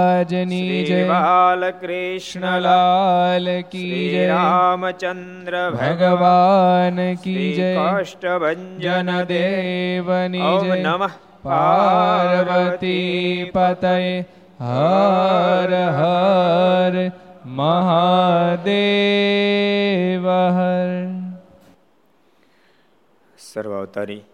મહારાજની 0.00 0.84
જય 0.84 1.08
બાલકૃષ્ણ 1.08 2.60
લાલ 2.60 3.46
કી 3.70 4.06
જય 4.06 4.26
રામચંદ્ર 4.30 5.54
ભગવાન 5.74 7.18
કી 7.18 7.52
જય 7.52 7.74
કાષ્ટભન 7.78 8.60
દેવની 9.28 10.60
જય 10.62 10.76
નમઃ 10.78 11.12
પાર્વતી 11.44 13.50
પતય 13.52 14.24
હર 14.62 15.72
હર 15.98 16.94
મહાદેવ 17.54 18.66
હર 20.50 20.90
સર્વાવતારી 23.44 24.24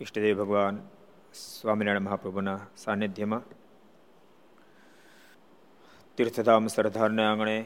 ઈષ્ટદેવ 0.00 0.36
ભગવાન 0.36 0.91
સ્વામિનારાયણ 1.32 2.02
મહાપ્રભુના 2.02 2.60
સાનિધ્યમાં 2.76 3.44
તીર્થધામ 6.18 6.66
સરદારના 6.66 7.28
આંગણે 7.30 7.56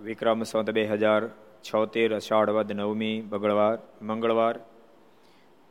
વિક્રમ 0.00 0.44
સંત 0.44 0.70
બે 0.70 0.84
હજાર 0.86 1.22
છોતેર 1.64 2.10
અષાઢવદ 2.14 2.70
નવમી 2.72 3.16
બગળવાર 3.22 3.78
મંગળવાર 4.02 4.56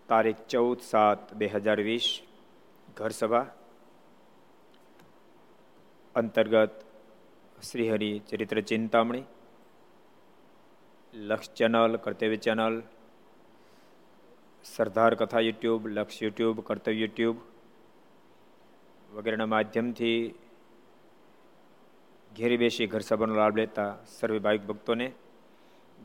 તારીખ 0.10 0.42
ચૌદ 0.48 0.80
સાત 0.82 1.34
બે 1.34 1.48
હજાર 1.48 1.80
વીસ 1.82 2.08
ઘરસભા 2.98 3.46
અંતર્ગત 6.16 6.74
શ્રીહરિ 7.64 8.14
ચરિત્ર 8.30 8.60
ચિંતામણી, 8.62 9.26
લક્ષ 11.14 11.54
ચેનલ, 11.54 11.94
કર્તવ્ય 11.98 12.38
ચેનલ 12.38 12.76
સરદાર 14.64 15.16
કથા 15.16 15.40
યુટ્યુબ, 15.40 15.88
લક્ષ 15.88 16.24
યુટ્યુબ, 16.24 16.62
કર્તવ્ય 16.62 16.96
યુટ્યુબ 16.96 17.38
વગેરેના 19.14 19.46
માધ્યમથી 19.46 20.34
ઘેરી 22.38 22.58
બેસી 22.58 22.88
ઘર 22.88 23.00
સભાનો 23.00 23.36
લાભ 23.36 23.56
લેતા 23.56 23.98
સર્વે 24.20 24.40
ભાવિક 24.40 24.62
ભક્તોને 24.62 25.12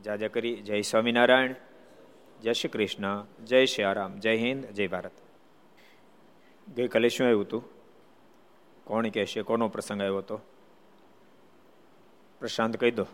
જાજા 0.05 0.27
કરી. 0.27 0.55
જય 0.55 0.81
સ્વામિનારાયણ. 0.81 1.55
જય 2.41 2.53
શ્રી 2.53 2.69
કૃષ્ણ. 2.69 3.25
જય 3.43 3.65
શ્રી 3.65 3.83
આરામ. 3.83 4.19
જય 4.19 4.37
હિન્દ. 4.37 4.65
જય 4.65 4.87
ભારત. 4.87 5.11
ગઈકાલે 6.75 7.09
શું 7.09 7.27
આવ્યું 7.27 7.41
હતું? 7.41 7.63
કોણ 8.83 9.07
કહેશે? 9.07 9.41
કોનો 9.41 9.67
પ્રસંગ 9.67 10.01
આવ્યો 10.01 10.17
હતો? 10.17 10.41
પ્રશાંત 12.39 12.77
કહી 12.77 12.91
દો. 12.91 13.05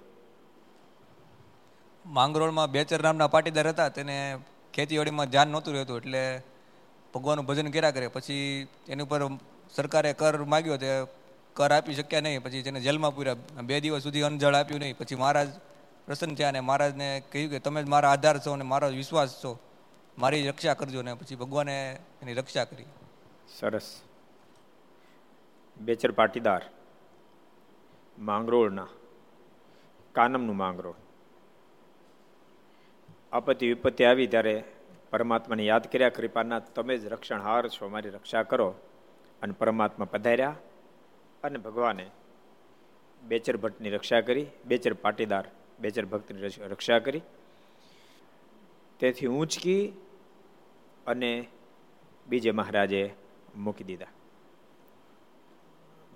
માંગરોળમાં 2.05 2.71
બેચર 2.71 3.03
નામના 3.03 3.27
પાટીદાર 3.27 3.67
હતા, 3.67 3.89
તેને 3.89 4.37
ખેતીવાડીમાં 4.73 5.29
ધ્યાન 5.29 5.47
નહોતું 5.47 5.73
રહેતું 5.73 5.97
એટલે 5.97 6.41
ભગવાનનું 7.13 7.45
ભજન 7.45 7.71
કર્યા 7.71 7.91
કરે. 7.91 8.07
પછી 8.07 8.67
એની 8.87 9.03
ઉપર 9.03 9.21
સરકારે 9.75 10.13
કર 10.13 10.43
માગ્યો 10.43 10.77
તે 10.77 10.87
કર 11.53 11.71
આપી 11.71 11.93
શક્યા 11.93 12.21
નહીં. 12.21 12.43
પછી 12.43 12.61
તેને 12.61 12.79
જેલમાં 12.79 13.15
પૂર્યા, 13.15 13.35
બે 13.63 13.79
દિવસ 13.79 14.03
સુધી 14.03 14.21
અનજળ 14.21 14.55
આપ્યું 14.55 14.79
નહીં. 14.79 14.97
પછી 14.97 15.15
મહારાજ 15.15 15.47
પ્રસન્ન 16.05 16.35
થયા 16.35 16.47
અને 16.47 16.59
મહારાજને 16.59 17.23
કહ્યું 17.31 17.51
કે 17.51 17.59
તમે 17.59 17.83
જ 17.83 17.85
મારા 17.85 18.11
આધાર 18.11 18.39
છો 18.39 18.51
અને 18.51 18.63
મારો 18.63 18.87
વિશ્વાસ 18.87 19.43
છો. 19.43 19.59
મારી 20.17 20.47
રક્ષા 20.47 20.73
કરજો 20.73 21.01
ને 21.01 21.13
પછી 21.13 21.35
ભગવાને 21.35 21.99
એની 22.21 22.33
રક્ષા 22.33 22.63
કરી. 22.63 22.85
સરસ. 23.59 24.01
બેચર 25.77 26.11
પાટીદાર. 26.11 26.69
માંગરોળના. 28.19 28.87
કાનમનું 30.13 30.57
માંગરોળ. 30.57 30.95
આપત્તિ 33.33 33.67
વિપત્તિ 33.67 34.03
આવી 34.03 34.27
ત્યારે 34.27 34.63
પરમાત્માને 35.11 35.63
યાદ 35.63 35.91
કર્યા, 35.91 36.09
કૃપાના, 36.09 36.59
તમે 36.59 36.97
જ 36.97 37.05
રક્ષણહાર 37.05 37.67
છો, 37.67 37.89
મારી 37.89 38.09
રક્ષા 38.09 38.43
કરો. 38.43 38.75
અને 39.41 39.53
પરમાત્મા 39.53 40.05
પધાર્યા 40.05 40.55
અને 41.43 41.57
ભગવાને 41.57 42.09
બેચર 43.23 43.57
ભટ્ટની 43.57 43.89
રક્ષા 43.89 44.21
કરી, 44.21 44.45
બેચર 44.65 44.93
પાટીદાર, 44.93 45.47
બેચર 45.79 46.05
ભક્તની 46.05 46.41
રક્ષા 46.41 46.99
કરી. 46.99 47.21
તેથી 48.99 49.27
ઊંચકી 49.27 49.87
અને 51.07 51.47
બીજે 52.27 52.51
મહારાજે 52.51 53.13
મૂકી 53.55 53.83
દીધા. 53.83 54.05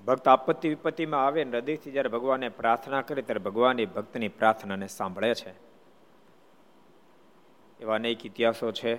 ભક્ત 0.05 0.27
આપત્તિ 0.27 0.69
વિપત્તિમાં 0.69 1.25
આવે 1.25 1.43
હૃદયથી 1.43 1.91
જ્યારે 1.91 2.09
ભગવાને 2.09 2.49
પ્રાર્થના 2.49 3.01
કરે, 3.01 3.21
ત્યારે 3.21 3.39
ભગવાન 3.39 3.79
એ 3.79 3.85
ભક્તની 3.85 4.27
પ્રાર્થનાને 4.27 4.87
સાંભળે 4.87 5.33
છે. 5.33 5.66
એવા 7.79 7.95
અનેક 7.95 8.25
ઇતિહાસો 8.25 8.71
છે. 8.71 8.95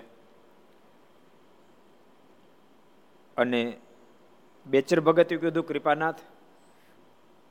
અને 3.36 3.78
બેચર 4.66 5.00
ભગતે 5.00 5.36
કીધું 5.36 5.66
કૃપાનાથ, 5.66 6.14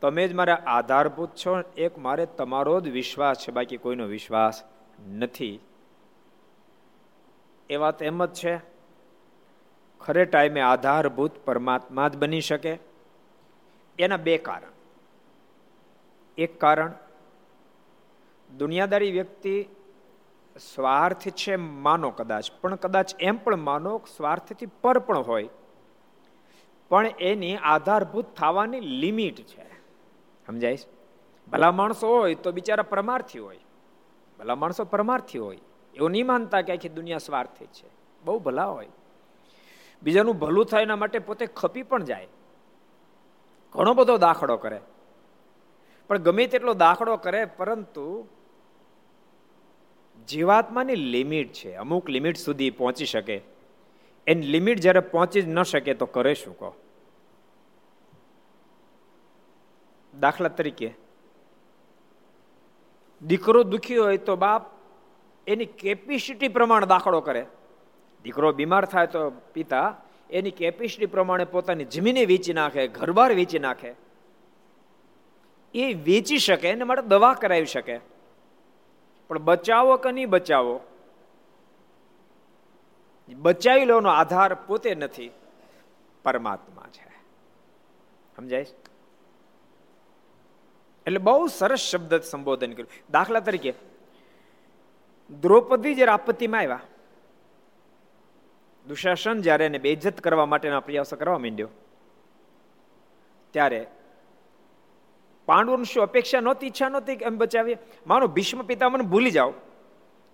તમે 0.01 0.27
જ 0.27 0.33
મારા 0.33 0.63
આધારભૂત 0.65 1.29
છો, 1.29 1.61
એક 1.77 1.97
મારે 1.97 2.25
તમારો 2.25 2.81
જ 2.81 2.87
વિશ્વાસ 2.87 3.37
છે, 3.39 3.51
બાકી 3.51 3.77
કોઈનો 3.77 4.05
વિશ્વાસ 4.05 4.63
નથી. 5.09 5.59
એ 7.69 7.75
વાત 7.75 8.03
એમ 8.03 8.25
જ 8.25 8.33
છે, 8.33 8.59
ખરે 10.01 10.25
ટાઈમે 10.25 10.61
આધારભૂત 10.61 11.31
પરમાત્મા 11.45 12.07
જ 12.07 12.17
બની 12.17 12.41
શકે? 12.41 12.77
એના 13.99 14.17
બે 14.17 14.37
કારણ. 14.37 14.71
એક 16.37 16.59
કારણ, 16.59 16.93
દુનિયાદારી 18.57 19.11
વ્યક્તિ 19.11 19.65
સ્વાર્થ 20.57 21.27
છે 21.27 21.55
માનો 21.55 22.09
કદાચ, 22.09 22.51
પણ 22.61 22.75
કદાચ 22.75 23.15
એમ 23.19 23.37
પણ 23.37 23.55
માનો 23.55 24.01
સ્વાર્થથી 24.17 24.65
પર 24.65 24.99
પણ 24.99 25.17
હોય. 25.17 25.49
પણ 26.89 27.07
એની 27.07 27.57
આધારભૂત 27.57 28.25
થવાની 28.25 28.79
લિમિટ 28.79 29.41
છે. 29.41 29.65
સમજાય 30.47 30.77
ભલા 31.51 31.71
માણસો 31.71 32.07
હોય 32.07 32.35
તો 32.35 32.51
બિચારા 32.51 32.83
પરમાર્થી 32.83 33.39
હોય. 33.39 33.59
ભલા 34.39 34.55
માણસો 34.55 34.83
પરમાર્થી 34.83 35.37
હોય. 35.37 35.59
એવું 35.93 36.11
નહીં 36.11 36.27
માનતા 36.27 36.61
કે 36.61 36.73
આખી 36.73 36.89
દુનિયા 36.89 37.17
સ્વાર્થી 37.17 37.65
છે. 37.65 37.89
બહુ 38.23 38.39
ભલા 38.39 38.65
હોય. 38.65 38.89
બીજાનું 40.03 40.39
ભલું 40.39 40.65
થાય 40.65 40.81
એના 40.81 40.95
માટે 40.95 41.19
પોતે 41.19 41.45
ખપી 41.45 41.83
પણ 41.83 42.03
જાય. 42.03 42.27
ઘણો 43.73 43.93
બધો 43.93 44.17
દાખલો 44.17 44.57
કરે. 44.57 44.81
પણ 46.07 46.17
ગમે 46.17 46.47
તેટલો 46.47 46.73
દાખલો 46.73 47.17
કરે, 47.17 47.45
પરંતુ 47.45 48.27
જીવાત્માની 50.27 50.95
લિમિટ 50.95 51.53
છે. 51.53 51.75
અમુક 51.75 52.09
લિમિટ 52.09 52.37
સુધી 52.37 52.69
પહોંચી 52.69 53.05
શકે. 53.05 53.41
એની 54.27 54.47
લિમિટ 54.47 54.79
જ્યારે 54.79 54.99
પહોંચી 54.99 55.41
જ 55.41 55.47
ન 55.47 55.63
શકે 55.63 55.93
તો 55.93 56.05
કરે 56.05 56.33
શું 56.33 56.57
કહો? 56.59 56.75
દાખલા 60.19 60.49
તરીકે, 60.49 60.93
દીકરો 63.21 63.63
દુખી 63.63 63.97
હોય 63.97 64.17
તો 64.17 64.35
બાપ 64.35 64.65
એની 65.47 65.65
કેપેસિટી 65.65 66.47
પ્રમાણે 66.47 66.85
દાખલો 66.85 67.21
કરે. 67.21 67.45
દીકરો 68.23 68.51
બીમાર 68.51 68.85
થાય 68.85 69.07
તો 69.07 69.29
પિતા 69.29 70.01
એની 70.29 70.51
કેપેસિટી 70.51 71.05
પ્રમાણે 71.05 71.45
પોતાની 71.45 71.85
જમીને 71.85 72.25
વેચી 72.25 72.53
નાખે, 72.53 72.87
ઘરબાર 72.87 73.33
વેચી 73.33 73.59
નાખે. 73.59 73.93
એ 75.73 75.93
વેચી 75.93 76.37
શકે, 76.37 76.69
એને 76.69 76.83
માટે 76.83 77.01
દવા 77.01 77.33
કરાવી 77.33 77.65
શકે. 77.65 78.16
પણ 79.29 79.39
બચાવો 79.39 79.97
કે 79.97 80.11
નહીં 80.11 80.29
બચાવો? 80.29 80.75
બચાવી 83.29 83.85
લેવાનો 83.85 84.09
આધાર 84.09 84.53
પોતે 84.67 84.95
નથી, 84.95 85.31
પરમાત્મા 86.23 86.87
છે. 86.91 87.07
સમજાય 88.35 88.65
એટલે 91.05 91.19
બહુ 91.19 91.47
સરસ 91.47 91.79
શબ્દ 91.79 92.21
સંબોધન 92.21 92.71
કર્યું. 92.71 92.89
દાખલા 93.11 93.39
તરીકે, 93.39 93.73
દ્રૌપદી 95.31 95.95
જ્યારે 95.95 96.11
આપત્તિમાં 96.11 96.61
આવ્યા, 96.61 96.81
દુશાસન 98.85 99.41
જ્યારે 99.41 99.65
એને 99.65 99.77
બેઇજ્જત 99.77 100.19
કરવા 100.19 100.45
માટેના 100.45 100.79
પ્રયાસો 100.79 101.15
કરવા 101.15 101.37
માંડ્યો, 101.37 101.69
ત્યારે 103.53 103.79
પાંડવોની 105.47 105.83
શું 105.83 106.03
અપેક્ષા 106.03 106.39
નહોતી, 106.39 106.67
ઈચ્છા 106.67 106.89
નહોતી 106.89 107.15
કે 107.15 107.25
એમ 107.25 107.37
બચાવીએ? 107.37 107.77
માનો, 108.07 108.27
ભીષ્મ 108.27 108.61
પિતામને 108.61 109.03
ભૂલી 109.03 109.31
જાઓ. 109.31 109.53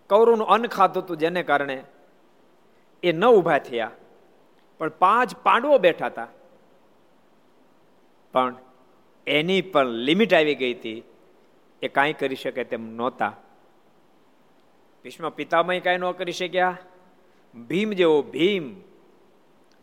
કૌરવનું 0.10 0.48
અન્ન 0.48 0.68
ખાતું 0.68 1.04
હતું 1.04 1.18
જેને 1.18 1.44
કારણે 1.44 1.84
એ 3.04 3.12
ન 3.12 3.26
ઊભા 3.26 3.58
થયા. 3.58 3.92
પણ 4.78 4.90
પાંચ 4.90 5.36
પાંડવો 5.36 5.78
બેઠા 5.78 6.06
હતા. 6.06 6.28
પણ 8.34 8.56
એની 9.28 9.62
પણ 9.62 9.86
લિમિટ 9.86 10.34
આવી 10.34 10.56
ગઈ 10.56 10.74
હતી 10.74 11.04
એ 11.82 11.88
કાંઈ 11.88 12.14
કરી 12.14 12.36
શકે 12.36 12.64
તેમ 12.64 12.96
નહોતા. 12.96 13.36
ભીષ્મ 15.04 15.30
પિતામય 15.30 15.80
કાંઈ 15.80 15.98
ન 15.98 16.12
કરી 16.12 16.32
શક્યા. 16.32 16.78
ભીમ 17.68 17.92
જેવો 17.92 18.22
ભીમ 18.22 18.76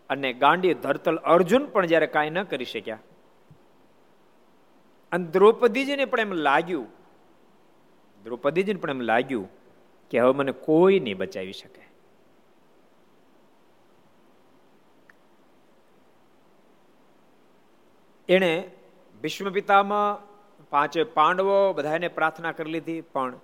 અને 0.09 0.33
ગાંડી 0.33 0.75
ધરતલ 0.75 1.17
અર્જુન 1.17 1.67
પણ 1.67 1.87
જ્યારે 1.87 2.07
કાંઈ 2.07 2.31
ન 2.31 2.43
કરી 2.43 2.65
શક્યા. 2.65 2.99
અને 5.13 5.27
દ્રૌપદીજીને 5.27 6.05
પણ 6.05 6.21
એમ 6.21 6.33
લાગ્યું, 6.33 6.89
દ્રૌપદીજીને 8.25 8.81
પણ 8.81 8.91
એમ 8.91 9.01
લાગ્યું 9.01 9.49
કે 10.11 10.19
હવે 10.19 10.33
મને 10.33 10.53
કોઈ 10.53 11.01
નહીં 11.01 11.19
બચાવી 11.19 11.53
શકે. 11.53 11.85
એણે 18.29 18.71
ભીષ્મ 19.23 19.51
પિતામાં 19.51 20.31
પાંચે 20.71 21.03
પાંડવો 21.05 21.73
બધાને 21.73 22.09
પ્રાર્થના 22.09 22.53
કરી 22.53 22.73
લીધી, 22.73 23.01
પણ 23.01 23.35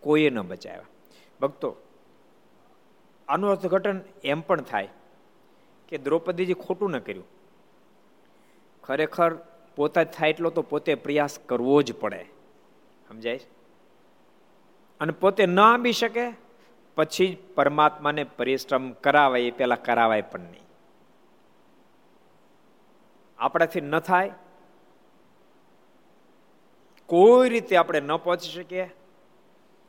કોઈએ 0.00 0.30
ન 0.30 0.40
બચાવ્યા. 0.42 0.92
ભક્તો, 1.40 1.76
આનું 3.28 3.50
અર્થઘટન 3.50 4.00
એમ 4.24 4.40
પણ 4.40 4.60
થાય 4.60 4.88
કે 5.88 5.98
દ્રૌપદીજી 5.98 6.54
ખોટું 6.54 6.90
ન 6.90 6.98
કર્યું. 6.98 7.26
ખરેખર 8.84 9.34
પોતા 9.76 10.04
થાય 10.04 10.30
એટલો 10.30 10.50
તો 10.50 10.62
પોતે 10.62 10.94
પ્રયાસ 10.94 11.38
કરવો 11.38 11.82
જ 11.82 11.92
પડે. 11.92 12.24
સમજાય 13.08 13.40
અને 15.00 15.12
પોતે 15.12 15.46
ન 15.46 15.60
આંબી 15.60 15.92
શકે, 15.92 16.32
પછી 16.94 17.38
પરમાત્માને 17.54 18.24
પરિશ્રમ 18.24 18.92
કરાવાય, 18.92 19.40
એ 19.40 19.50
પેલા 19.50 19.74
કરાવાય 19.76 20.22
પણ 20.22 20.40
નહીં. 20.40 20.62
આપણાથી 23.38 23.80
ન 23.80 23.98
થાય. 23.98 24.32
કોઈ 27.06 27.48
રીતે 27.48 27.76
આપણે 27.76 28.00
ન 28.00 28.16
પહોંચી 28.16 28.48
શકીએ, 28.48 28.90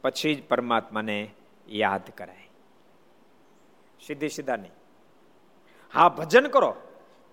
પછી 0.01 0.35
જ 0.35 0.47
પરમાત્માને 0.47 1.31
યાદ 1.67 2.01
કરાય. 2.17 2.49
સીધી 4.07 4.29
સીધા 4.29 4.55
નહીં. 4.55 4.71
હા, 5.93 6.09
ભજન 6.09 6.47
કરો. 6.47 6.75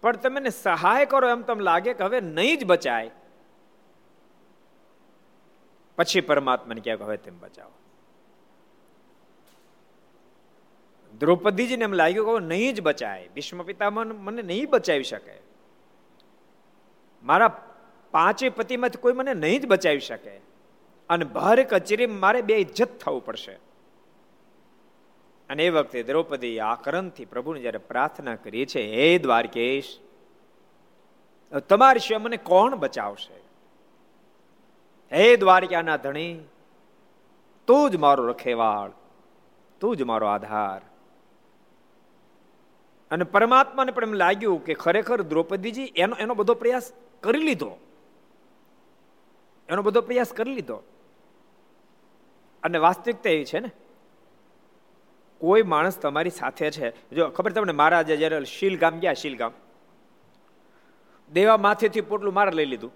પણ 0.04 0.16
તમે 0.16 0.50
સહાય 0.50 1.06
કરો 1.06 1.28
એમ 1.28 1.42
તમને 1.42 1.64
લાગે 1.64 1.94
કે 1.94 2.04
હવે 2.04 2.20
નહીં 2.20 2.58
જ 2.58 2.64
બચાય. 2.64 3.10
પછી 5.96 6.20
પરમાત્માને 6.20 6.80
કહે 6.80 6.92
હવે 6.92 7.16
તેમ 7.16 7.38
બચાવો. 7.40 7.72
દ્રૌપદીજીને 11.18 11.84
એમ 11.84 11.92
લાગ્યું 11.92 12.40
કે 12.40 12.46
નહીં 12.46 12.74
જ 12.74 12.80
બચાય. 12.80 13.28
ભીષ્મ 13.34 13.62
પિતામહ 13.62 14.04
મને 14.04 14.42
નહીં 14.42 14.70
બચાવી 14.70 15.02
શકે. 15.02 15.32
મારા 17.22 17.48
પાંચે 18.10 18.48
પતિમાંથી 18.48 18.98
કોઈ 18.98 19.12
મને 19.12 19.34
નહીં 19.34 19.60
જ 19.60 19.66
બચાવી 19.66 20.00
શકે. 20.00 20.40
અને 21.08 21.24
ભારે 21.24 21.64
કચેરી 21.64 22.06
મારે 22.06 22.42
બે 22.42 22.54
ઇજ્જત 22.54 22.98
થવું 22.98 23.24
પડશે. 23.24 23.58
અને 25.48 25.66
એ 25.66 25.70
વખતે 25.70 26.02
દ્રૌપદી 26.02 26.58
આકરણથી 26.58 27.24
પ્રભુને 27.24 27.60
જ્યારે 27.60 27.78
પ્રાર્થના 27.78 28.34
કરી 28.34 28.66
છે 28.66 28.94
હે 28.94 29.18
દ્વારકેશ 29.18 29.98
તમારી 31.68 32.00
સિવાય 32.00 32.18
મને 32.18 32.36
કોણ 32.36 32.76
બચાવશે? 32.76 33.34
હે 35.12 35.36
દ્વારકાના 35.36 35.96
ધણી, 35.96 36.40
તું 37.66 37.90
જ 37.90 37.96
મારો 37.96 38.26
રખેવાળ, 38.26 38.90
તું 39.80 39.96
જ 39.96 40.02
મારો 40.02 40.26
આધાર. 40.26 40.80
અને 43.10 43.24
પરમાત્માને 43.24 43.92
પણ 43.92 44.02
એમ 44.02 44.12
લાગ્યું 44.12 44.64
કે 44.64 44.74
ખરેખર 44.74 45.22
દ્રૌપદીજી 45.22 45.92
એનો 45.96 46.16
એનો 46.16 46.34
બધો 46.34 46.54
પ્રયાસ 46.54 46.92
કરી 47.20 47.40
લીધો. 47.40 47.76
એનો 49.68 49.82
બધો 49.82 50.00
પ્રયાસ 50.00 50.32
કરી 50.32 50.54
લીધો. 50.54 50.82
અને 52.62 52.78
વાસ્તવિકતા 52.78 53.30
એવી 53.30 53.44
છે 53.44 53.60
ને 53.60 53.70
કોઈ 55.44 55.62
માણસ 55.62 55.98
તમારી 55.98 56.30
સાથે 56.30 56.70
છે. 56.70 56.90
જો 57.14 57.28
ખબર 57.28 57.52
તમને 57.52 57.72
મહારાજે 57.72 58.16
જયારે 58.16 58.44
શીલ 58.44 58.78
ગામ 58.78 58.98
ગયા 58.98 59.12
શીલ 59.12 59.36
ગામ 59.36 59.52
દેવા 61.32 61.56
માથેથી 61.56 62.00
પોટલું 62.00 62.34
માર 62.34 62.54
લઈ 62.54 62.64
લીધું. 62.64 62.92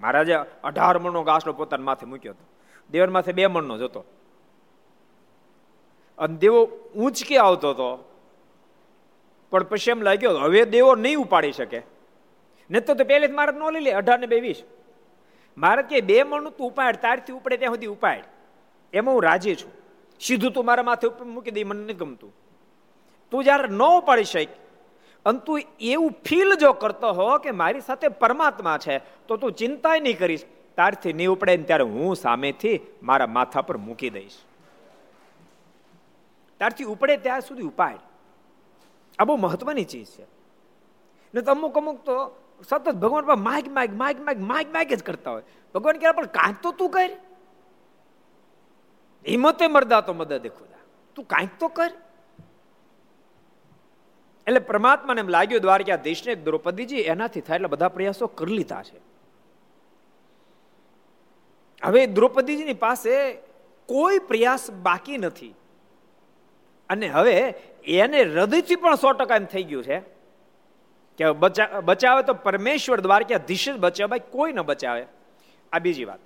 મહારાજે 0.00 0.34
અઢાર 0.64 0.98
મણનો 0.98 1.22
ગાસડો 1.22 1.52
પોતાના 1.52 1.84
માથે 1.84 2.06
મૂક્યો 2.06 2.32
હતો. 2.32 2.44
દેવર 2.90 3.10
માથે 3.10 3.32
બે 3.32 3.46
મણનો 3.46 3.78
જતો 3.78 4.04
અને 6.18 6.36
દેવો 6.36 6.60
ઊંચકે 6.96 7.36
આવતો 7.36 7.70
હતો. 7.70 7.88
પણ 9.50 9.62
પછી 9.62 9.90
એમ 9.90 10.02
લાગ્યો, 10.02 10.38
હવે 10.38 10.64
દેવો 10.64 10.94
નહીં 10.94 11.16
ઉપાડી 11.16 11.52
શકે. 11.52 11.82
ને 12.70 12.80
તો 12.80 12.94
પહેલે 12.94 13.26
જ 13.28 13.30
મારે 13.30 13.52
ન 13.52 13.70
લઈ 13.70 13.80
લે, 13.80 13.92
અઢાર 13.92 14.18
ને 14.18 14.26
બે 14.26 14.40
વીસ. 14.40 14.62
મારે 15.58 15.82
કે, 15.82 16.00
બે 16.00 16.22
મણનું 16.22 16.52
તું 16.52 16.66
ઉપાડ, 16.66 16.96
તારથી 16.96 17.32
ઉપડે 17.32 17.56
ત્યાં 17.56 17.74
સુધી 17.74 17.86
ઉપાડ. 17.86 18.24
એમાં 18.92 19.14
હું 19.14 19.22
રાજી 19.22 19.54
છું. 19.54 19.81
સીધું 20.20 20.52
તું 20.52 20.64
મારા 20.64 20.82
માથે 20.82 21.06
ઉપર 21.08 21.24
મૂકી 21.24 21.50
દઈ 21.50 21.64
મને 21.64 21.84
નહીં 21.84 21.96
ગમતું. 21.96 22.32
તું 23.30 23.44
જ્યારે 23.44 23.68
ન 23.68 23.82
ઉપાડી 23.82 24.24
શક, 24.24 24.48
અને 25.26 25.38
તું 25.38 25.62
એવું 25.80 26.12
ફીલ 26.24 26.54
જો 26.54 26.72
કરતો 26.72 27.12
હો 27.12 27.38
કે 27.38 27.50
મારી 27.50 27.80
સાથે 27.80 28.08
પરમાત્મા 28.08 28.78
છે, 28.78 28.98
તો 28.98 29.36
તું 29.36 29.52
ચિંતા 29.52 29.96
નહીં 29.98 30.18
કરીશ. 30.18 30.44
તારથી 30.76 31.12
નહીં 31.12 31.28
ઉપડે 31.28 31.56
ને 31.56 31.62
ત્યારે 31.62 31.84
હું 31.84 32.16
સામેથી 32.16 32.80
મારા 33.02 33.26
માથા 33.26 33.62
પર 33.62 33.76
મૂકી 33.76 34.10
દઈશ. 34.10 34.38
ત્યારથી 36.58 36.84
ઉપડે 36.84 37.16
ત્યાં 37.16 37.40
સુધી 37.40 37.62
ઉપાડ. 37.62 37.98
આ 39.18 39.24
બહુ 39.24 39.36
મહત્વની 39.36 39.84
ચીજ 39.84 40.06
છે. 40.06 40.24
ને 41.34 41.40
તો 41.40 41.50
અમુક 41.50 41.76
અમુક 41.76 42.04
તો 42.04 42.36
સતત 42.62 42.88
ભગવાન 42.92 43.24
પર 43.24 43.34
માગ 43.34 43.68
માગ 43.68 43.94
માગ 43.94 44.20
માગ 44.20 44.40
માગ 44.40 44.66
માગ 44.72 44.88
જ 44.88 45.02
કરતા 45.02 45.30
હોય. 45.30 45.42
ભગવાન 45.74 45.96
ક્યારે 45.96 46.16
પણ 46.16 46.26
કાંઈક 46.26 46.62
તો 46.62 46.72
તું 46.72 46.90
કર. 46.90 47.10
હિંમતે 49.28 49.66
મરદા 49.66 50.00
તો 50.00 50.12
મદદ 50.12 50.48
ખુદા. 50.48 50.80
તું 51.14 51.24
કાંઈક 51.24 51.58
તો 51.60 51.68
કર. 51.68 51.90
એટલે 54.46 54.58
પરમાત્માને 54.58 55.20
એમ 55.20 55.28
લાગ્યું, 55.28 55.60
દ્વારકા 55.60 55.96
દેશને 55.96 56.34
દ્રૌપદીજી 56.34 56.96
એનાથી 56.96 57.40
થાય 57.40 57.56
એટલે 57.56 57.68
બધા 57.68 57.88
પ્રયાસો 57.88 58.26
કરી 58.26 58.56
લીધા 58.56 58.82
છે. 58.82 59.00
હવે 61.84 62.06
દ્રૌપદીજીની 62.06 62.74
પાસે 62.74 63.12
કોઈ 63.86 64.18
પ્રયાસ 64.18 64.70
બાકી 64.70 65.18
નથી. 65.18 65.54
અને 66.90 67.08
હવે 67.08 67.36
એને 67.84 68.22
હૃદયથી 68.22 68.76
પણ 68.76 68.94
સો 68.94 69.12
ટકા 69.12 69.36
એમ 69.36 69.44
થઈ 69.44 69.62
ગયું 69.62 69.84
છે 69.84 69.98
કે 71.18 71.30
બચાવે 71.84 72.22
તો 72.22 72.34
પરમેશ્વર 72.34 73.00
દ્વારકાધીશ 73.00 73.68
જ 73.68 73.78
બચાવે 73.78 74.18
કોઈ 74.18 74.52
ન 74.52 74.60
બચાવે. 74.62 75.06
આ 75.72 75.78
બીજી 75.78 76.04
વાત. 76.04 76.20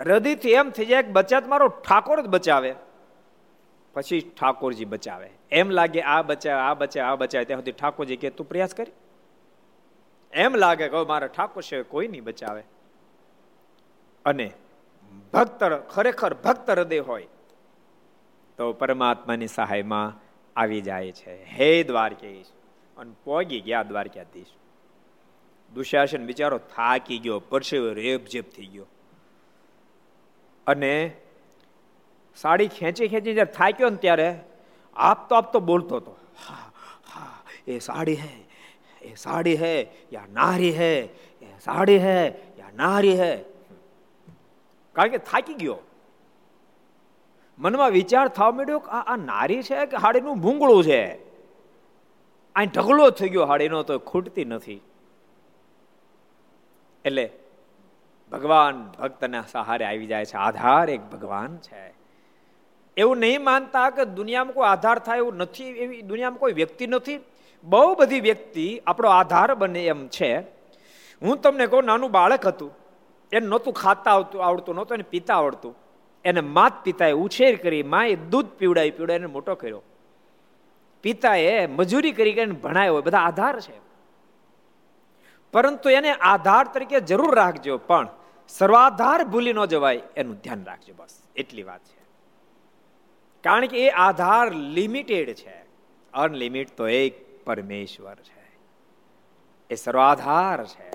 હૃદયથી 0.00 0.52
એમ 0.52 0.70
થઈ 0.70 0.86
જાય 0.86 1.02
કે 1.02 1.12
બચાત 1.12 1.48
મારો 1.48 1.68
ઠાકોર 1.68 2.20
જ 2.20 2.28
બચાવે. 2.28 2.74
પછી 3.94 4.20
ઠાકોરજી 4.20 4.84
બચાવે. 4.84 5.30
એમ 5.50 5.70
લાગે 5.70 6.00
આ 6.00 6.22
બચાવે 6.22 6.60
આ 6.60 6.74
બચાવે 6.74 7.08
આ 7.08 7.14
બચાવે 7.14 7.44
ત્યાં 7.44 7.60
સુધી 7.60 7.72
ઠાકોરજી 7.72 8.16
કે 8.16 8.30
તું 8.30 8.48
પ્રયાસ 8.48 8.74
કરી. 8.74 8.92
એમ 10.32 10.54
લાગે 10.54 10.88
કે 10.88 10.96
મારા 10.96 11.26
ઠાકોર 11.26 11.62
છે 11.62 11.82
કોઈ 11.82 12.08
નહીં 12.08 12.24
બચાવે. 12.24 12.62
અને 14.24 14.52
ભક્ત 15.32 15.64
ખરેખર 15.64 16.34
ભક્ત 16.34 16.70
હૃદય 16.70 16.98
હોય, 16.98 17.26
તો 18.58 18.72
પરમાત્માની 18.72 19.46
સહાયમાં 19.46 20.14
આવી 20.56 20.80
જાય 20.80 21.12
છે. 21.12 21.44
હે 21.44 21.82
દ્વારકેશ. 21.82 22.46
અને 22.96 23.12
પોગી 23.24 23.60
ગયા 23.60 23.82
દ્વારકાધીશ. 23.82 24.46
દુશાસન 25.72 26.26
બિચારો 26.26 26.58
થાકી 26.58 27.18
ગયો, 27.18 27.40
પરસેવો 27.40 27.92
રેપઝેપ 27.92 28.50
થઈ 28.50 28.66
ગયો. 28.66 28.86
અને 30.70 30.92
સાડી 32.36 32.68
ખેંચી 32.68 33.08
ખેંચી 33.08 33.34
જ્યારે 33.34 33.52
થાક્યો 33.52 33.90
ને 33.90 33.96
ત્યારે 33.96 34.28
આપતો 34.96 35.36
આપતો 35.36 35.60
બોલતો 35.60 35.96
હતો. 35.96 36.16
હા 36.48 36.72
હા, 37.14 37.36
એ 37.66 37.78
સાડી 37.78 38.14
હે, 38.14 38.32
એ 39.02 39.14
સાડી 39.14 39.56
હે, 39.56 39.74
યા 40.12 40.26
નારી 40.32 40.72
હે, 40.72 40.92
એ 41.42 41.54
સાડી 41.64 41.98
હે, 41.98 42.18
યા 42.58 42.74
નારી 42.76 43.16
હે. 43.20 43.32
કારણ 44.96 45.08
કે 45.08 45.18
થાકી 45.18 45.54
ગયો. 45.54 45.78
મનમાં 47.58 47.90
વિચાર 47.90 48.28
થવા 48.28 48.50
માંડ્યો 48.50 48.78
કે 48.78 48.90
આ 48.90 49.16
નારી 49.16 49.62
છે 49.62 49.86
કે 49.86 49.96
હાડીનું 49.96 50.40
ભૂંગળું 50.40 50.84
છે? 50.84 51.02
આ 52.56 52.64
ઢગલો 52.64 53.10
થઈ 53.10 53.28
ગયો 53.28 53.44
હાડીનો 53.44 53.82
તો 53.82 53.98
ખૂટતી 53.98 54.44
નથી. 54.44 54.80
એટલે 57.04 57.30
ભગવાન 58.32 58.92
ભક્તના 58.98 59.44
સહારે 59.52 59.84
આવી 59.84 60.06
જાય 60.06 60.24
છે. 60.24 60.36
આધાર 60.36 60.90
એક 60.90 61.00
ભગવાન 61.00 61.56
છે. 61.56 61.94
એવું 62.96 63.16
નહીં 63.16 63.44
માનતા 63.44 63.90
કે 63.90 64.04
દુનિયામાં 64.04 64.54
કોઈ 64.54 64.68
આધાર 64.68 64.98
થાય 64.98 65.16
એવું 65.16 65.36
નથી, 65.36 65.64
એવી 65.64 66.02
દુનિયામાં 66.02 66.38
કોઈ 66.38 66.52
વ્યક્તિ 66.52 66.86
નથી. 66.86 67.20
બહુ 67.64 67.94
બધી 67.94 68.20
વ્યક્તિ 68.20 68.82
આપણો 68.86 69.08
આધાર 69.08 69.54
બને 69.54 69.86
એમ 69.86 70.08
છે. 70.08 70.38
હું 71.22 71.40
તમને 71.40 71.66
કહું, 71.66 71.84
નાનું 71.84 72.10
બાળક 72.10 72.46
હતું. 72.46 72.74
એને 73.32 73.46
નહોતું 73.46 73.74
ખાતા 73.74 74.10
આવતું, 74.10 74.44
આવડતું 74.44 74.74
નહોતું, 74.74 74.94
એને 74.94 75.04
પિતા 75.10 75.36
આવડતું. 75.36 75.76
એને 76.24 76.40
માત 76.40 76.72
પિતાએ 76.84 77.12
ઉછેર 77.12 77.56
કરી, 77.56 77.82
માએ 77.82 78.14
દૂધ 78.14 78.46
પીવડાવી 78.46 78.90
પીવડાવીને 78.90 79.26
મોટો 79.26 79.54
કર્યો. 79.54 79.82
પિતાએ 81.02 81.66
મજૂરી 81.66 82.12
કરી 82.12 82.32
કરીને 82.32 82.52
ભણાયો 82.52 83.02
બધા 83.02 83.18
આધાર 83.18 83.60
છે. 83.60 83.80
પરંતુ 85.52 85.90
એને 85.90 86.12
આધાર 86.12 86.66
તરીકે 86.66 87.00
જરૂર 87.00 87.34
રાખજો. 87.34 87.78
પણ 87.78 88.08
સર્વાધાર 88.50 89.24
ભૂલી 89.24 89.52
ન 89.52 89.64
જવાય 89.64 90.02
એનું 90.16 90.34
ધ્યાન 90.34 90.64
રાખજો 90.64 90.94
બસ. 90.96 91.22
એટલી 91.36 91.62
વાત 91.62 91.80
છે. 91.80 92.00
કારણ 93.44 93.66
કે 93.66 93.86
એ 93.86 93.88
આધાર 93.88 94.52
લિમિટેડ 94.52 95.34
છે. 95.34 95.64
અનલિમિટ 96.14 96.70
તો 96.76 96.88
એક 96.88 97.44
પરમેશ્વર 97.44 98.14
છે. 98.14 98.58
એ 99.70 99.74
સર્વાધાર 99.74 100.66
છે. 100.66 100.90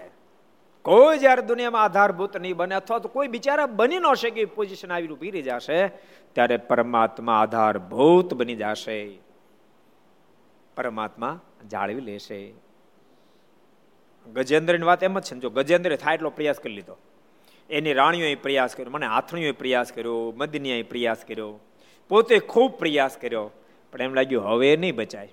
કોઈ 0.81 1.17
જ્યારે 1.17 1.41
દુનિયામાં 1.41 1.83
આધારભૂત 1.83 2.37
નહીં 2.37 2.55
બને 2.55 2.75
અથવા 2.75 2.99
તો 2.99 3.09
કોઈ 3.09 3.27
બિચારા 3.27 3.65
બની 3.65 3.99
ન 3.99 4.13
શકે 4.13 4.45
પોઝિશન 4.45 4.91
આવી 4.91 5.07
ઊભી 5.07 5.31
રહી 5.31 5.41
જશે, 5.41 5.87
ત્યારે 6.33 6.57
પરમાત્મા 6.57 7.41
આધારભૂત 7.41 8.33
બની 8.33 8.55
જશે. 8.55 9.19
પરમાત્મા 10.75 11.39
જાળવી 11.71 12.01
લેશે. 12.01 12.53
ગજેન્દ્રની 14.33 14.85
વાત 14.85 15.03
એમ 15.03 15.19
જ 15.19 15.23
છે 15.23 15.39
જો 15.39 15.49
ગજેન્દ્ર 15.49 15.95
થાય 15.95 16.13
એટલો 16.13 16.29
પ્રયાસ 16.29 16.59
કરી 16.59 16.73
લીધો. 16.73 16.97
એની 17.69 17.93
રાણીઓએ 17.93 18.35
પ્રયાસ 18.35 18.75
કર્યો, 18.75 18.91
મને 18.91 19.05
આથણીઓએ 19.05 19.51
પ્રયાસ 19.51 19.91
કર્યો 19.91 20.33
મદનીએ 20.37 20.83
પ્રયાસ 20.83 21.25
કર્યો, 21.27 21.59
પોતે 22.09 22.39
ખૂબ 22.39 22.71
પ્રયાસ 22.71 23.17
કર્યો, 23.17 23.51
પણ 23.91 24.01
એમ 24.01 24.13
લાગ્યું 24.13 24.43
હવે 24.43 24.77
નહીં 24.77 24.95
બચાય. 24.95 25.29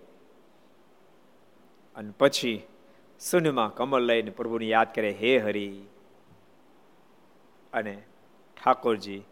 અને 1.96 2.12
પછી 2.18 2.62
શૂન્યમાં 3.30 3.74
કમલ 3.74 4.02
લઈને 4.02 4.30
પ્રભુને 4.30 4.66
યાદ 4.66 4.94
કરે, 4.94 5.10
હે 5.10 5.38
હરી. 5.38 5.82
અને 7.72 8.02
ઠાકોરજી 8.64 9.22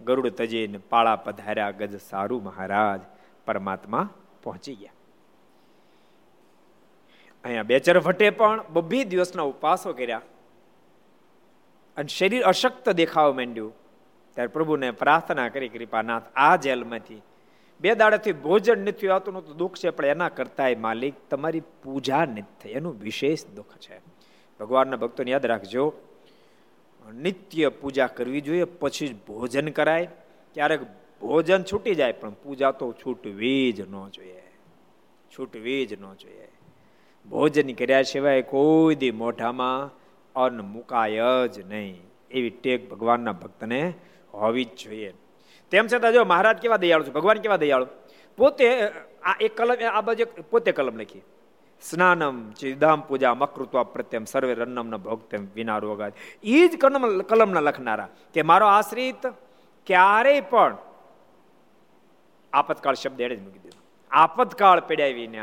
ગરુડ 0.00 0.28
તજીને 0.28 0.78
પાળા 0.78 1.16
પધાર્યા, 1.16 1.70
ગજ 1.70 2.00
સારું 2.00 2.42
મહારાજ 2.42 3.00
પરમાત્મા 3.46 4.10
પહોંચી 4.42 4.74
ગયા. 4.74 4.92
અહીંયા 7.44 7.62
બેચર 7.62 8.00
ભટ્ટે 8.00 8.30
પણ 8.30 8.64
બબ્બી 8.68 9.04
દિવસના 9.04 9.42
ઉપવાસો 9.42 9.92
કર્યા. 9.92 10.20
અને 11.96 12.08
શરીર 12.08 12.42
અશક્ત 12.42 12.88
દેખાવા 12.90 13.32
માંડ્યું. 13.32 13.74
ત્યારે 14.34 14.46
પ્રભુને 14.46 14.90
પ્રાર્થના 14.90 15.48
કરી, 15.48 15.68
કૃપાનાથ, 15.68 16.22
આ 16.36 16.56
જેલમાંથી 16.56 17.22
બે 17.80 17.94
દાડાથી 17.94 18.32
ભોજન 18.32 18.78
નથી 18.78 19.08
આવતું 19.08 19.46
તો 19.46 19.54
દુઃખ 19.54 19.74
છે, 19.74 19.90
પણ 19.90 20.06
એના 20.06 20.28
કરતાંય 20.28 20.74
માલિક 20.74 21.14
તમારી 21.30 21.60
પૂજા 21.60 22.24
નથી 22.24 22.42
થઈ. 22.62 22.70
એનું 22.70 23.00
વિશેષ 23.00 23.46
દુઃખ 23.46 23.76
છે. 23.78 24.00
ભગવાનના 24.60 24.96
ભક્તોને 24.96 25.30
યાદ 25.30 25.46
રાખજો, 25.46 25.92
નિત્ય 27.14 27.68
પૂજા 27.68 28.06
કરવી 28.06 28.40
જોઈએ, 28.40 28.64
પછી 28.64 29.08
જ 29.08 29.14
ભોજન 29.14 29.68
કરાય. 29.68 30.08
ક્યારેક 30.54 30.82
ભોજન 31.20 31.62
છૂટી 31.62 31.94
જાય, 31.94 32.12
પણ 32.12 32.30
પૂજા 32.30 32.70
તો 32.70 32.92
છૂટવી 32.92 33.72
જ 33.72 33.80
ન 33.80 34.08
જોઈએ. 34.08 34.42
છૂટવી 35.38 35.86
જ 35.86 36.02
ન 36.02 36.14
જોઈએ. 36.14 36.48
ભોજન 37.30 37.72
કર્યા 37.72 38.02
સિવાય 38.02 38.42
કોઈ 38.42 38.94
દી 38.94 39.10
મોઢામાં 39.10 40.03
અન્ન 40.36 40.60
મુકાય 40.60 41.22
જ 41.48 41.58
નહીં 41.60 42.02
એવી 42.30 42.50
ટેક 42.50 42.90
ભગવાનના 42.90 43.32
ભક્તને 43.32 43.94
હોવી 44.34 44.64
જ 44.64 44.68
જોઈએ. 44.84 45.14
તેમ 45.70 45.86
છતાં 45.86 46.12
જો 46.12 46.24
મહારાજ 46.24 46.56
કેવા 46.56 46.76
દયાળુ 46.76 47.04
છે? 47.04 47.10
ભગવાન 47.10 47.36
કેવા 47.36 47.56
દયાળુ? 47.56 47.86
પોતે 48.36 48.88
આ 49.22 49.36
એક 49.40 49.56
કલમ, 49.56 49.88
આ 49.92 50.00
બાજુ 50.00 50.24
પોતે 50.50 50.72
કલમ 50.72 50.96
લખી. 50.96 51.22
સ્નાનમ 51.82 52.50
ચિદામ 52.50 53.00
પૂજા 53.00 53.34
મકૃત્વ 53.34 53.82
પ્રત્યમ 53.82 54.24
સર્વે 54.24 54.54
રન્નમ 54.54 54.96
ભોગતેમ 54.96 55.48
વિના 55.54 55.78
રોગા 55.78 56.10
એ 56.42 56.68
જ 56.68 56.78
કલમ, 56.80 57.20
કલમના 57.20 57.60
લખનારા. 57.60 58.08
કે 58.34 58.42
મારો 58.42 58.66
આશ્રિત 58.66 59.26
ક્યારેય 59.86 60.40
પણ 60.40 60.76
આપતકાળ 62.52 62.94
શબ્દ 62.94 63.20
એડે 63.20 63.36
જ 63.36 63.42
મૂકી 63.42 63.58
દીધો. 63.58 63.82
આપતકાળ 64.10 64.80
પીડાવીને 64.80 65.38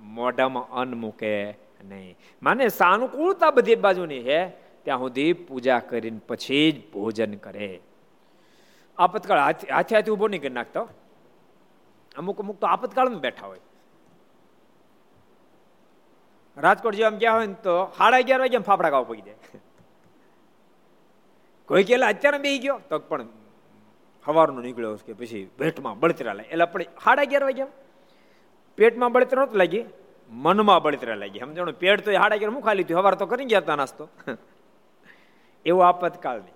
મોઢામાં 0.00 0.68
અન્ન 0.68 0.94
મૂકે 0.94 1.50
નહીં. 1.84 2.16
માને 2.42 2.68
સાનુકૂળતા 2.68 3.50
બધી 3.50 3.74
બાજુની 3.74 4.20
હે 4.20 4.40
ત્યાં 4.84 4.98
સુધી 4.98 5.32
પૂજા 5.32 5.78
કરીને 5.78 6.20
પછી 6.28 6.72
જ 6.72 6.92
ભોજન 6.92 7.34
કરે. 7.34 7.80
આપતકાળ 8.98 9.38
હાથે 9.38 9.72
હાથે 9.72 10.10
ઊભો 10.10 10.28
નહીં 10.28 10.40
કરી 10.40 10.50
નાખતો. 10.50 10.88
અમુક 12.16 12.38
અમુક 12.40 12.60
તો 12.60 12.66
આપતકાળમાં 12.66 13.20
બેઠા 13.20 13.46
હોય. 13.46 13.60
રાજકોટ 16.56 16.94
જેવા 16.94 17.10
ગયા 17.10 17.32
હોય 17.32 17.46
ને 17.46 17.54
તો 17.54 17.74
સાડા 17.98 18.18
અગિયાર 18.18 18.40
વાગે 18.40 18.58
ફાફડા 18.58 18.90
ખાવા 18.90 19.02
પડી 19.02 19.20
જાય. 19.20 19.36
કોઈ 21.68 21.84
કે 21.84 21.94
અત્યારે 21.94 22.38
બે 22.38 22.58
ગયો, 22.58 22.80
તો 22.88 22.98
પણ 22.98 23.28
સવારનો 24.24 24.60
નીકળ્યો 24.60 24.96
કે 24.96 25.12
પછી 25.12 25.50
ભેટમાં 25.58 26.00
બળતરા 26.00 26.32
લાગે 26.32 26.48
એટલે 26.48 26.62
આપણે 26.62 26.84
સાડા 27.04 27.22
અગિયાર 27.22 27.44
વાગ્યા. 27.44 27.66
પેટમાં 28.78 29.12
બળતરા 29.12 29.42
નહોતું 29.42 29.58
લાગી. 29.58 29.84
મનમાં 30.30 30.82
બળતરા 30.82 31.14
લાગી. 31.14 31.38
સમજણ 31.38 31.70
પેટ 31.70 32.04
તો 32.04 32.12
હાડા 32.12 32.36
કે 32.36 32.46
હું 32.46 32.62
ખાલી 32.62 32.82
થયું. 32.82 33.00
સવાર 33.00 33.14
તો 33.14 33.26
કરી 33.26 33.44
ગયા 33.44 33.58
હતા 33.58 33.76
નાસ્તો. 33.76 34.08
એવો 35.66 35.80
આપતકાળ 35.80 36.38
નહીં. 36.38 36.54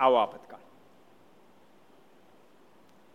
આવો 0.00 0.14
આપતકાળ. 0.14 0.60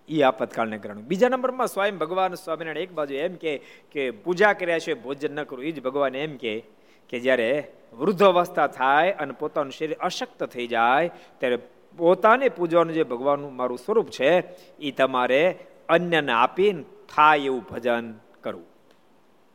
એ 0.10 0.22
આપતકાળને 0.22 0.78
કારણે 0.78 1.02
બીજા 1.02 1.30
નંબરમાં 1.30 1.68
સ્વયં 1.68 1.98
ભગવાન 1.98 2.34
સ્વામિનારાયણ 2.34 2.78
એક 2.78 2.92
બાજુ 2.92 3.14
એમ 3.14 3.36
કે 3.36 3.62
કે 3.92 4.12
પૂજા 4.12 4.54
કર્યા 4.54 4.80
છે, 4.80 4.94
ભોજન 4.94 5.36
ન 5.36 5.44
કરવું 5.44 5.66
એ 5.66 5.72
જ 5.72 5.82
ભગવાન 5.82 6.16
એમ 6.16 6.38
કે 6.38 6.64
કે 7.10 7.20
જ્યારે 7.20 7.72
વૃદ્ધ 7.94 8.24
અવસ્થા 8.24 8.68
થાય 8.68 9.12
અને 9.12 9.34
પોતાનું 9.34 9.72
શરીર 9.72 9.98
અશક્ત 10.00 10.44
થઈ 10.44 10.68
જાય, 10.68 11.12
ત્યારે 11.40 11.58
પોતાને 11.98 12.50
પૂજવાનું 12.50 12.94
જે 12.94 13.04
ભગવાનનું 13.04 13.56
મારું 13.56 13.78
સ્વરૂપ 13.78 14.10
છે 14.10 14.44
એ 14.78 14.92
તમારે 14.92 15.60
અન્યને 15.90 16.32
આપીને 16.32 16.84
થાય 17.16 17.40
એવું 17.40 17.64
ભજન 17.64 18.14
કરવું. 18.42 18.73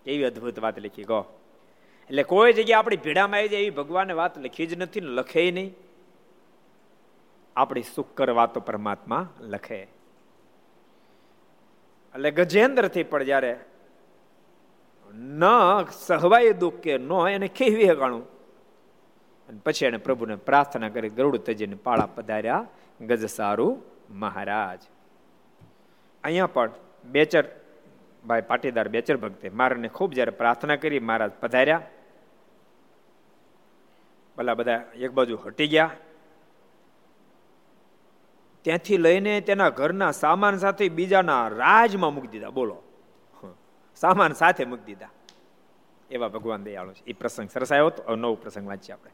એવી 0.08 0.24
અદ્ભુત 0.24 0.58
વાત 0.58 0.78
લખી 0.78 1.04
કહો. 1.04 1.20
એટલે 2.10 2.22
કોઈ 2.22 2.52
જગ્યાએ 2.52 2.78
આપણી 2.78 2.96
ભીડામાં 2.96 3.38
આવી 3.38 3.48
જાય 3.48 3.60
એવી 3.60 3.76
ભગવાને 3.80 4.12
વાત 4.12 4.38
લખી 4.38 4.66
જ 4.66 4.78
નથી 4.78 5.00
ને 5.00 5.10
લખે 5.18 5.50
નહીં. 5.50 5.70
આપણી 7.56 7.88
સુકર 7.94 8.28
વાતો 8.30 8.60
પરમાત્મા 8.60 9.24
લખે. 9.40 9.80
એટલે 12.14 12.30
ગજેન્દ્રથી 12.30 13.02
પણ 13.02 13.22
જ્યારે 13.22 13.52
ન 15.38 15.42
સહવાય 16.06 16.52
દુઃખ 16.52 16.80
કે 16.80 16.98
ન 16.98 17.12
એને 17.28 17.48
કેવી 17.48 17.88
હગાણું 17.90 18.24
અને 19.48 19.60
પછી 19.64 19.86
એને 19.86 19.98
પ્રભુને 20.06 20.36
પ્રાર્થના 20.48 20.88
કરી 20.88 21.08
ગરુડ 21.08 21.36
તજીને 21.36 21.76
પાળા 21.84 22.08
પધાર્યા 22.16 22.66
ગજ 23.00 23.22
સારું 23.26 23.82
મહારાજ. 24.10 24.80
અહીંયા 26.24 26.46
પણ 26.46 26.70
બેચર 27.04 27.44
ભાઈ 28.26 28.42
પાટીદાર 28.42 28.88
બેચર 28.88 29.16
ભક્તે 29.16 29.48
મારાને 29.48 29.88
ખૂબ 29.88 30.12
જ્યારે 30.12 30.30
પ્રાર્થના 30.30 30.76
કરી, 30.76 30.98
મહારાજ 30.98 31.30
પધાર્યા. 31.40 31.82
ભલા 34.38 34.54
બધા 34.54 34.84
એક 34.94 35.10
બાજુ 35.10 35.36
હટી 35.36 35.68
ગયા. 35.68 35.90
ત્યાંથી 38.62 38.96
લઈને 38.96 39.40
તેના 39.40 39.68
ઘરના 39.68 40.10
સામાન 40.10 40.58
સાથે 40.58 40.88
બીજાના 40.88 41.48
રાજમાં 41.48 42.14
મૂકી 42.14 42.26
દીધા. 42.26 42.50
બોલો. 42.50 42.82
સામાન 43.96 44.32
સાથે 44.32 44.64
મૂકી 44.64 44.82
દીધા. 44.82 45.08
એવા 46.10 46.28
ભગવાન 46.28 46.62
દયાળુ 46.62 46.92
છે. 46.92 47.04
એ 47.06 47.12
પ્રસંગ 47.12 47.48
સરસ 47.50 47.72
આવ્યો 47.72 47.90
તો. 47.90 48.16
નવો 48.16 48.34
પ્રસંગ 48.34 48.68
વાંચીએ 48.68 48.92
આપણે. 48.92 49.10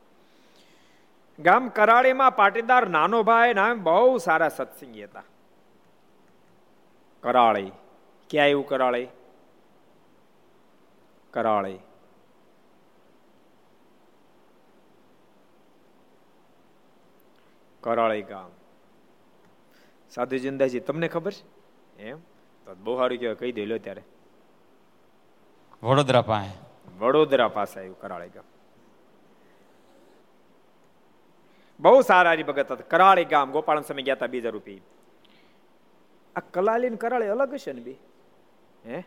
ગામ 1.42 1.68
કરાળીમાં 1.68 2.36
પાટીદાર 2.36 2.88
નાનો 2.88 3.22
ભાઈ 3.22 3.54
નામ 3.54 3.82
બહુ 3.82 4.18
સારા 4.18 4.48
સત્સંગી 4.48 5.04
હતા. 5.04 5.22
કરાળી. 7.22 7.72
ક્યાં 8.34 8.48
એવું 8.48 8.66
કરાળી? 8.66 9.08
કરાળી. 11.30 11.78
કરાળી 17.80 18.22
ગામ. 18.22 18.50
સાધુ 20.10 20.38
જિંદાજી 20.38 20.80
તમને 20.80 21.08
ખબર 21.08 21.32
છે? 21.32 21.44
એમ? 22.02 22.18
તો 22.64 22.74
બહુ 22.74 22.96
સારું 22.96 23.18
કહેવાય 23.18 23.34
કહી 23.34 23.52
દેલો 23.52 23.78
ત્યારે. 23.78 24.02
વડોદરા 25.82 26.22
પાસે. 26.22 26.58
વડોદરા 26.98 27.48
પાસે 27.48 27.80
આવ્યું 27.80 28.00
કરાળી 28.00 28.28
ગામ. 28.28 28.44
બહુ 31.80 32.02
સારા 32.02 32.30
હરિભગત 32.30 32.72
હતા. 32.72 32.74
કરાળી 32.74 33.24
ગામ 33.24 33.50
ગોપાળન 33.50 33.82
સમય 33.82 34.02
ગયા 34.02 34.14
હતા 34.14 34.26
બીજા 34.26 34.50
રૂપી 34.50 34.80
આ 36.36 36.40
કલાલી 36.40 36.90
ને 36.90 36.96
કરાળી 36.96 37.26
અલગ 37.26 37.54
હશે 37.54 37.72
ને 37.72 37.80
બી? 37.80 37.96
હે? 38.86 39.04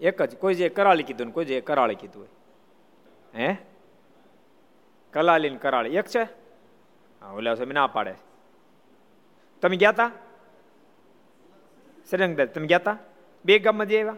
એક 0.00 0.22
જ, 0.22 0.36
કોઈ 0.36 0.54
જે 0.54 0.68
કરાળી 0.68 1.02
કીધું 1.02 1.32
કોઈ 1.32 1.44
જે 1.44 1.60
કરાળી 1.60 1.94
કીધું 1.94 2.22
હોય. 2.22 2.28
હે? 3.34 3.56
કલાલી 5.12 5.56
કરાળી. 5.56 5.96
એક 5.96 6.06
છે? 6.06 6.22
હા, 7.20 7.32
ઓલા 7.32 7.54
સમય 7.54 7.72
ના 7.72 7.86
પાડે. 7.86 8.14
તમે 9.60 9.76
ગયા 9.76 9.92
તા? 9.92 10.10
શ્રીરંગદાસ 12.10 12.48
તમે 12.48 12.66
ગયા 12.66 12.78
તા? 12.78 12.98
બે 13.44 13.58
ગામમાં 13.58 13.86
જે 13.86 13.98
આવ્યા? 13.98 14.16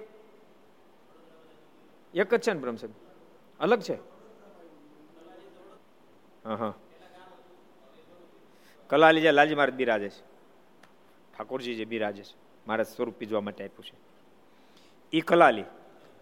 એક 2.15 2.35
જ 2.35 2.41
છે 2.41 2.53
ને 2.53 2.61
બ્રહ્મસભ 2.61 2.91
અલગ 3.61 3.81
છે? 3.81 3.95
હા 6.45 6.75
કલાલી 8.87 9.21
જે 9.21 9.31
લાલજી 9.33 9.55
મારે 9.55 9.73
બિરાજે 9.73 10.09
છે. 10.09 10.23
ઠાકોરજી 11.35 11.75
જે 11.75 11.85
બિરાજે 11.85 12.23
છે. 12.23 12.48
મારે 12.69 12.85
સ્વરૂપ 12.85 13.15
પીજવા 13.15 13.41
માટે 13.41 13.65
આપ્યું 13.65 13.85
છે. 13.85 13.97
એ 15.13 15.21
કલાલી, 15.21 15.65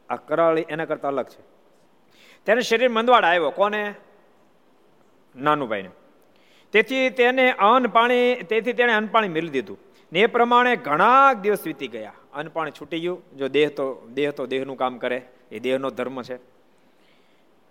આ 0.08 0.16
કરાળી 0.16 0.64
એના 0.68 0.84
કરતા 0.84 1.08
અલગ 1.08 1.26
છે. 1.26 1.42
તેને 2.44 2.60
શરીર 2.60 2.88
મંદવાડ 2.88 3.24
આવ્યો. 3.24 3.50
કોને? 3.50 3.94
નાનુભાઈને. 5.36 5.90
તેથી 6.72 7.10
તેને 7.10 7.52
અન્ન 7.52 7.86
પાણી, 7.86 8.34
તેથી 8.34 8.72
તેણે 8.72 8.92
અન્ન 8.92 9.06
પાણી 9.06 9.28
મેળવી 9.28 9.50
દીધું. 9.50 9.78
ને 10.12 10.20
એ 10.20 10.26
પ્રમાણે 10.26 10.76
ઘણા 10.76 11.32
દિવસ 11.32 11.66
વીતી 11.66 11.88
ગયા. 11.88 12.12
અન્ન 12.34 12.48
પાણી 12.48 12.70
છૂટી 12.70 13.00
ગયું. 13.00 13.36
જો 13.36 13.48
દેહ 13.48 13.68
તો 13.68 14.08
દેહ 14.14 14.30
તો 14.30 14.46
દેહનું 14.46 14.76
કામ 14.76 14.98
કરે. 14.98 15.22
એ 15.52 15.58
દેહનો 15.58 15.90
ધર્મ 15.90 16.22
છે. 16.22 16.38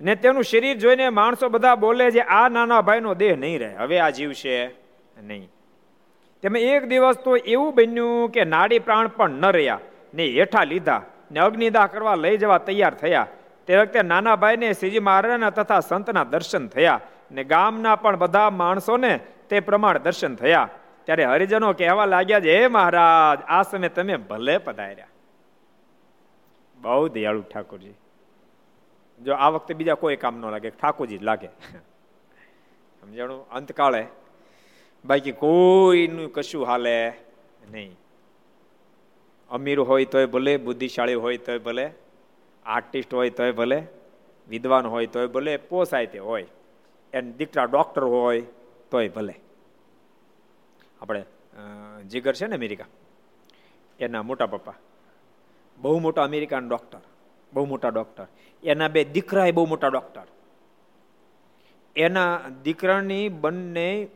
ને 0.02 0.16
તેનું 0.16 0.44
શરીર 0.44 0.78
જોઈને 0.78 1.10
માણસો 1.10 1.50
બધા 1.50 1.76
બોલે 1.76 2.12
છે, 2.12 2.20
આ 2.20 2.50
નાના 2.50 2.82
ભાઈનો 2.82 3.14
દેહ 3.14 3.36
નહીં 3.36 3.60
રહે. 3.60 3.76
હવે 3.76 4.00
આ 4.00 4.10
જીવ 4.10 4.34
છે 4.34 4.68
નહીં. 5.22 5.50
તેમાં 6.46 6.62
એક 6.62 6.86
દિવસ 6.86 7.16
તો 7.16 7.36
એવું 7.36 7.76
બન્યું 7.76 8.30
કે 8.30 8.44
નાડી 8.44 8.80
પ્રાણ 8.80 9.08
પણ 9.08 9.30
ન 9.30 9.46
રહ્યા. 9.46 9.80
ને 10.14 10.26
હેઠા 10.28 10.64
લીધા 10.64 11.02
ને 11.32 11.40
અગ્નિદાહ 11.40 11.88
કરવા 11.88 12.16
લઈ 12.16 12.38
જવા 12.38 12.58
તૈયાર 12.58 12.94
થયા. 12.94 13.28
તે 13.68 13.78
વખતે 13.78 14.02
નાના 14.02 14.36
ભાઈને 14.36 14.74
શ્રીજી 14.74 15.00
મહારાજના 15.00 15.50
તથા 15.50 15.80
સંતના 15.80 16.24
દર્શન 16.24 16.68
થયા 16.68 17.00
ને 17.32 17.44
ગામના 17.44 17.96
પણ 17.96 18.18
બધા 18.18 18.50
માણસોને 18.50 19.20
તે 19.50 19.60
પ્રમાણે 19.60 20.00
દર્શન 20.00 20.36
થયા. 20.36 20.70
ત્યારે 21.06 21.26
હરિજનો 21.26 21.74
કહેવા 21.74 22.06
લાગ્યા 22.06 22.40
છે 22.40 22.62
હે 22.62 22.68
મહારાજ, 22.68 23.44
આ 23.48 23.64
સમય 23.64 23.90
તમે 23.90 24.18
ભલે 24.18 24.58
પધાર્યા. 24.58 25.08
બહુ 26.78 27.08
દયાળુ 27.08 27.42
ઠાકોરજી. 27.42 27.94
જો 29.24 29.34
આ 29.34 29.50
વખતે 29.50 29.74
બીજા 29.74 29.94
કોઈ 29.94 30.16
કામ 30.16 30.38
ન 30.38 30.52
લાગે, 30.52 30.70
ઠાકોરજી 30.70 31.18
લાગે. 31.18 31.48
સમજાણું? 33.02 33.50
અંતકાળે 33.50 34.08
બાકી 35.06 35.32
કોઈનું 35.32 36.34
કશું 36.34 36.66
હાલે 36.66 37.14
નહીં. 37.72 37.98
અમીર 39.50 39.80
હોય 39.80 40.06
તોય 40.06 40.26
ભલે, 40.26 40.58
બુદ્ધિશાળી 40.58 41.14
હોય 41.14 41.38
તોય 41.38 41.58
ભલે, 41.58 41.92
આર્ટિસ્ટ 42.66 43.14
હોય 43.14 43.30
તોય 43.30 43.52
ભલે, 43.52 43.84
વિદ્વાન 44.50 44.88
હોય 44.88 45.06
તોય 45.06 45.28
ભલે, 45.28 45.58
પોસાય 45.58 46.06
તે 46.06 46.20
હોય. 46.20 46.46
એને 47.14 47.32
દીકરા 47.32 47.64
ડૉક્ટર 47.64 48.04
હોય 48.04 48.42
તોય 48.92 49.10
ભલે. 49.10 49.36
આપણે 51.02 51.26
જીગર 52.10 52.34
છે 52.34 52.48
ને 52.48 52.56
અમેરિકા? 52.56 52.86
એના 54.00 54.24
મોટા 54.24 54.46
પપ્પા. 54.46 54.74
બહુ 55.78 56.00
મોટા 56.00 56.24
અમેરિકાના 56.24 56.68
ડોક્ટર. 56.68 57.00
બહુ 57.54 57.66
મોટા 57.66 57.90
ડૉક્ટર. 57.90 58.26
એના 58.64 58.88
બે 58.88 59.04
દીકરા 59.04 59.46
બહુ 59.54 59.66
મોટા 59.66 59.88
ડૉક્ટર. 59.88 60.26
એના 61.96 62.40
દીકરાની 62.64 63.30
બંને 63.30 64.08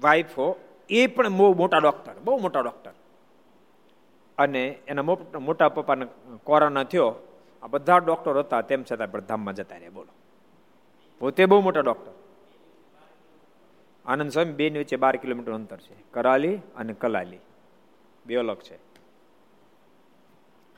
વાઈફો 0.00 0.60
એ 0.88 1.06
પણ 1.06 1.28
મોટા 1.28 1.78
ડોક્ટર 1.78 2.12
બહુ 2.24 2.38
મોટા 2.38 2.60
ડોક્ટર 2.60 2.90
અને 4.38 4.78
એના 4.88 5.02
મોટા 5.38 5.68
પપ્પાને 5.68 6.06
કોરોના 6.44 6.84
થયો, 6.84 7.14
આ 7.62 7.66
બધા 7.66 7.98
ડોક્ટર 7.98 8.38
હતા, 8.38 8.60
તેમ 8.60 8.84
છતાં 8.92 9.10
પણ 9.10 9.20
ધામમાં 9.20 9.54
જતા 9.54 9.76
રહ્યા, 9.76 9.90
બોલો. 9.90 10.12
પોતે 11.18 11.46
બહુ 11.46 11.60
મોટા 11.60 11.80
ડોક્ટર 11.80 12.12
આનંદ 14.06 14.30
સ્વામી 14.30 14.52
બેની 14.52 14.78
વચ્ચે 14.78 14.96
બાર 14.96 15.16
કિલોમીટર 15.16 15.52
અંતર 15.52 15.76
છે, 15.76 15.94
કરાલી 16.10 16.56
અને 16.76 16.92
કલાલી. 16.92 17.38
બે 18.26 18.36
અલગ 18.36 18.56
છે. 18.56 18.76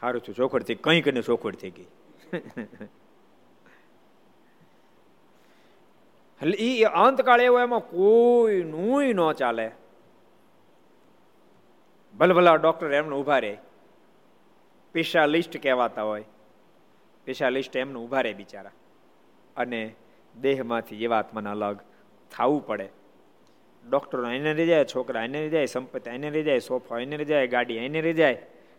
સારું 0.00 0.20
છું 0.20 0.34
ચોખડ 0.34 0.62
થઈ, 0.62 0.74
કંઈક 0.74 1.04
કને 1.04 1.22
ચોખડ 1.22 1.54
થઈ 1.54 1.70
ગઈ. 1.70 1.86
એટલે 6.42 6.56
એ 6.56 6.84
અંતકાળ 6.84 7.40
એવો 7.40 7.60
એમાં 7.60 7.80
કોઈ 7.80 8.62
નું 9.12 9.34
ચાલે. 9.34 9.70
ભલભલા 12.18 12.54
ડોક્ટર 12.54 12.92
એમને 12.92 13.16
ઊભા 13.16 13.38
રહે 13.38 13.54
સ્પેશિયાલિસ્ટ 14.90 15.62
કહેવાતા 15.62 16.02
હોય. 16.02 16.20
સ્પેશિયાલિસ્ટ 16.20 17.76
એમને 17.76 17.98
ઊભા 17.98 18.20
રહે 18.20 18.34
બિચારા. 18.34 18.70
અને 19.56 19.94
દેહમાંથી 20.40 20.96
જીવાત્માને 20.96 21.50
અલગ 21.50 21.80
થવું 22.30 22.66
પડે. 22.66 22.88
ડૉક્ટરો 23.90 24.30
એને 24.30 24.54
રહી 24.54 24.66
જાય, 24.66 24.84
છોકરા 24.84 25.24
એને 25.24 25.40
રહી 25.40 25.50
જાય, 25.50 25.66
સંપત્તિ 25.66 26.10
એને 26.10 26.30
રહી 26.30 26.42
જાય, 26.42 26.58
સોફા 26.58 26.98
એને 26.98 27.16
રહી 27.16 27.24
જાય, 27.24 27.46
ગાડી 27.46 27.76
એને 27.76 28.00
રહી 28.00 28.12
જાય 28.12 28.34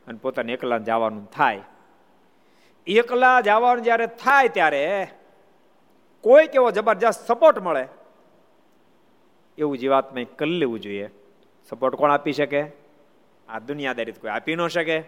અને 0.07 0.19
પોતાને 0.21 0.53
એકલા 0.53 0.77
જવાનું 0.77 1.29
થાય. 1.29 1.61
એકલા 2.87 3.41
જવાનું 3.41 3.83
જ્યારે 3.83 4.07
થાય 4.07 4.47
ત્યારે 4.47 5.07
કોઈ 6.21 6.47
કેવો 6.47 6.71
જબરજસ્ત 6.71 7.27
સપોર્ટ 7.27 7.59
મળે, 7.59 7.87
એવું 9.57 9.77
જીવાત્મા 9.77 10.23
કરી 10.35 10.49
લેવું 10.49 10.79
જોઈએ. 10.79 11.09
સપોર્ટ 11.69 11.95
કોણ 11.95 12.11
આપી 12.11 12.33
શકે? 12.33 12.63
આ 13.49 13.59
દુનિયાદારી 13.59 14.11
કોઈ 14.11 14.31
આપી 14.31 14.55
ન 14.55 14.67
શકે. 14.67 15.03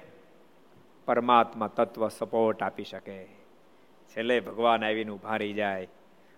પરમાત્મા 1.05 1.67
તત્વ 1.67 2.07
સપોર્ટ 2.07 2.63
આપી 2.63 2.83
શકે. 2.83 3.25
છેલ્લે 4.09 4.39
ભગવાન 4.39 4.85
આવીને 4.85 5.11
ઊભા 5.11 5.37
રહી 5.37 5.53
જાય. 5.53 5.87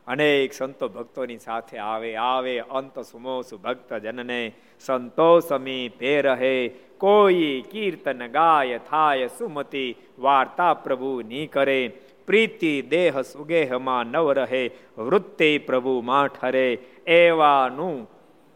અનેક 0.07 0.53
સંતો 0.53 0.88
ભક્તોની 0.89 1.38
સાથે 1.38 1.77
આવે 1.77 2.15
આવે, 2.15 2.60
અંત 2.60 2.99
સુમોસુ 2.99 3.57
ભક્ત 3.57 3.93
જનને 3.93 4.51
સંતોષમી 4.79 5.89
પે 5.89 6.21
રહે, 6.21 6.67
કોઈ 6.97 7.63
કીર્તન 7.71 8.27
ગાય 8.27 8.79
થાય, 8.89 9.27
સુમતિ 9.27 9.95
વાર્તા 10.19 10.73
પ્રભુ 10.73 11.21
ની 11.21 11.47
કરે. 11.47 11.91
પ્રીતિ 12.31 12.81
દેહ 12.81 13.21
સુગેહમાં 13.21 14.07
નવ 14.07 14.31
રહે 14.31 14.63
વૃત્તિ 14.97 15.51
પ્રભુ 15.57 16.01
માં 16.01 16.27
ઠરે 16.27 16.67
એવાનું 17.07 18.07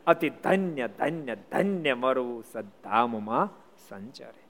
અતિ 0.07 0.29
ધન્ય 0.29 0.88
ધન્ય 0.88 1.35
ધન્ય 1.35 1.93
મરવું 1.93 2.43
સદ્ધામમાં 2.53 3.53
સંચરે 3.89 4.43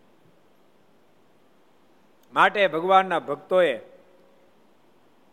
માટે 2.34 2.68
ભગવાનના 2.68 3.20
ભક્તોએ 3.20 3.74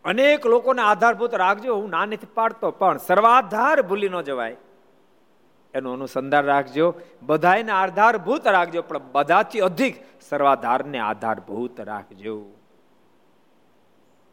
અનેક 0.04 0.46
લોકોને 0.46 0.82
આધારભૂત 0.82 1.34
રાખજો 1.34 1.74
હું 1.74 1.90
ના 1.90 2.04
નથી 2.04 2.26
પાડતો, 2.34 2.70
પણ 2.70 2.98
સર્વાધાર 2.98 3.82
ભૂલી 3.82 4.08
ન 4.08 4.20
જવાય. 4.20 4.56
એનું 5.74 5.92
અનુસંધાન 5.92 6.44
રાખજો. 6.44 6.94
બધાને 7.22 7.72
આધારભૂત 7.72 8.46
રાખજો 8.46 8.82
પણ 8.82 9.00
બધાથી 9.12 9.60
અધિક 9.60 9.94
સર્વાધારને 10.28 10.98
આધારભૂત 10.98 11.80
રાખજો. 11.80 12.36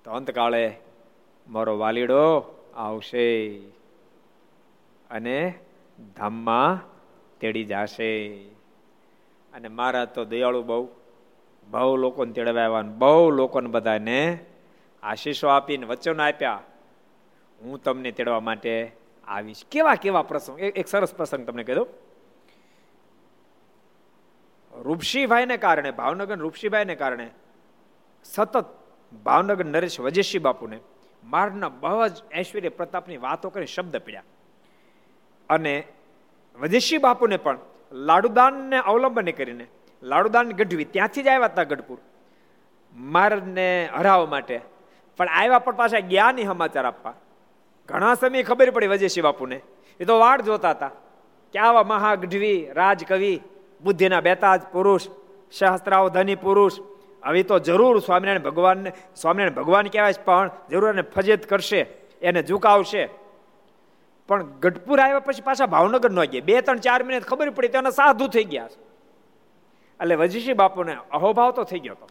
તો 0.10 0.14
અંતકાળે 0.14 0.80
મારો 1.48 1.78
વાલીડો 1.78 2.42
આવશે 2.76 3.60
અને 5.10 5.60
ધામમાં 6.16 6.80
તેડી 7.40 7.64
જશે. 7.64 8.38
અને 9.54 9.68
મારા 9.68 10.06
તો 10.06 10.26
દયાળુ 10.26 10.64
બહુ 10.64 10.90
બહુ 11.68 11.96
લોકોને 11.96 12.34
તેડવા 12.34 12.62
આવ્યા 12.62 12.82
બહુ 12.82 13.30
લોકોને 13.30 13.68
બધાને 13.68 14.46
આશીષો 15.04 15.48
આપીને 15.48 15.86
વચનો 15.86 16.24
આપ્યા. 16.24 16.64
હું 17.62 17.84
તમને 17.84 18.12
તેડવા 18.12 18.40
માટે 18.40 18.92
આવીશ. 19.28 19.66
કેવા 19.72 19.96
કેવા 19.96 20.22
પ્રસંગ? 20.22 20.60
એક 20.60 20.88
સરસ 20.88 21.16
પ્રસંગ 21.16 21.48
તમને 21.48 21.64
કહી 21.64 21.76
દઉં. 21.76 21.88
રૂપસીભાઈને 24.84 25.58
કારણે 25.58 25.92
ભાવનગર 25.92 26.38
રૂપસીભાઈને 26.38 26.96
કારણે 26.96 27.30
સતત 28.24 28.79
ભાવનગર 29.24 29.66
નરેશ 29.66 30.00
વજેશી 30.00 30.40
બાપુને 30.40 30.80
મારના 31.24 31.70
બહુ 31.70 32.08
જ 32.08 32.12
ઐશ્વર્ય 32.38 32.70
પ્રતાપની 32.70 33.18
વાતો 33.18 33.50
કરી 33.50 33.66
શબ્દ 33.66 33.98
પીડ્યા. 33.98 34.24
અને 35.50 35.84
વજેશી 36.60 36.98
બાપુને 36.98 37.38
પણ 37.38 37.60
લાડુદાનને 37.92 38.78
અવલંબન 38.78 39.26
કરીને 39.26 39.68
લાડુદાન 40.04 40.52
ગઢવી 40.52 40.84
ત્યાંથી 40.84 41.24
જ 41.24 41.28
આવ્યા 41.28 41.46
હતા 41.46 41.64
ગઢપુર. 41.64 41.98
મારને 42.96 43.90
હરાવવા 43.98 44.26
માટે. 44.26 44.62
પણ 45.18 45.28
આવ્યા 45.28 45.60
પણ 45.60 45.76
પાછા 45.76 46.00
ગયા 46.00 46.32
નહીં 46.32 46.48
સમાચાર 46.48 46.86
આપવા. 46.86 47.14
ઘણા 47.88 48.14
સમય 48.14 48.44
ખબર 48.44 48.72
પડી 48.72 48.88
વજેશી 48.88 49.22
બાપુને. 49.22 49.62
એ 50.00 50.06
તો 50.06 50.20
વાડ 50.20 50.42
જોતા 50.42 50.70
હતા. 50.70 50.92
કે 51.54 51.60
આવા 51.60 51.84
મહાગઢવી, 51.84 52.68
રાજકવિ, 52.72 53.42
બુદ્ધિના 53.82 54.22
બેતાજ 54.22 54.62
પુરુષ 54.72 55.02
સહસ્ત્રાવ 55.52 56.10
ધની 56.10 56.36
પુરુષ 56.36 56.72
હવે 57.24 57.44
તો 57.44 57.60
જરૂર 57.60 58.00
સ્વામિનારાયણ 58.00 58.40
ભગવાનને, 58.40 58.92
સ્વામિનારાયણ 59.16 59.56
ભગવાન 59.56 59.88
કહેવાય 59.88 60.14
પણ 60.26 60.52
જરૂર 60.70 60.90
એને 60.90 61.02
ફજેત 61.02 61.50
કરશે, 61.50 61.82
એને 62.22 62.44
ઝુકાવશે. 62.44 63.10
પણ 64.28 64.44
ગઢપુર 64.44 65.00
આવ્યા 65.00 65.20
પછી 65.20 65.42
પાછા 65.42 65.66
ભાવનગર 65.66 66.12
ન 66.12 66.26
ગયા. 66.26 66.42
બે, 66.46 66.62
ત્રણ, 66.62 66.78
ચાર 66.78 67.04
મિનિટ 67.04 67.24
ખબર 67.24 67.50
પડી 67.50 67.68
તેના 67.68 67.90
સાધુ 67.90 68.28
થઈ 68.28 68.44
ગયા 68.44 68.68
છે. 68.68 68.82
એટલે 70.00 70.16
વજીશી 70.16 70.54
બાપુને 70.54 70.98
અહોભાવ 71.12 71.52
તો 71.52 71.64
થઈ 71.64 71.80
ગયો 71.80 71.94
હતો. 71.94 72.08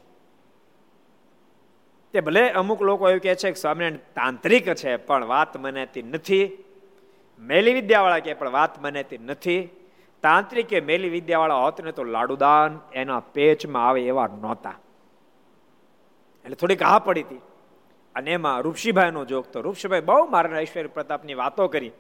તે 2.13 2.21
ભલે 2.21 2.51
અમુક 2.51 2.83
લોકો 2.83 3.11
એવું 3.11 3.21
કહે 3.21 3.35
છે 3.35 3.51
કે 3.51 3.61
સ્વામિનારાયણ 3.61 3.97
તાંત્રિક 3.97 4.75
છે, 4.75 4.97
પણ 4.97 5.25
વાત 5.25 5.57
મનેતી 5.57 6.03
નથી. 6.03 6.65
મેલી 7.39 7.75
વિદ્યાવાળા 7.75 8.19
કે 8.19 8.35
પણ 8.35 8.51
વાત 8.51 8.83
મનેતી 8.83 9.19
નથી. 9.19 9.69
તાંત્રિકે 10.23 10.81
મેલી 10.81 11.09
વિદ્યાવાળા 11.09 11.55
હોત 11.55 11.81
ને 11.81 11.93
તો 11.93 12.05
લાડુદાન 12.05 12.81
એના 12.93 13.21
પેચમાં 13.21 13.89
આવે 13.89 14.03
એવા 14.03 14.27
નહોતા. 14.27 14.75
એટલે 16.49 16.57
થોડીક 16.57 16.83
હા 16.83 16.99
પડી 16.99 17.23
હતી. 17.23 17.41
અને 18.15 18.31
એમાં 18.33 18.63
ઋષિભાઈનો 18.63 19.23
જોગ 19.25 19.45
તો 19.53 19.61
ઋષિભાઈ 19.61 20.01
બહુ 20.01 20.21
મારા 20.27 20.61
ઐશ્વર્ય 20.61 20.89
પ્રતાપની 20.89 21.35
વાતો 21.35 21.69
કરી. 21.69 21.93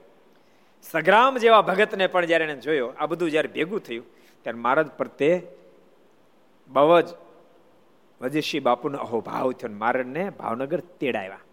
સગ્રામ 0.82 1.36
જેવા 1.36 1.62
ભગતને 1.62 2.06
પણ 2.06 2.24
જ્યારે 2.24 2.44
એને 2.44 2.56
જોયો, 2.56 2.88
આ 2.98 3.06
બધું 3.06 3.30
જ્યારે 3.30 3.48
ભેગું 3.48 3.80
થયું, 3.80 4.06
ત્યારે 4.42 4.58
મહારાજ 4.58 4.88
પ્રત્યે 4.98 5.36
બહુ 6.70 7.00
જ 7.00 7.08
વજેશી 8.20 8.60
બાપુનો 8.60 8.98
અહોભાવ 8.98 9.52
થયો 9.52 9.74
મહારાજને 9.74 10.24
ભાવનગર 10.30 10.80
તેડાવ્યા. 11.00 11.44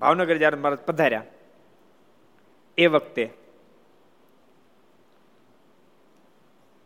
ભાવનગર 0.00 0.36
જ્યારે 0.36 0.56
મહારાજ 0.56 0.86
પધાર્યા, 0.86 1.26
એ 2.78 2.86
વખતે 2.86 3.24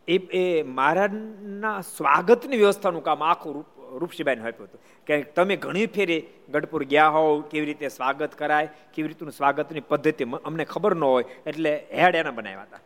એ 0.08 0.44
મહારાજના 0.78 1.78
સ્વાગતની 1.96 2.56
વ્યવસ્થાનું 2.56 3.04
કામ 3.04 3.22
આખું 3.22 3.54
રૂપ 3.54 3.71
રૂપસીબાઈને 3.98 4.42
આપ્યું 4.42 4.64
હતું. 4.64 4.80
કે 5.06 5.22
તમે 5.22 5.56
ઘણી 5.56 5.86
ફેરી 5.86 6.26
ગઢપુર 6.50 6.84
ગયા 6.84 7.08
હોવ, 7.08 7.40
કેવી 7.40 7.66
રીતે 7.66 7.88
સ્વાગત 7.88 8.34
કરાય, 8.34 8.68
કેવી 8.94 9.08
રીતનું 9.08 9.32
સ્વાગતની 9.32 9.80
પદ્ધતિ 9.80 10.24
અમને 10.24 10.64
ખબર 10.64 10.94
ન 10.94 11.04
હોય, 11.04 11.24
એટલે 11.46 11.86
હેડ 11.92 12.14
એના 12.14 12.30
બનાવ્યા 12.30 12.62
હતા. 12.62 12.78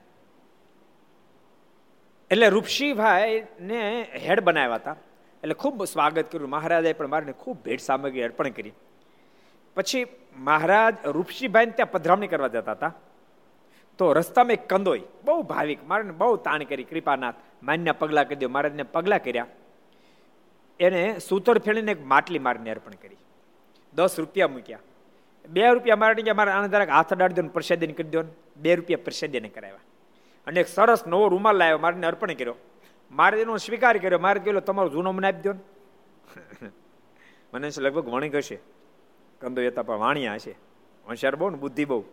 એટલે 2.30 2.48
રૂપસીભાઈને 2.48 4.06
હેડ 4.14 4.40
બનાવ્યા 4.40 4.74
હતા. 4.74 4.96
એટલે 5.42 5.54
ખૂબ 5.54 5.84
સ્વાગત 5.84 6.32
કર્યું. 6.32 6.50
મહારાજાએ 6.50 6.92
પણ 6.92 7.06
મારે 7.06 7.32
ખૂબ 7.32 7.62
ભેટ 7.64 7.80
સામગ્રી 7.80 8.22
અર્પણ 8.22 8.48
કરી. 8.48 8.72
પછી 9.74 10.06
મહારાજ 10.36 10.94
રૂપસીભાઈ 11.04 11.66
ત્યાં 11.66 11.90
પધરામણી 11.90 12.26
કરવા 12.26 12.48
જતા 12.48 12.72
હતા. 12.72 12.94
તો 13.98 14.12
રસ્તામાં 14.12 14.52
એક 14.52 14.68
કંદોય 14.68 15.00
બહુ 15.24 15.42
ભાવિક 15.42 15.88
મારે 15.88 16.02
બહુ 16.02 16.36
તાણ 16.36 16.62
કરી, 16.62 16.84
કૃપાનાથ, 16.84 17.34
માન્ય 17.62 17.92
પગલા 17.92 18.24
કરી 18.24 18.36
દો. 18.36 18.48
મહારાજને 18.48 18.82
પગલા 18.82 19.18
કર્યા. 19.18 19.46
એને 20.80 21.18
સૂતર 21.18 21.58
ફેણીને 21.58 21.92
એક 21.92 22.06
માટલી 22.06 22.38
મારીને 22.38 22.70
અર્પણ 22.70 22.92
કરી. 22.92 23.16
દસ 23.94 24.18
રૂપિયા 24.18 24.48
મૂક્યા. 24.48 24.78
બે 25.48 25.70
રૂપિયા 25.70 25.96
મારી 25.96 26.32
મારે 26.32 26.50
આને 26.50 26.68
જરાક 26.68 26.88
હાથ 26.88 27.12
અડાડી 27.12 27.34
દો 27.34 27.48
પ્રસાદીને 27.48 27.92
કરી 27.92 28.08
દો 28.08 28.22
બે 28.56 28.74
રૂપિયા 28.74 28.98
પ્રસાદીને 29.04 29.48
કરાવ્યા. 29.48 29.78
અને 30.46 30.60
એક 30.60 30.68
સરસ 30.68 31.06
નવો 31.06 31.28
રૂમાલ 31.28 31.56
લાવ્યો, 31.56 31.78
મારીને 31.78 32.06
અર્પણ 32.06 32.32
કર્યો. 32.32 32.54
મારે 33.10 33.40
એનો 33.40 33.56
સ્વીકાર 33.56 33.98
કર્યો, 33.98 34.18
મારે 34.18 34.40
કહેલો, 34.40 34.60
તમારો 34.60 34.88
જૂનો 34.88 35.12
મને 35.12 35.26
આપી 35.26 35.40
દો 35.40 35.52
ને. 35.52 35.60
મને 37.54 37.70
લગભગ 37.78 38.08
વણી 38.08 38.28
હશે. 38.28 38.58
કંદો 39.40 39.62
એ 39.62 39.70
પણ 39.70 39.98
વાણિયા 39.98 40.34
હશે. 40.34 40.50
હોશિયાર 41.06 41.36
બહુ 41.36 41.50
ને 41.50 41.56
બુદ્ધિ 41.56 41.84
બહુ. 41.84 42.04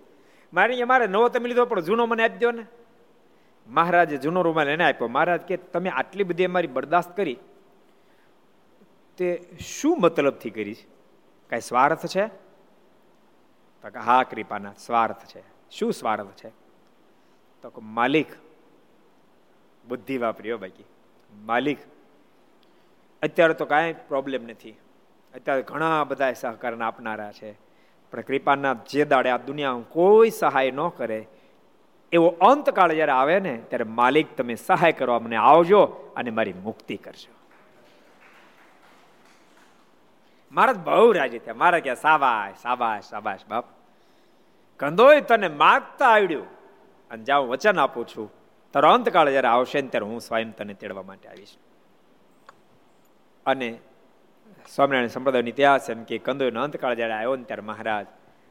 મારી 0.53 0.83
મારે 0.83 1.07
નવો 1.07 1.29
તમે 1.29 1.49
લીધો, 1.49 1.65
પણ 1.65 1.79
જૂનો 1.79 2.05
મને 2.05 2.23
આપી 2.23 2.37
દો 2.37 2.51
ને. 2.51 2.65
મહારાજે 3.67 4.17
જૂનો 4.17 4.41
રૂમાલ 4.41 4.69
એને 4.69 4.83
આપ્યો. 4.83 5.07
મહારાજ 5.07 5.41
કે, 5.41 5.57
તમે 5.57 5.89
આટલી 5.89 6.23
બધી 6.23 6.45
અમારી 6.45 6.67
બરદાસ્ત 6.67 7.17
કરી 7.17 7.37
તે 9.17 9.49
શું 9.59 10.01
મતલબથી 10.01 10.49
કરી 10.49 10.73
છે? 10.73 10.85
કાંઈ 11.49 11.61
સ્વાર્થ 11.61 12.05
છે? 12.05 12.27
તો 13.81 13.89
કે 13.89 13.99
હા 13.99 14.23
કૃપાના 14.23 14.73
સ્વાર્થ 14.85 15.25
છે. 15.25 15.43
શું 15.71 15.93
સ્વાર્થ 15.93 16.27
છે? 16.45 16.49
તો 17.61 17.69
કે 17.69 17.81
માલિક, 17.81 18.27
બુદ્ધિ 19.87 20.17
વાપર્યો 20.17 20.57
બાકી. 20.57 20.83
માલિક, 21.35 21.77
અત્યારે 23.21 23.53
તો 23.53 23.65
કાંઈ 23.65 23.95
પ્રોબ્લેમ 24.07 24.43
નથી. 24.43 24.71
અત્યારે 25.33 25.61
ઘણા 25.61 26.03
બધા 26.03 26.33
સહકારના 26.33 26.87
આપનારા 26.87 27.31
છે. 27.31 27.51
પણ 28.11 28.21
કૃપાના 28.21 28.75
જે 28.89 29.05
દાડે 29.05 29.29
આ 29.29 29.37
દુનિયા 29.37 29.73
કોઈ 29.89 30.29
સહાય 30.29 30.71
ન 30.71 30.87
કરે, 30.87 31.27
એવો 32.11 32.27
અંતકાળ 32.27 32.93
જ્યારે 32.93 33.11
આવે 33.11 33.39
ને, 33.39 33.61
ત્યારે 33.69 33.83
માલિક 33.83 34.37
તમે 34.37 34.55
સહાય 34.55 34.91
કરવા 34.91 35.19
મને 35.19 35.35
આવજો 35.35 35.83
અને 36.15 36.29
મારી 36.29 36.53
મુક્તિ 36.53 36.97
કરજો. 36.97 37.42
મહારાજ 40.53 40.77
બહુ 40.77 41.11
રાજી 41.11 41.39
થયા. 41.39 41.53
મારા 41.53 41.79
કે 41.79 41.95
સાબાશ 41.95 42.61
સાબાશ 42.61 43.03
સાબાશ, 43.03 43.39
બાપ. 43.49 43.65
કંદોય 44.79 45.21
તને 45.21 45.47
માગતા 45.47 46.07
આવડ્યું. 46.07 46.45
અને 47.11 47.23
જ્યાં 47.23 47.47
વચન 47.47 47.79
આપું 47.79 48.07
છું. 48.07 48.31
તારો 48.73 48.91
અંતકાળ 48.91 49.29
જયારે 49.29 49.47
આવશે 49.47 49.81
ને 49.81 49.87
ત્યારે 49.87 50.05
હું 50.05 50.21
સ્વયં 50.21 50.55
તને 50.55 50.73
તેડવા 50.73 51.03
માટે 51.03 51.29
આવીશ. 51.29 51.55
અને 53.45 53.79
સ્વામિનારાયણ 54.75 55.07
સંપ્રદાયનો 55.07 55.47
ઇતિહાસ 55.47 55.89
એમ 55.89 56.03
કે 56.03 56.17
કંદોયનો 56.17 56.63
અંતકાળ 56.63 56.93
જયારે 56.93 57.13
આવ્યો 57.13 57.35
ને 57.35 57.43
ત્યારે 57.43 57.61
મહારાજ 57.61 58.07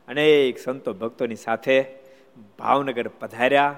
અનેક 0.08 0.58
સંતો 0.58 0.94
ભક્તોની 0.94 1.34
સાથે 1.34 1.82
ભાવનગર 2.58 3.08
પધાર્યા 3.08 3.76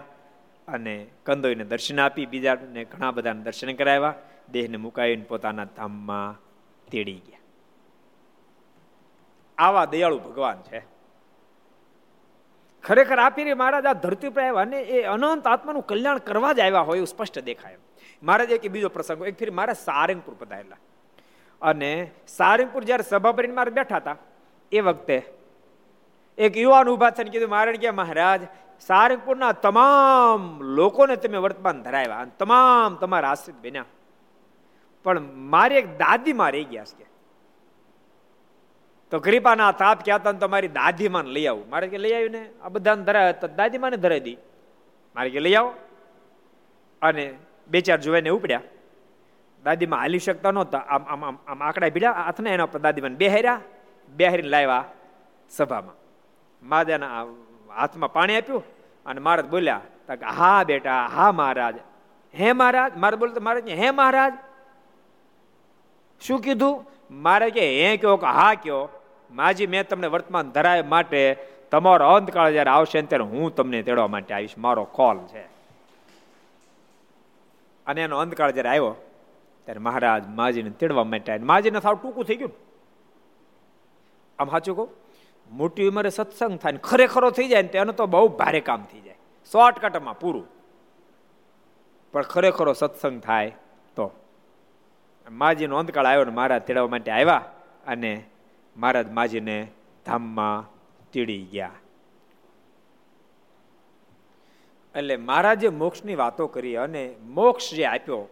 અને 0.68 1.06
કંદોઈને 1.26 1.64
દર્શન 1.64 2.00
આપી, 2.00 2.26
બીજાને 2.26 2.84
ઘણા 2.84 3.10
બધાને 3.10 3.42
દર્શન 3.42 3.72
કરાવ્યા. 3.72 4.14
દેહને 4.52 4.76
મુકાવીને 4.76 5.24
પોતાના 5.24 5.64
ધામમાં 5.64 6.40
તેડી 6.90 7.14
ગયા. 7.14 7.43
આવા 9.58 9.84
દયાળુ 9.84 10.18
ભગવાન 10.18 10.62
છે. 10.62 10.82
ખરેખર 12.84 13.18
આપીને 13.18 13.54
મહારાજ, 13.54 13.86
આ 13.86 13.92
ધરતી 13.92 14.28
પર 14.28 14.42
આવ્યા 14.42 14.60
અને 14.60 14.80
એ 14.80 15.02
અનંત 15.02 15.46
આત્માનું 15.46 15.86
કલ્યાણ 15.86 16.18
કરવા 16.18 16.52
જ 16.52 16.60
આવ્યા 16.60 16.80
હોય 16.80 16.96
એવું 16.96 17.06
સ્પષ્ટ 17.06 17.38
દેખાય. 17.38 17.78
મહારાજ, 18.22 18.50
એક 18.50 18.70
બીજો 18.70 18.88
પ્રસંગ 18.88 19.26
એક 19.26 19.38
ફેર 19.38 19.50
મારા 19.50 19.72
સારંગપુર 19.72 20.34
પધારેલા. 20.38 20.76
અને 21.62 22.10
સારંગપુર 22.28 22.84
જયારે 22.84 23.02
સભા 23.02 23.32
ભરીને 23.32 23.54
મારે 23.54 23.70
બેઠા 23.70 23.96
હતા, 23.96 24.16
એ 24.72 24.80
વખતે 24.80 25.22
એક 26.38 26.56
યુવાન 26.56 26.88
ઊભા 26.88 27.10
થઈને 27.10 27.30
કીધું 27.30 27.50
મારે 27.50 27.72
કે 27.72 27.90
મહારાજ, 27.90 28.40
સારંગપુરના 28.80 29.52
તમામ 29.52 30.60
લોકોને 30.62 31.16
તમે 31.16 31.38
વર્તમાન 31.38 31.82
ધરાવ્યા 31.82 32.18
અને 32.18 32.30
તમામ 32.38 32.94
તમારા 32.94 33.30
આશ્રિત 33.30 33.56
બન્યા. 33.62 33.84
પણ 35.04 35.20
મારી 35.34 35.74
એક 35.74 35.98
દાદી 35.98 36.32
માં 36.32 36.50
ગયા 36.50 36.84
છે. 36.84 37.13
તો 39.10 39.20
કૃપાના 39.20 39.72
તાપ 39.72 39.98
કહેતા 40.04 40.32
તો 40.32 40.32
તમારી 40.32 40.68
દાદીમાને 40.68 41.30
લઈ 41.30 41.46
આવું. 41.46 41.68
મારે 41.68 41.86
કે 41.88 41.98
લઈ 41.98 42.12
આવ્યું 42.12 42.30
ને 42.30 42.50
આ 42.62 42.68
બધાને 42.68 43.04
ધરાવે 43.04 43.32
તો 43.32 43.48
દાદીમાને 43.48 43.96
ધરાવી 43.96 44.20
દી. 44.20 44.36
મારે 45.16 45.30
કે 45.30 45.40
લઈ 45.40 45.54
આવો. 45.54 45.74
અને 47.02 47.34
બે 47.68 47.80
ચાર 47.80 48.00
જોવાને 48.00 48.28
ઉપડ્યા. 48.28 48.60
દાદીમાં 49.64 50.00
હાલી 50.00 50.18
શકતા 50.18 50.50
નહોતા. 50.50 50.78
આમ 50.78 51.04
આમ 51.04 51.24
આમ 51.24 51.38
આમ 51.48 51.62
આંકડા 51.62 51.88
ભીડ્યા 51.88 52.12
હાથને 52.12 52.50
એના 52.50 52.66
પર 52.66 52.80
દાદીમાને 52.80 53.16
બેહાર્યા. 53.16 53.60
બેહારીને 54.16 54.48
લાવ્યા 54.48 54.84
સભામાં. 55.50 55.94
માદાના 56.68 57.22
હાથમાં 57.76 58.12
પાણી 58.12 58.36
આપ્યું 58.36 58.62
અને 59.06 59.20
મહારાજ 59.20 59.46
બોલ્યા 59.46 59.80
હા 60.36 60.64
બેટા, 60.64 61.06
હા 61.06 61.32
મહારાજ. 61.32 61.74
હે 62.34 62.52
મહારાજ. 62.52 62.96
મારે 62.96 63.16
બોલતો 63.16 63.40
મહારાજ 63.40 63.68
હે 63.68 63.90
મહારાજ. 63.90 64.32
શું 66.20 66.40
કીધું? 66.40 66.93
મારે 67.10 67.50
કે, 67.50 67.60
હે 67.60 67.96
કયો 67.96 68.16
કે, 68.16 68.26
હા 68.26 68.54
કયો? 68.54 68.88
માજી 69.30 69.66
મેં 69.66 69.88
તમને 69.88 70.06
વર્તમાન 70.06 70.50
ધરાય 70.50 70.82
માટે 70.82 71.36
તમારો 71.70 72.08
અંતકાળ 72.08 72.52
જયારે 72.52 72.70
આવશે 72.70 73.02
ત્યારે 73.02 73.24
હું 73.24 73.54
તમને 73.54 73.82
તેડવા 73.82 74.06
માટે 74.06 74.34
આવીશ. 74.34 74.58
મારો 74.58 74.84
કોલ 74.84 75.18
છે. 75.18 75.42
અને 77.86 78.02
એનો 78.02 78.18
અંતકાળ 78.18 78.50
જ્યારે 78.50 78.68
આવ્યો, 78.68 78.94
ત્યારે 79.64 79.80
મહારાજ 79.80 80.28
માજીને 80.28 80.70
તેડવા 80.70 81.04
માટે 81.04 81.38
માજીને 81.38 81.80
સાવ 81.80 81.94
ટૂંકું 81.94 82.24
થઈ 82.24 82.36
ગયું 82.36 82.52
આમ 84.38 84.48
સાચું 84.48 84.76
કહું? 84.76 84.88
મોટી 85.50 85.88
ઉંમરે 85.88 86.10
સત્સંગ 86.10 86.58
થાય 86.58 86.72
ને 86.72 86.78
ખરેખરો 86.78 87.30
થઈ 87.30 87.48
જાય 87.48 87.62
ને 87.62 87.68
તેનું 87.68 87.96
તો 87.96 88.06
બહુ 88.06 88.28
ભારે 88.28 88.60
કામ 88.60 88.84
થઈ 88.92 89.00
જાય. 89.00 89.14
શોર્ટકટમાં 89.52 90.18
પૂરું. 90.18 90.46
પણ 92.12 92.22
ખરેખરો 92.22 92.72
સત્સંગ 92.72 93.20
થાય 93.20 93.52
માજીનો 95.30 95.76
અંતકાળ 95.76 96.06
આવ્યો 96.06 96.24
ને 96.24 96.30
મહારાજ 96.30 96.62
તેડવા 96.62 96.86
માટે 96.86 97.10
આવ્યા 97.10 97.44
અને 97.86 98.24
મહારાજ 98.76 99.10
માજીને 99.10 99.68
ધામમાં 100.06 100.64
તીડી 101.12 101.48
ગયા. 101.52 101.70
એટલે 104.94 105.16
મહારાજે 105.16 105.68
મોક્ષની 105.68 106.14
વાતો 106.14 106.46
કરી 106.46 106.76
અને 106.76 107.14
મોક્ષ 107.20 107.74
જે 107.74 107.84
આપ્યો, 107.84 108.28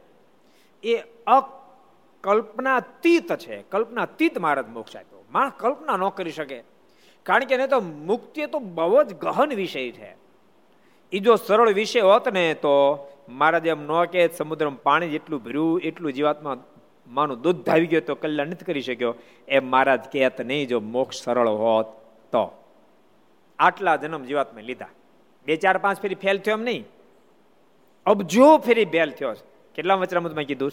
એ 0.85 1.03
અકલ્પનાતીત 1.27 3.37
છે. 3.37 3.63
કલ્પનાતીત 3.63 4.39
મહારાજ 4.39 4.69
મોક્ષ 4.69 4.97
આપ્યો. 4.97 5.25
માણસ 5.33 5.53
કલ્પના 5.57 5.97
ન 5.97 6.09
કરી 6.09 6.33
શકે. 6.33 6.65
કારણ 7.23 7.45
કે 7.45 7.55
એને 7.55 7.67
તો 7.67 7.81
મુક્તિ 7.81 8.47
તો 8.47 8.59
બહુ 8.59 9.03
જ 9.03 9.15
ગહન 9.15 9.55
વિષય 9.55 9.91
છે. 9.91 10.17
એ 11.13 11.19
જો 11.19 11.37
સરળ 11.37 11.73
વિષય 11.73 12.01
હોત 12.01 12.29
ને 12.29 12.55
તો 12.55 13.09
મહારાજ 13.29 13.67
એમ 13.67 13.83
ન 13.83 14.05
કે 14.05 14.29
સમુદ્રમાં 14.29 14.83
પાણી 14.83 15.09
જેટલું 15.09 15.43
ભર્યું, 15.43 15.81
એટલું 15.81 16.13
જીવાતમાં 16.13 16.72
માનું 17.13 17.41
દૂધ 17.41 17.61
ધાવી 17.65 17.87
ગયો 17.87 18.01
તો 18.01 18.15
કલ્યાણ 18.15 18.53
નથી 18.53 18.65
કરી 18.65 18.83
શક્યો. 18.83 19.15
એ 19.49 19.59
મહારાજ 19.59 20.03
કહેત 20.13 20.41
નહીં 20.41 20.69
જો 20.69 20.81
મોક્ષ 20.81 21.23
સરળ 21.23 21.49
હોત 21.49 21.87
તો. 22.33 22.45
આટલા 23.59 23.97
જન્મ 23.97 24.25
જીવાતમાં 24.25 24.65
લીધા. 24.65 24.89
બે 25.47 25.57
ચાર 25.57 25.79
પાંચ 25.79 26.03
ફેરી 26.03 26.15
ફેલ 26.15 26.39
થયો 26.39 26.57
એમ 26.57 26.63
નહીં. 26.63 26.85
અબજો 28.07 28.59
ફેરી 28.59 28.85
ફેલ 28.85 29.11
થયો 29.11 29.35
છે. 29.35 29.45
કેટલા 29.75 29.95
વચરામૃતમાં 29.95 30.45
કીધું? 30.45 30.73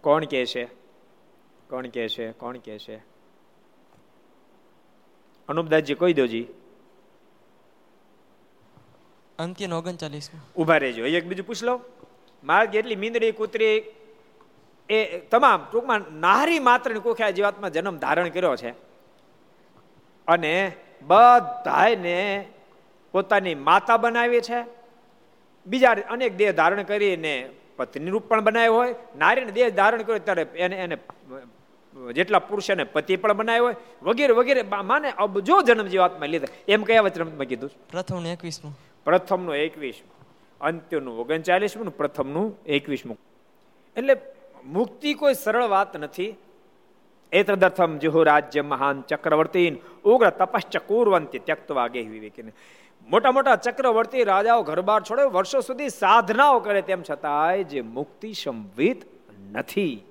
કોણ 0.00 0.24
કહે 0.24 0.46
છે? 0.46 0.64
કોણ 1.70 1.86
કહે 1.94 2.08
છે? 2.08 2.32
કોણ 2.32 2.58
કહે 2.58 2.78
છે? 2.78 2.96
અનુપદાસજી 5.48 5.94
કહી 5.94 6.14
દોજી 6.14 6.46
અંત્ય 9.38 9.66
ઓગણચાલીસ 9.66 10.30
ઊભા 10.56 10.76
રહેજો. 10.76 11.06
એક 11.06 11.26
બીજું 11.26 11.46
પૂછ 11.46 11.62
લો. 11.64 11.74
મારે 12.44 12.66
જેટલી 12.66 12.96
મીંદડી 12.96 13.32
કૂતરી 13.32 13.74
એ 14.88 15.18
તમામ 15.18 15.66
ટૂંકમાં 15.72 16.00
નારી 16.12 16.58
માત્ર 16.58 16.98
કોખ્યા 16.98 17.30
જીવાતમાં 17.30 17.72
જન્મ 17.72 17.96
ધારણ 17.96 18.28
કર્યો 18.28 18.56
છે. 18.56 18.70
અને 20.28 20.72
બધાને 21.02 22.46
પોતાની 23.12 23.54
માતા 23.54 23.96
બનાવી 23.96 24.40
છે. 24.40 24.64
બીજા 25.66 25.96
અનેક 26.10 26.36
દેહ 26.36 26.52
ધારણ 26.52 26.82
કરીને 26.82 27.50
પત્ની 27.76 28.10
રૂપ 28.10 28.28
પણ 28.28 28.40
બનાવ્યો 28.40 28.74
હોય. 28.74 28.94
નારીને 29.18 29.52
દેહ 29.52 29.68
ધારણ 29.68 30.02
કર્યો 30.02 30.18
ત્યારે 30.18 30.46
એને 30.54 30.76
એને 30.76 30.96
જેટલા 32.12 32.38
પુરુષોને 32.38 32.84
પતિ 32.84 33.16
પણ 33.16 33.32
બનાવ્યો 33.32 33.64
હોય. 33.64 33.76
વગેરે 34.02 34.32
વગેરે 34.32 34.62
માને 34.62 35.10
અબજો 35.10 35.62
જન્મ 35.62 35.86
જીવાતમાં 35.86 36.28
લીધા. 36.28 36.46
એમ 36.68 36.82
કયા 36.82 37.00
વચનમાં 37.00 37.46
કીધું 37.46 37.70
પ્રથમ 37.90 38.26
એકવીસમું. 38.26 38.78
પ્રથમનું 39.04 39.56
એકવીસમું. 39.56 40.14
અંત્યનું 40.60 41.18
ઓગણચાલીસમું 41.20 41.96
પ્રથમનું 41.96 42.58
એકવીસમું. 42.66 43.18
એટલે 43.96 44.14
મુક્તિ 44.64 45.14
કોઈ 45.14 45.34
સરળ 45.34 45.64
વાત 45.64 45.96
નથી. 45.96 46.36
એતદર્થમ 47.32 47.98
જુહુ 47.98 48.22
રાજ્ય 48.22 48.62
મહાન 48.62 49.02
ચક્રવર્તી 49.02 49.80
ઉગ્ર 50.04 50.30
તપશ્ચકુરવંતી 50.30 51.38
ત્યક્ત 51.38 51.72
ગે 51.72 52.02
વિવેકીને. 52.02 52.52
મોટા 53.08 53.32
મોટા 53.32 53.56
ચક્રવર્તી 53.56 54.24
રાજાઓ 54.24 54.62
ઘરબાર 54.62 55.02
છોડે, 55.02 55.22
વર્ષો 55.22 55.60
સુધી 55.60 55.88
સાધનાઓ 55.88 56.60
કરે 56.60 56.82
તેમ 56.82 57.02
છતાંય 57.10 57.64
જે 57.64 57.80
મુક્તિ 57.80 58.32
સંવિત 58.32 59.04
નથી. 59.52 60.04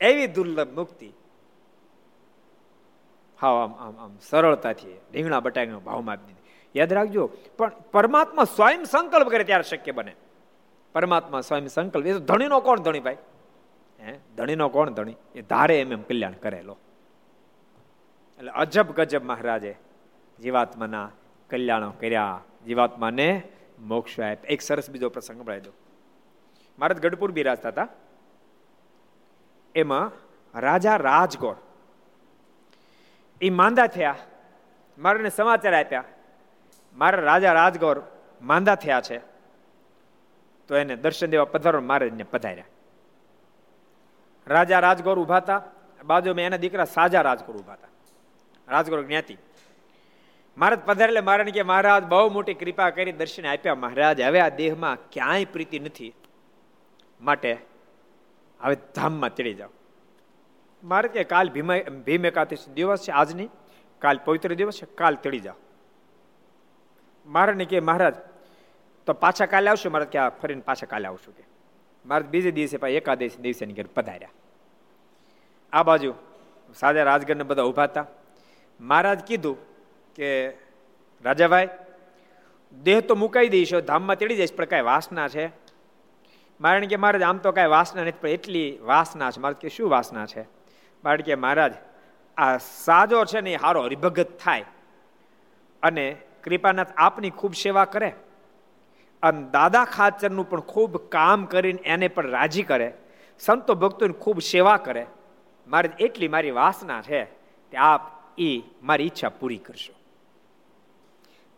એવી 0.00 0.26
દુર્લભ 0.26 0.74
મુક્તિ. 0.74 1.12
હા 3.42 3.48
આમ 3.48 3.72
આમ 3.72 3.96
આમ 3.98 4.12
સરળતાથી 4.30 4.96
રીંગણા 5.12 5.40
બટાકાનો 5.40 5.80
ભાવમાં 5.80 6.12
આપી 6.12 6.26
દીધી. 6.26 6.78
યાદ 6.78 6.92
રાખજો, 6.92 7.30
પણ 7.58 7.72
પરમાત્મા 7.92 8.44
સ્વયં 8.44 8.84
સંકલ્પ 8.84 9.28
કરે 9.28 9.44
ત્યારે 9.44 9.62
શક્ય 9.62 9.92
બને. 9.92 10.14
પરમાત્મા 10.92 11.40
સ્વયં 11.40 11.66
સંકલ્પ, 11.66 12.06
એ 12.06 12.12
તો 12.12 12.18
ધણીનો 12.18 12.60
કોણ 12.60 12.78
ધણી 12.78 13.00
ભાઈ? 13.00 13.16
હે? 14.00 14.18
ધણીનો 14.36 14.68
કોણ 14.68 14.90
ધણી? 14.90 15.16
એ 15.34 15.42
ધારે 15.42 15.80
એમ 15.80 15.92
એમ 15.92 16.02
કલ્યાણ 16.02 16.32
કરેલો. 16.32 16.76
એટલે 18.38 18.50
અજબ 18.50 18.92
ગજબ 18.92 19.24
મહારાજે 19.24 19.76
જીવાત્માના 20.42 21.10
કલ્યાણો 21.50 21.90
કર્યા. 21.90 22.40
જીવાત્માને 22.66 23.42
મોક્ષ 23.78 24.20
આપ્યા. 24.20 24.52
એક 24.52 24.60
સરસ 24.60 24.90
બીજો 24.90 25.08
પ્રસંગ 25.08 25.38
સંભળાવી 25.38 25.60
દો 25.60 25.70
મહારાજ 26.78 27.00
ગઢપુર 27.00 27.32
બિરાજતા 27.32 27.68
હતા 27.68 27.88
એમાં 29.74 30.12
રાજા 30.60 30.96
રાજગોર 30.96 31.56
એ 33.40 33.50
માંદા 33.50 33.86
થયા. 33.86 34.14
મારાને 34.98 35.28
સમાચાર 35.28 35.74
આપ્યા. 35.74 36.04
મારા 36.94 37.22
રાજા 37.22 37.52
રાજગોર 37.52 38.02
માંદા 38.42 38.74
થયા 38.74 39.00
છે. 39.00 39.18
તો 40.68 40.76
એને 40.76 40.96
દર્શન 40.96 41.26
દેવા 41.26 41.44
પધારો 41.44 41.80
મહારાજને 41.80 42.22
પધાર્યા. 42.22 42.64
રાજા 44.46 44.80
રાજગોર 44.80 45.18
ઊભા 45.18 45.36
હતા. 45.36 45.62
બાજુમાં 46.04 46.40
એના 46.40 46.56
દીકરા 46.56 46.84
સાજા 46.84 47.20
રાજગોર 47.20 47.56
ઊભા 47.56 47.72
હતા. 47.72 47.88
રાજગોર 48.68 49.02
જ્ઞાતિ. 49.02 49.36
મહારાજ 50.56 50.78
પધારે 50.78 51.10
એટલે 51.10 51.20
મહારાજ 51.20 51.48
કે, 51.48 51.62
મહારાજ, 51.62 52.04
બહુ 52.04 52.30
મોટી 52.30 52.54
કૃપા 52.54 52.90
કરી 52.90 53.12
દર્શન 53.12 53.46
આપ્યા. 53.46 53.74
મહારાજ, 53.74 54.20
હવે 54.20 54.40
આ 54.40 54.48
દેહમાં 54.48 54.96
ક્યાંય 55.10 55.44
પ્રીતિ 55.44 55.78
નથી. 55.78 56.14
માટે 57.20 57.58
હવે 58.60 58.76
ધામમાં 58.94 59.34
ચડી 59.34 59.54
જાઓ. 59.54 59.68
મારે 60.84 61.08
કે, 61.08 61.24
કાલ 61.24 61.48
ભીમ 61.48 61.78
ભીમ 62.02 62.26
એકાદશી 62.26 62.72
દિવસ 62.72 63.02
છે 63.02 63.12
આજની. 63.12 63.48
કાલ 63.98 64.20
પવિત્ર 64.24 64.54
દિવસ 64.54 64.82
છે. 64.82 64.86
કાલ 64.94 65.14
ચડી 65.14 65.40
જાઓ. 65.40 65.54
મારે 67.26 67.64
કે, 67.64 67.80
મહારાજ, 67.80 68.14
તો 69.06 69.12
પાછા 69.12 69.46
કાલે 69.46 69.70
આવશું? 69.70 69.92
મારે 69.92 70.04
કે 70.04 70.28
ફરીને 70.28 70.60
પાછા 70.60 70.86
કાલે 70.86 71.08
આવશું. 71.08 71.36
કે 71.36 71.45
મારે 72.06 72.24
બીજે 72.24 72.50
દિવસે 72.50 72.76
પાછા 72.76 72.90
એકાદશી 72.90 73.42
દિવસે 73.42 73.66
ઘેર 73.66 73.86
પધાર્યા. 73.94 74.28
આ 75.72 75.82
બાજુ 75.82 76.14
સાજા 76.74 77.02
રાજગરને 77.02 77.42
બધા 77.42 77.62
ઊભા 77.62 77.82
હતા. 77.82 78.06
મહારાજ 78.80 79.20
કીધું 79.20 79.56
કે, 80.14 80.48
રાજાભાઈ, 81.24 81.68
દેહ 82.82 83.00
તો 83.00 83.14
મુકાઈ 83.14 83.48
દઈશો, 83.48 83.80
ધામમાં 83.80 84.16
તેડી 84.16 84.36
જઈશ, 84.36 84.54
પણ 84.54 84.64
કાંઈ 84.64 84.82
વાસના 84.82 85.28
છે? 85.28 85.46
મારણ 86.60 86.86
કે, 86.86 86.96
મહારાજ, 86.96 87.22
આમ 87.22 87.38
તો 87.38 87.52
કાંઈ 87.52 87.68
વાસના 87.68 88.02
નથી, 88.02 88.18
પણ 88.20 88.28
એટલી 88.28 88.78
વાસના 88.80 89.30
છે. 89.30 89.40
મારે 89.40 89.54
કે, 89.60 89.68
શું 89.68 89.90
વાસના 89.90 90.26
છે? 90.26 90.42
મારે 91.04 91.22
કે, 91.22 91.34
મહારાજ, 91.34 91.74
આ 92.36 92.56
સાજો 92.56 93.24
છે 93.24 93.40
ને 93.40 93.52
એ 93.52 93.56
હારો 93.56 93.82
હરિભગત 93.82 94.38
થાય. 94.44 94.64
અને 95.82 96.16
કૃપાનાથ 96.44 96.88
આપની 96.96 97.30
ખૂબ 97.30 97.54
સેવા 97.54 97.84
કરે. 97.84 98.12
અને 99.26 99.50
દાદા 99.50 99.84
ખાચરનું 99.84 100.50
પણ 100.50 100.60
ખૂબ 100.60 100.96
કામ 100.96 101.44
કરીને 101.44 101.82
એને 101.84 102.08
પણ 102.08 102.26
રાજી 102.26 102.62
કરે. 102.62 102.92
સંતો 103.38 103.74
ભક્તોની 103.74 104.12
ખૂબ 104.12 104.40
સેવા 104.40 104.76
કરે. 104.76 105.06
મારે 105.66 105.90
એટલી 106.00 106.28
મારી 106.28 106.50
વાસના 106.50 107.02
છે 107.02 107.24
કે 107.70 107.76
આપ 107.76 108.00
એ 108.38 108.62
મારી 108.82 109.04
ઈચ્છા 109.04 109.28
પૂરી 109.28 109.56
કરશો. 109.56 109.94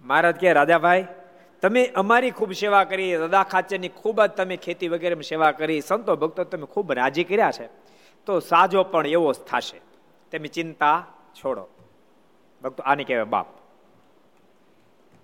મહારાજ 0.00 0.34
કે, 0.34 0.52
રાજાભાઈ, 0.52 1.06
તમે 1.62 1.86
અમારી 1.86 2.30
ખૂબ 2.30 2.52
સેવા 2.52 2.84
કરી, 2.84 3.16
દાદા 3.16 3.42
ખાચરની 3.42 3.88
ખૂબ 3.88 4.24
જ 4.24 4.30
તમે 4.30 4.56
ખેતી 4.56 4.88
વગેરે 4.88 5.20
સેવા 5.20 5.50
કરી, 5.50 5.80
સંતો 5.80 6.16
ભક્તો 6.16 6.44
તમે 6.44 6.66
ખૂબ 6.66 6.92
રાજી 6.92 7.24
કર્યા 7.24 7.50
છે. 7.50 7.66
તો 8.26 8.40
સાજો 8.40 8.84
પણ 8.84 9.06
એવો 9.06 9.32
જ 9.32 9.36
થશે. 9.36 9.80
તમે 10.32 10.48
ચિંતા 10.48 11.06
છોડો. 11.34 11.68
ભક્તો 12.62 12.82
આને 12.82 13.04
કહેવાય 13.04 13.24
બાપ. 13.24 13.46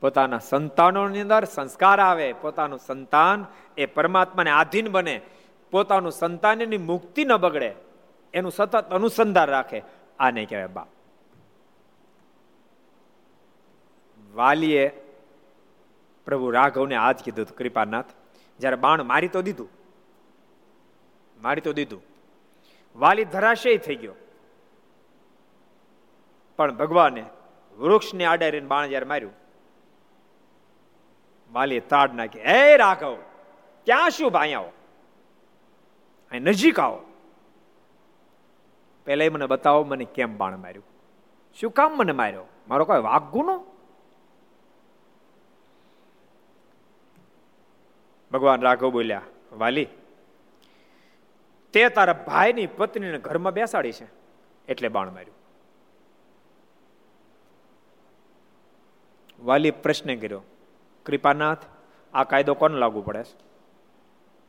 પોતાના 0.05 0.39
સંતાનોની 0.39 1.21
અંદર 1.21 1.45
સંસ્કાર 1.45 2.01
આવે, 2.01 2.33
પોતાનું 2.33 2.79
સંતાન 2.79 3.47
એ 3.77 3.87
પરમાત્માને 3.87 4.51
આધીન 4.51 4.89
બને, 4.89 5.21
પોતાનું 5.71 6.13
સંતાનની 6.13 6.79
મુક્તિ 6.79 7.25
ન 7.25 7.37
બગડે, 7.37 7.71
એનું 8.35 8.53
સતત 8.53 8.91
અનુસંધાન 8.91 9.49
રાખે, 9.49 9.79
આને 10.19 10.45
કહેવાય 10.45 10.67
બાપ. 10.67 10.89
વાલીએ 14.35 14.85
પ્રભુ 16.27 16.51
રાઘવને 16.51 16.97
આજ 16.97 17.25
કીધું 17.25 17.57
કૃપાનાથ, 17.57 18.11
જ્યારે 18.61 18.77
બાણ 18.77 19.03
મારી 19.03 19.29
તો 19.29 19.43
દીધું, 19.43 19.71
મારી 21.43 21.61
તો 21.61 21.73
દીધું. 21.73 22.03
વાલી 22.97 23.25
ધરાશય 23.25 23.77
થઈ 23.77 23.97
ગયો. 23.97 24.15
પણ 26.59 26.77
ભગવાને 26.77 27.25
વૃક્ષને 27.79 28.25
આડારીને 28.25 28.67
બાણ 28.67 28.87
જ્યારે 28.87 29.07
માર્યું 29.07 29.44
વાલી 31.55 31.81
તાડ 31.81 32.15
નાખી. 32.15 32.41
હે 32.41 32.77
રાઘવ, 32.77 33.17
ક્યાં 33.87 34.11
શું 34.11 34.33
ભાઈ 34.33 34.53
આવો? 34.53 34.71
અહીં 36.31 36.43
નજીક 36.43 36.81
આવો. 36.81 37.01
પેલા 39.07 39.25
મને 39.33 39.47
બતાવો, 39.47 39.85
મને 39.85 40.05
કેમ 40.05 40.37
બાણ 40.37 40.57
માર્યું? 40.57 40.87
શું 41.61 41.71
કામ 41.71 41.99
મને 41.99 42.13
માર્યો? 42.13 42.45
મારો 42.69 42.85
કોઈ 42.85 43.01
વાઘ 43.01 43.31
ગુનો? 43.31 43.57
ભગવાન 48.33 48.61
રાઘવ 48.61 48.91
બોલ્યા, 48.91 49.23
વાલી, 49.53 49.87
તે 51.75 51.89
તારા 51.89 52.13
ભાઈની 52.27 52.67
પત્નીને 52.67 53.19
ઘરમાં 53.19 53.53
બેસાડી 53.53 53.93
છે, 53.93 54.07
એટલે 54.69 54.89
બાણ 54.89 55.13
માર્યું. 55.13 55.37
વાલી 59.45 59.71
પ્રશ્ન 59.71 60.17
કર્યો 60.17 60.43
કૃપાનાથ 61.07 61.59
આ 62.15 62.25
કાયદો 62.25 62.55
કોને 62.55 62.79
લાગુ 62.79 63.03
પડે 63.03 63.23
છે? 63.23 63.37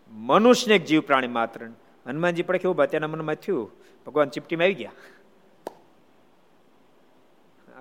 મનુષ્ય 0.08 0.78
જીવ 0.78 1.02
પ્રાણી 1.02 1.28
માત્ર 1.28 1.66
હનુમાનજી 2.08 2.44
પડે 2.44 2.58
કેવું 2.58 2.86
તેના 2.86 3.08
મનમાં 3.08 3.36
થયું? 3.36 3.72
ભગવાન 4.08 4.30
ચીપટીમાં 4.30 4.64
આવી 4.64 4.74
ગયા. 4.74 4.92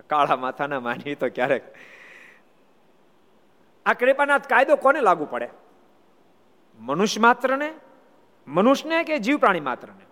કાળા 0.07 0.37
માથાના 0.37 0.81
માની 0.81 1.15
તો 1.15 1.29
ક્યારેક. 1.29 1.75
આ 3.87 3.93
કૃપાનાથ 3.93 4.49
કાયદો 4.49 4.77
કોને 4.77 5.01
લાગુ 5.01 5.27
પડે? 5.31 5.49
મનુષ્ય 6.79 7.21
માત્રને? 7.21 7.75
મનુષ્યને 8.49 9.05
કે 9.05 9.19
જીવ 9.19 9.39
પ્રાણી 9.39 9.61
માત્રને? 9.61 10.05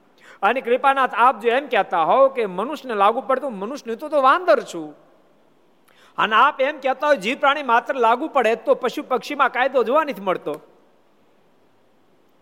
અને 0.42 0.60
કૃપાનાથ, 0.60 1.14
આપ 1.14 1.40
જો 1.40 1.48
એમ 1.48 1.66
કહેતા 1.66 2.02
હોવ 2.02 2.28
કે 2.28 2.46
મનુષ્યને 2.46 2.94
લાગુ 2.94 3.20
પડતું 3.20 3.52
મનુષ્ય 3.52 3.94
તો 3.94 4.22
વાંદર 4.22 4.62
છું. 4.62 4.94
અને 6.18 6.36
આપ 6.36 6.60
એમ 6.60 6.80
કહેતા 6.80 7.06
હોય 7.06 7.16
જીવ 7.16 7.38
પ્રાણી 7.38 7.62
માત્ર 7.62 7.94
લાગુ 7.94 8.28
પડે 8.28 8.56
તો 8.56 8.74
પશુ 8.74 9.02
પક્ષીમાં 9.02 9.52
કાયદો 9.52 9.84
જોવા 9.84 10.04
નથી 10.04 10.20
મળતો. 10.20 10.52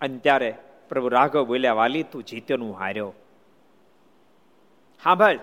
અને 0.00 0.18
ત્યારે 0.18 0.58
પ્રભુ 0.88 1.08
રાઘવ 1.08 1.46
બોલ્યા, 1.46 1.72
વાલી, 1.72 2.02
તું 2.02 2.24
જીત્યોનું 2.24 2.78
હાર્યો. 2.78 3.14
હા, 5.04 5.14
ભાઈ, 5.14 5.38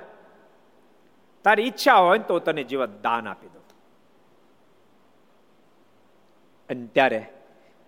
તારી 1.44 1.64
ઈચ્છા 1.64 1.94
હોય 1.94 2.20
તો 2.20 2.40
તને 2.40 2.64
જીવન 2.64 3.02
દાન 3.02 3.28
આપી 3.28 3.48
દો 3.48 3.60
અને 6.70 6.88
ત્યારે 6.88 7.26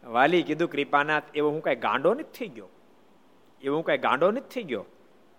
વાલી 0.04 0.43
કીધું, 0.43 0.69
કૃપાનાથ, 0.69 1.23
એવો 1.36 1.49
હું 1.49 1.62
કઈ 1.62 1.75
ગાંડો 1.75 2.13
નથી 2.13 2.23
થઈ 2.23 2.47
ગયો. 2.47 2.69
એવો 3.62 3.75
હું 3.75 3.86
કઈ 3.86 3.97
ગાંડો 3.97 4.32
નથી 4.32 4.49
થઈ 4.49 4.63
ગયો 4.63 4.86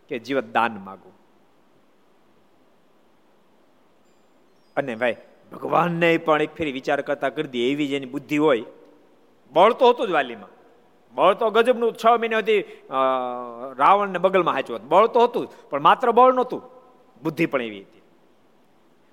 કે 0.09 0.19
જીવન 0.19 0.53
દાન 0.53 0.77
માગું. 0.85 1.20
અને 4.77 4.95
ભાઈ, 4.95 5.17
ભગવાનને 5.53 6.11
પણ 6.27 6.43
એક 6.47 6.53
ફેરી 6.59 6.77
વિચાર 6.79 7.01
કરતા 7.09 7.31
કરી 7.37 7.53
દે 7.55 7.61
એવી 7.71 7.89
જેની 7.93 8.13
બુદ્ધિ 8.15 8.39
હોય. 8.47 8.65
બળ 9.53 9.73
તો 9.81 9.93
હતું 9.93 10.09
જ 10.09 10.13
વાલીમાં. 10.19 10.53
બળ 11.15 11.35
તો 11.35 11.47
ગજબનું 11.51 11.95
છ 12.01 12.05
મહિના 12.21 12.43
સુધી 12.43 12.63
રાવણને 13.81 14.19
બગલમાં 14.25 14.55
હાચવું 14.57 14.85
બળ 14.91 15.07
તો 15.15 15.21
હતું 15.27 15.47
પણ 15.71 15.83
માત્ર 15.89 16.13
બળ 16.19 16.33
નહોતું. 16.39 16.63
બુદ્ધિ 17.23 17.47
પણ 17.47 17.63
એવી 17.69 17.83
હતી. 17.87 18.03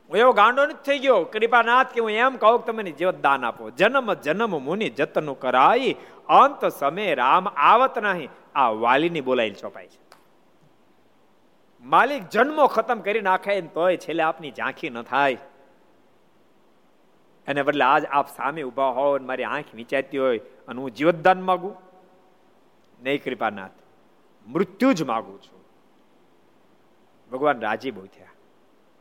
હું 0.10 0.17
એવો 0.17 0.32
ગાંડો 0.39 0.65
નથી 0.65 0.84
થઈ 0.88 1.00
ગયો. 1.04 1.22
કૃપાનાથ 1.34 1.89
કે 1.93 2.00
હું 2.06 2.12
એમ 2.26 2.36
કહું 2.41 2.60
કે 2.60 2.72
તમે 2.72 2.91
જીવત 3.00 3.17
દાન 3.26 3.46
આપો. 3.46 3.63
જન્મ 3.80 4.10
જન્મ 4.26 4.54
મુનિ 4.67 4.89
જતનું 5.00 5.38
કરાઈ, 5.43 5.93
અંત 6.41 6.62
સમય 6.80 7.15
રામ 7.22 7.46
આવત 7.72 7.98
નહીં. 8.06 8.30
આ 8.56 8.70
વાલીની 8.84 9.26
બોલાયેલ 9.30 9.58
ચોપાઈ 9.63 9.89
છે. 9.93 10.00
માલિક 11.88 12.30
જન્મો 12.30 12.67
ખતમ 12.67 13.00
કરી 13.00 13.21
નાખે 13.21 13.62
તોય 13.62 13.97
છેલ્લે 13.97 14.23
આપની 14.23 14.52
ઝાંખી 14.52 14.89
ન 14.89 15.02
થાય. 15.02 15.38
એને 17.47 17.63
બદલે 17.63 17.86
આજ 17.86 18.06
આપ 18.06 18.28
સામે 18.38 18.63
ઊભા 18.63 18.84
હો 18.84 19.17
મારી 19.17 19.43
આંખ 19.43 19.65
વિચારતી 19.73 20.17
હોય 20.17 20.38
અને 20.38 20.82
હું 20.82 20.91
જીવતદાન 20.91 21.41
માગું? 21.41 21.76
નહીં, 23.04 23.23
કૃપાનાથ. 23.23 23.71
મૃત્યુ 24.47 24.93
જ 24.93 25.04
માગું 25.04 25.41
છું. 25.41 25.63
ભગવાન 27.32 27.60
રાજી 27.60 27.91
બહુ 27.91 28.06
થયા. 28.06 28.28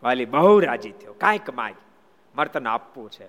વાલી 0.03 0.25
બહુ 0.25 0.61
રાજી 0.61 0.91
થયો. 0.91 1.13
કાંઈક 1.13 1.55
માગ 1.55 1.75
મારે 2.37 2.49
તને 2.49 2.69
આપવું 2.69 3.11
છે. 3.11 3.25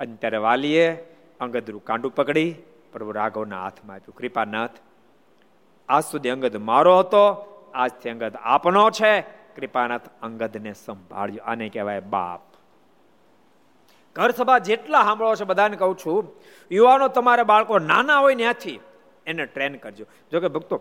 અને 0.00 0.16
ત્યારે 0.16 0.36
વાલીએ 0.36 0.94
અંગદનું 1.40 1.84
કાંડું 1.84 2.14
પકડી, 2.14 2.54
પ્રભુ 2.92 3.10
રાઘવના 3.10 3.62
હાથમાં 3.62 3.96
આપ્યું. 3.96 4.14
કૃપાનાથ, 4.14 4.70
આજ 5.88 6.04
સુધી 6.04 6.28
અંગદ 6.28 6.56
મારો 6.56 6.98
હતો 6.98 7.48
આજથી 7.74 8.10
અંગત 8.10 8.36
આપનો 8.44 8.84
છે. 8.90 9.12
કૃપાનાથ 9.56 10.06
અંગદને 10.22 10.72
સંભાળજો. 10.74 11.40
આને 11.44 11.68
કહેવાય 11.68 12.00
બાપ. 12.00 12.42
ઘર 14.16 14.30
સભા 14.30 14.58
જેટલા 14.58 15.02
સાંભળો 15.02 15.34
છે 15.34 15.44
બધાને 15.44 15.76
કહું 15.76 15.96
છું, 15.96 16.32
યુવાનો 16.70 17.08
તમારા 17.08 17.44
બાળકો 17.44 17.78
નાના 17.78 18.18
હોય 18.18 18.34
ત્યાંથી 18.34 18.78
એને 19.26 19.44
ટ્રેન 19.46 19.76
કરજો. 19.76 20.04
જોકે 20.32 20.48
ભક્તો, 20.48 20.76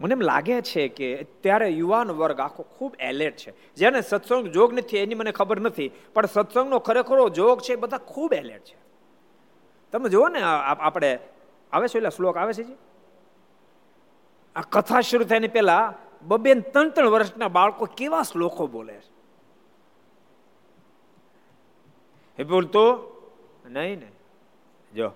મને 0.00 0.12
એમ 0.12 0.20
લાગે 0.20 0.56
છે 0.62 0.88
કે 0.88 1.06
અત્યારે 1.18 1.68
યુવાન 1.70 2.10
વર્ગ 2.10 2.40
આખો 2.40 2.62
ખૂબ 2.62 2.96
એલર્ટ 3.00 3.36
છે. 3.36 3.52
જેને 3.74 4.00
સત્સંગ 4.00 4.48
જોગ 4.48 4.74
નથી 4.74 4.98
એની 4.98 5.14
મને 5.14 5.32
ખબર 5.32 5.60
નથી, 5.60 5.88
પણ 6.14 6.26
સત્સંગનો 6.26 6.78
ખરેખરો 6.78 7.28
જોગ 7.28 7.60
છે 7.60 7.76
બધા 7.76 7.98
ખૂબ 7.98 8.32
એલર્ટ 8.32 8.64
છે. 8.64 8.76
તમે 9.92 10.08
જુઓ 10.08 10.28
ને 10.28 10.42
આપણે 10.42 11.18
આવે 11.72 11.88
છે 11.88 11.98
એટલે 11.98 12.10
શ્લોક 12.10 12.36
આવે 12.36 12.52
છે 12.52 12.62
જી? 12.62 12.76
આ 14.56 14.64
કથા 14.72 15.00
શરૂ 15.00 15.24
થાય 15.24 15.38
ને 15.38 15.48
પેલા 15.48 15.94
બબે 16.22 16.54
ત્રણ 16.54 16.90
ત્રણ 16.90 17.10
વર્ષના 17.10 17.48
બાળકો 17.48 17.84
કેવા 17.86 18.22
શ્લોકો 18.22 18.66
બોલે 18.66 18.92
છે? 18.92 19.10
એ 22.38 22.44
બોલતો 22.44 22.82
નહીં 23.66 23.98
ને. 23.98 24.08
જો. 24.94 25.12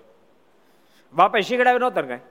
બાપે 1.13 1.41
શીખડાવ્યો 1.41 1.79
નહોતો 1.79 2.01
કઈ? 2.01 2.21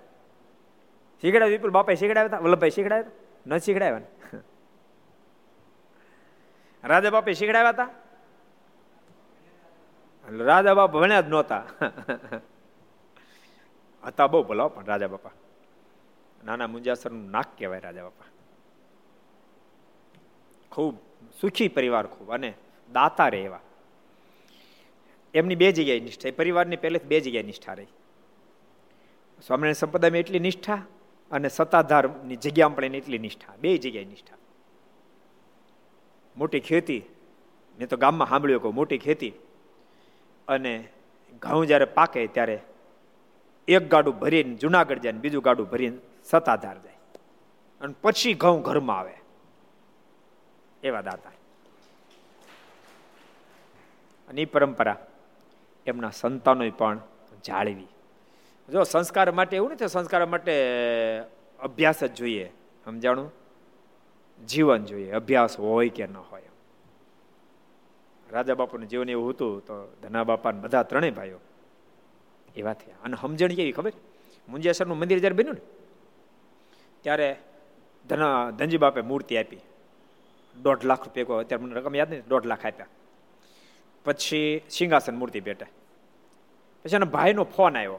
શીખડાવ્યું 1.21 1.59
વિપુલ 1.59 1.71
બાપે 1.71 1.97
શીખડાવ્યા 1.97 2.29
હતા? 2.29 2.45
વલ્લભભાઈ 2.45 2.71
શીખડાવ્યા 2.71 3.11
ન 3.47 3.59
શીખડાવ્યા 3.59 3.99
ને? 3.99 4.09
રાજા 6.85 7.11
બાપે 7.11 7.35
શીખડાવ્યા 7.35 7.73
હતા? 7.73 7.91
રાજા 10.29 10.75
બાપા 10.75 11.01
ભણ્યા 11.01 11.21
જ 11.21 11.29
નહોતા. 11.29 11.65
હતા 14.03 14.27
બહુ 14.27 14.43
ભલો 14.43 14.69
પણ 14.69 14.87
રાજા 14.87 15.09
બાપા. 15.09 15.33
નાના 16.45 16.67
મુંજાસરનું 16.67 17.31
નાક 17.31 17.49
કહેવાય 17.59 17.81
રાજા 17.81 18.03
બાપા. 18.03 18.32
ખૂબ 20.73 20.97
સુખી 21.41 21.69
પરિવાર 21.69 22.07
ખૂબ 22.07 22.31
અને 22.31 22.55
દાતા 22.93 23.29
રહેવા. 23.29 23.61
એમની 25.35 25.55
બે 25.55 25.73
જગ્યાએ 25.73 26.01
નિષ્ઠા 26.01 26.31
પરિવારની 26.31 26.77
પહેલેથી 26.77 27.07
બે 27.07 27.21
જગ્યાએ 27.21 27.43
નિષ્ઠા 27.43 27.75
રહી. 27.75 27.93
સ્વામિનારાયણ 29.47 29.73
સંપ્રદાયમાં 29.73 30.19
એટલી 30.19 30.39
નિષ્ઠા 30.39 30.81
અને 31.31 31.49
સત્તાધારની 31.49 32.37
જગ્યામાં 32.37 32.77
પણ 32.77 32.85
એની 32.85 32.99
એટલી 32.99 33.19
નિષ્ઠા, 33.19 33.55
બે 33.61 33.79
જગ્યાએ 33.79 34.05
નિષ્ઠા. 34.05 34.37
મોટી 36.37 36.61
ખેતી, 36.61 37.03
મેં 37.79 37.89
તો 37.89 37.97
ગામમાં 37.97 38.29
સાંભળ્યું 38.29 38.63
કહું 38.63 38.75
મોટી 38.75 38.99
ખેતી 38.99 39.33
અને 40.49 40.89
ઘઉં 41.39 41.67
જ્યારે 41.67 41.85
પાકે 41.85 42.27
ત્યારે 42.27 42.61
એક 43.69 43.91
ગાડું 43.91 44.19
ભરીને 44.19 44.55
જુનાગઢ 44.55 44.99
જાય 44.99 45.13
ને 45.13 45.19
બીજું 45.19 45.43
ગાડું 45.43 45.71
ભરીને 45.71 45.99
સત્તાધાર 46.25 46.79
જાય. 46.79 46.99
અને 47.81 47.95
પછી 48.03 48.35
ઘઉં 48.35 48.63
ઘરમાં 48.63 48.99
આવે. 48.99 49.22
એવા 50.83 51.01
દાતા. 51.01 51.31
અને 54.29 54.42
એ 54.42 54.45
પરંપરા 54.45 55.07
એમના 55.87 56.11
સંતાનો 56.11 56.71
પણ 56.71 57.01
જાળવી. 57.45 57.87
જો 58.73 58.83
સંસ્કાર 58.83 59.31
માટે 59.31 59.57
એવું 59.57 59.71
નથી, 59.71 59.88
સંસ્કાર 59.88 60.27
માટે 60.27 60.55
અભ્યાસ 61.61 62.05
જ 62.05 62.14
જોઈએ. 62.14 62.53
સમજાણું? 62.85 63.33
જીવન 64.47 64.85
જોઈએ, 64.85 65.11
અભ્યાસ 65.11 65.61
હોય 65.61 65.88
કે 65.88 66.07
ન 66.07 66.16
હોય. 66.16 66.42
રાજા 68.31 68.55
બાપુનું 68.55 68.88
જીવન 68.88 69.11
એવું 69.11 69.31
હતું 69.31 69.61
તો 69.61 69.97
ધના 70.03 70.25
બાપા 70.25 70.51
બધા 70.51 70.83
ત્રણેય 70.83 71.11
ભાઈઓ 71.11 71.38
એવા 72.57 72.73
થયા. 72.73 72.95
અને 73.05 73.16
સમજણ 73.21 73.49
કેવી 73.49 73.73
ખબર? 73.73 73.92
મુંજેસરનું 74.49 74.99
મંદિર 74.99 75.18
જ્યારે 75.18 75.37
બન્યું 75.37 75.55
ને, 75.55 75.61
ત્યારે 77.01 77.37
ધના, 78.09 78.51
ધનજી 78.51 78.77
બાપે 78.77 79.01
મૂર્તિ 79.01 79.37
આપી. 79.37 79.57
દોઢ 80.61 80.85
લાખ 80.85 81.05
રૂપિયા 81.05 81.41
અત્યારે 81.41 81.65
મને 81.65 81.75
રકમ 81.75 81.97
યાદ 81.97 82.11
નહીં 82.11 82.23
દોઢ 82.29 82.47
લાખ 82.47 82.67
આપ્યા. 82.67 82.87
પછી 84.05 84.61
સિંહાસન 84.71 85.17
મૂર્તિ 85.17 85.40
ભેટે 85.40 85.65
પછી 86.85 86.96
એના 86.96 87.05
ભાઈનો 87.05 87.44
ફોન 87.44 87.77
આવ્યો. 87.77 87.98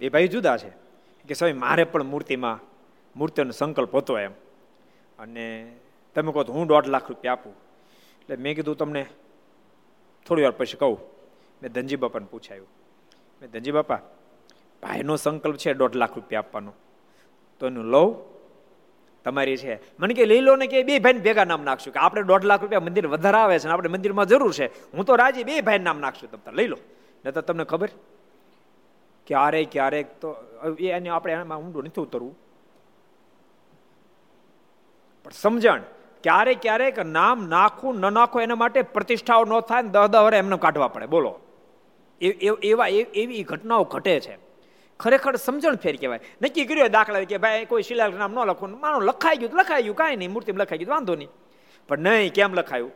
એ 0.00 0.08
ભાઈ 0.08 0.28
જુદા 0.28 0.56
છે. 0.56 0.68
કે 1.28 1.34
સ્વામી 1.34 1.52
મારે 1.52 1.84
પણ 1.84 2.02
મૂર્તિમાં, 2.02 2.60
મૂર્તિનો 3.16 3.50
સંકલ્પ 3.50 3.96
હતો 3.96 4.18
એમ. 4.18 4.30
અને 5.18 5.76
તમે 6.14 6.32
કહો 6.32 6.42
તો 6.42 6.52
હું 6.52 6.66
દોઢ 6.66 6.86
લાખ 6.86 7.08
રૂપિયા 7.08 7.32
આપું. 7.32 7.52
એટલે 8.20 8.36
મેં 8.36 8.56
કીધું 8.56 8.76
તમને, 8.76 9.06
થોડી 10.26 10.42
વાર 10.42 10.50
પછી 10.50 10.76
કહું. 10.76 10.98
મેં 11.62 11.72
ધનજી 11.72 11.96
બાપાને 11.96 12.26
પૂછાયું. 12.26 12.66
મેં 13.42 13.50
ધનજી 13.50 13.70
બાપા, 13.70 13.98
ભાઈનો 14.82 15.16
સંકલ્પ 15.16 15.56
છે 15.56 15.74
દોઢ 15.74 15.94
લાખ 15.94 16.14
રૂપિયા 16.14 16.38
આપવાનો. 16.38 16.72
તો 17.58 17.66
એનું 17.66 17.84
લઉં 17.84 18.35
તમારી 19.26 19.56
છે. 19.56 19.74
મને 19.98 20.14
કે 20.14 20.24
લઈ 20.24 20.40
લો 20.40 20.56
ને 20.56 20.66
કે 20.66 20.82
બે 20.82 20.98
ભાઈને 20.98 21.20
ભેગા 21.20 21.44
નામ 21.44 21.62
નાખશું 21.64 21.92
કે 21.92 22.00
આપણે 22.00 22.22
દોઢ 22.22 22.44
લાખ 22.44 22.62
રૂપિયા 22.62 22.80
મંદિર 22.80 23.06
વધારે 23.06 23.38
આવે 23.38 23.58
છે 23.58 23.68
આપણે 23.68 23.88
મંદિરમાં 23.90 24.26
જરૂર 24.26 24.52
છે. 24.54 24.66
હું 24.92 25.04
તો 25.04 25.16
રાજી 25.16 25.44
બે 25.44 25.60
ભાઈ 25.60 25.78
નામ 25.78 25.98
નાખશું 26.00 26.30
તમે 26.30 26.56
લઈ 26.56 26.68
લો. 26.72 26.78
ને 27.24 27.30
તો 27.32 27.40
તમને 27.40 27.64
ખબર? 27.64 27.90
ક્યારેક 29.26 29.68
ક્યારેક 29.72 30.06
તો 30.20 30.28
એને 30.80 31.08
આપણે 31.08 31.32
એમાં 31.32 31.58
ઊંડું 31.58 31.84
નથી 31.84 32.00
ઉતરવું. 32.00 32.34
પણ 35.24 35.30
સમજણ, 35.34 35.80
ક્યારેક 36.22 36.58
ક્યારેક 36.62 36.98
નામ 36.98 37.48
નાખવું, 37.48 37.98
ન 37.98 38.12
નાખવું 38.12 38.42
એના 38.42 38.54
માટે 38.54 38.82
પ્રતિષ્ઠાઓ 38.94 39.44
ન 39.44 39.60
થાય 39.60 39.82
ને 39.82 39.88
દહ 39.88 40.06
દહ 40.06 40.34
એમને 40.34 40.56
કાઢવા 40.56 40.88
પડે. 40.88 41.06
બોલો. 41.06 41.32
એવા 42.62 42.86
એવી 43.22 43.42
ઘટનાઓ 43.42 43.84
ઘટે 43.84 44.20
છે. 44.20 44.45
ખરેખર 45.00 45.34
સમજણ 45.46 45.76
ફેર 45.84 45.96
કહેવાય. 46.00 46.22
નક્કી 46.42 46.66
કર્યો 46.68 46.88
દાખલા 46.96 47.24
કે 47.32 47.38
ભાઈ 47.44 47.66
કોઈ 47.70 47.84
શિલાલ 47.88 48.14
નામ 48.22 48.32
ન 48.34 48.38
લખો. 48.50 48.66
માનો, 48.84 48.98
લખાઈ 49.10 49.38
ગયું 49.40 49.58
લખાઈ 49.60 49.84
ગયું, 49.86 49.98
કાંઈ 50.00 50.18
નહીં, 50.20 50.32
મૂર્તિમાં 50.34 50.64
લખાઈ 50.64 50.80
ગયું 50.82 50.94
વાંધો 50.94 51.14
નહીં. 51.20 51.30
પણ 51.88 52.00
નહીં, 52.06 52.32
કેમ 52.36 52.52
લખાયું? 52.58 52.92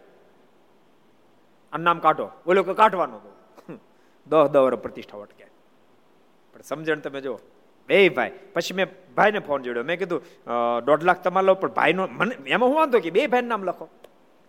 આ 1.72 1.78
નામ 1.86 1.98
કાઢો. 2.06 2.26
ઓલો 2.46 2.60
કે 2.68 2.74
કાઢવાનું 2.82 3.22
દહ 4.26 4.46
દર 4.54 4.76
પ્રતિષ્ઠા 4.84 5.20
વટકે. 5.22 5.46
પણ 6.52 6.62
સમજણ 6.70 7.00
તમે 7.04 7.20
જો 7.26 7.34
બે 7.88 7.96
ભાઈ, 8.16 8.32
પછી 8.54 8.76
મેં 8.78 8.86
ભાઈને 9.16 9.40
ફોન 9.46 9.62
જોડ્યો. 9.64 9.84
મેં 9.90 9.96
કીધું 10.00 10.20
દોઢ 10.86 11.04
લાખ 11.08 11.20
તમારે 11.24 11.46
લો 11.46 11.54
પણ 11.62 11.74
ભાઈનો, 11.78 12.02
મને, 12.18 12.34
એમાં 12.54 12.68
હું 12.70 12.76
વાંધો 12.80 12.98
કે, 13.04 13.10
બે 13.16 13.26
ભાઈનું 13.32 13.52
નામ 13.54 13.64
લખો. 13.70 13.86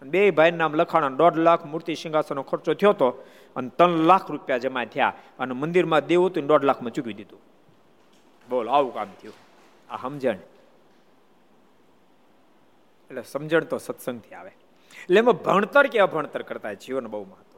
બે 0.01 0.31
ભાઈનું 0.31 0.57
નામ 0.57 0.75
લખાણ, 0.75 1.15
દોઢ 1.15 1.37
લાખ 1.37 1.65
મૂર્તિ 1.65 1.95
સિંહાસનનો 1.95 2.43
ખર્ચો 2.43 2.73
થયો 2.73 2.89
હતો 2.89 3.09
અને 3.55 3.69
ત્રણ 3.77 4.05
લાખ 4.09 4.31
રૂપિયા 4.31 4.57
જમા 4.57 4.85
થયા 4.85 5.13
અને 5.39 5.53
મંદિરમાં 5.53 6.01
દેવું 6.01 6.29
હતું 6.29 6.47
દોઢ 6.47 6.63
લાખમાં 6.63 6.93
ચૂકવી 6.93 7.13
દીધું. 7.13 7.39
બોલ, 8.49 8.69
આવું 8.69 8.93
કામ 8.93 9.07
થયું. 9.21 9.37
આ 9.89 9.97
સમજણ. 9.97 10.37
એટલે 13.09 13.23
સમજણ 13.23 13.63
તો 13.63 13.77
સત્સંગથી 13.77 14.35
આવે. 14.35 14.49
એટલે 14.49 15.19
એમાં 15.19 15.33
ભણતર 15.33 15.87
કે 15.87 15.99
અભણતર 15.99 16.41
કરતા 16.41 16.73
જીવન 16.73 17.07
બહુ 17.07 17.23
મહત્વ 17.23 17.51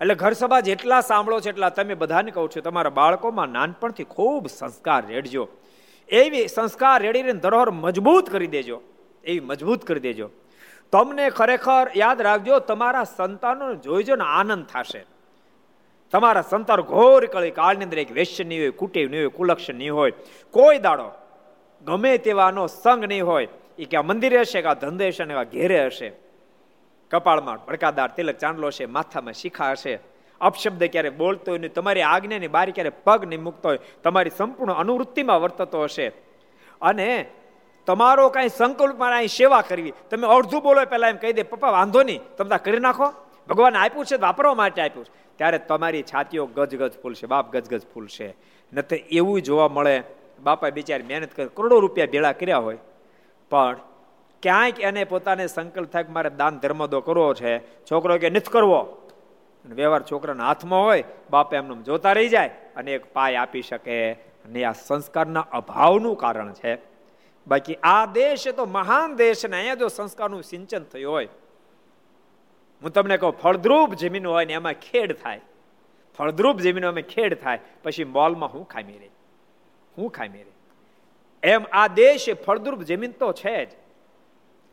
એટલે 0.00 0.14
ઘર 0.14 0.32
સભા 0.32 0.60
જેટલા 0.60 1.00
સાંભળો 1.00 1.40
છે 1.40 1.48
એટલા 1.48 1.68
તમે 1.68 1.94
બધાને 1.94 2.30
કહું 2.30 2.50
છું, 2.50 2.62
તમારા 2.62 2.90
બાળકોમાં 2.90 3.48
નાનપણથી 3.48 4.04
ખૂબ 4.04 4.46
સંસ્કાર 4.46 5.06
રેડજો. 5.06 5.48
એવી 6.08 6.48
સંસ્કાર 6.48 7.02
રેડીને 7.02 7.32
ધરોહર 7.32 7.70
મજબૂત 7.70 8.30
કરી 8.30 8.46
દેજો. 8.46 8.80
એવી 9.24 9.40
મજબૂત 9.40 9.84
કરી 9.84 10.00
દેજો. 10.00 10.30
તમને 10.92 11.30
ખરેખર 11.30 11.90
યાદ 11.96 12.20
રાખજો, 12.20 12.58
તમારા 12.58 13.04
સંતાનો 13.04 13.74
જોઈજો 13.74 14.16
ને 14.16 14.24
આનંદ 14.24 14.66
થશે. 14.66 15.04
તમારા 16.10 16.42
સંતાન 16.42 16.80
ઘોર 16.80 17.26
કળી 17.26 17.50
કાળની 17.50 17.84
અંદર 17.84 17.98
એક 17.98 18.12
વેશ્ય 18.12 18.44
નહીં 18.44 18.60
હોય, 18.60 18.70
કુટેવ 18.70 19.10
નહીં 19.10 19.20
હોય 19.20 19.28
કુલક્ષ 19.28 19.70
નહીં 19.70 19.94
હોય. 19.94 20.12
કોઈ 20.50 20.78
દાડો 20.78 21.10
ગમે 21.84 22.18
તેવાનો 22.18 22.66
સંગ 22.66 23.04
નહીં 23.04 23.26
હોય. 23.26 23.48
એ 23.78 23.84
કે 23.84 23.98
મંદિરે 23.98 24.40
હશે 24.40 24.62
કે 24.62 24.74
ધંધે 24.74 25.08
હશે 25.08 25.24
ને 25.24 25.34
ઘેરે 25.44 25.86
હશે? 25.86 26.12
કપાળમાં 27.10 27.64
ભડકાદાર 27.66 28.10
તિલક 28.16 28.36
ચાંદલો 28.36 28.66
હશે, 28.66 28.86
માથામાં 28.86 29.32
શિખા 29.32 29.70
હશે. 29.70 29.98
અપશબ્દ 30.40 30.84
ક્યારે 30.84 31.10
બોલતો 31.10 31.52
હોય 31.52 31.68
તમારી 31.68 32.02
આજ્ઞાની 32.02 32.48
બારી 32.48 32.72
ક્યારે 32.72 32.90
પગ 32.90 33.24
નહીં 33.24 33.42
મૂકતો 33.42 33.68
હોય, 33.68 33.78
તમારી 34.04 34.30
સંપૂર્ણ 34.30 34.72
અનુવૃત્તિમાં 34.72 35.42
વર્તતો 35.42 35.82
હશે. 35.82 36.08
અને 36.80 37.30
તમારો 37.88 38.28
કાંઈ 38.28 38.48
સંકલ્પમાં 38.48 39.16
અહીં 39.16 39.28
સેવા 39.28 39.60
કરવી. 39.60 39.92
તમે 40.10 40.26
અડધું 40.26 40.62
બોલો 40.62 40.84
પહેલાં 40.84 41.10
એમ 41.10 41.16
કહી 41.16 41.32
દે, 41.32 41.42
પપ્પા, 41.42 41.70
વાંધો 41.70 42.02
નહીં, 42.02 42.20
તમે 42.36 42.58
કરી 42.58 42.80
નાખો. 42.80 43.08
ભગવાન 43.48 43.76
આપ્યું 43.76 44.04
છે, 44.04 44.16
વાપરવા 44.16 44.54
માટે 44.54 44.82
આપ્યું 44.82 45.04
છે. 45.04 45.12
ત્યારે 45.38 45.58
તમારી 45.58 46.02
છાતીઓ 46.02 46.46
ગજગજ 46.46 46.92
ફૂલશે, 47.02 47.26
બાપ 47.26 47.52
ગજગજ 47.52 47.82
ફૂલશે. 47.94 48.28
તો 48.72 48.96
એવું 49.10 49.42
જોવા 49.42 49.68
મળે 49.68 50.02
બાપા 50.42 50.68
બિચારી 50.68 51.02
મહેનત 51.02 51.32
કરી, 51.32 51.48
કરોડો 51.54 51.80
રૂપિયા 51.80 52.06
ભેળા 52.12 52.32
કર્યા 52.32 52.58
હોય. 52.58 52.78
પણ 53.50 53.76
ક્યાંક 54.42 54.80
એને 54.80 55.04
પોતાને 55.04 55.46
સંકલ્પ 55.46 55.88
થાય 55.88 56.02
કે 56.02 56.12
મારે 56.12 56.30
દાન 56.30 56.58
ધર્મ 56.58 56.86
દો 56.86 57.00
કરવો 57.00 57.34
છે, 57.34 57.58
છોકરો 57.84 58.18
કે 58.18 58.30
નથી 58.30 58.50
કરવો. 58.50 58.80
વ્યવહાર 59.66 60.02
છોકરાના 60.02 60.46
હાથમાં 60.46 60.82
હોય, 60.82 61.04
બાપે 61.30 61.56
એમને 61.56 61.82
જોતા 61.82 62.12
રહી 62.12 62.28
જાય 62.28 62.50
અને 62.76 62.94
એક 62.94 63.12
પાય 63.12 63.36
આપી 63.36 63.62
શકે. 63.62 64.12
અને 64.12 64.64
આ 64.64 64.72
સંસ્કારના 64.72 65.40
અભાવનું 65.40 66.16
કારણ 66.18 66.52
છે. 66.52 66.97
બાકી 67.48 67.74
આ 67.82 68.06
દેશ 68.06 68.48
તો 68.48 68.64
મહાન 68.66 69.16
દેશ 69.16 69.46
ને 69.46 69.56
અહીંયા 69.56 69.74
જો 69.74 69.88
સંસ્કારનું 69.88 70.42
સિંચન 70.42 70.84
થયું 70.84 71.12
હોય. 71.12 71.28
હું 72.82 72.92
તમને 72.92 73.16
કહું, 73.16 73.32
ફળદ્રુપ 73.32 73.94
જમીન 73.94 74.26
હોય 74.26 74.44
ને 74.44 74.52
એમાં 74.52 74.72
ખેડ 74.72 75.12
થાય. 75.12 75.40
ફળદ્રુપ 76.18 76.56
જમીનોમાં 76.56 77.02
ખેડ 77.02 77.40
થાય, 77.42 77.58
પછી 77.82 78.04
મોલમાં 78.04 78.52
હું 78.52 78.68
ખામી 78.68 78.98
રહી. 78.98 79.10
હું 79.98 80.10
ખામી 80.10 80.38
રહી. 80.38 80.50
એમ 81.42 81.64
આ 81.72 81.86
દેશ 81.86 82.30
ફળદ્રુપ 82.46 82.82
જમીન 82.82 83.12
તો 83.12 83.32
છે 83.32 83.66
જ. 83.66 83.68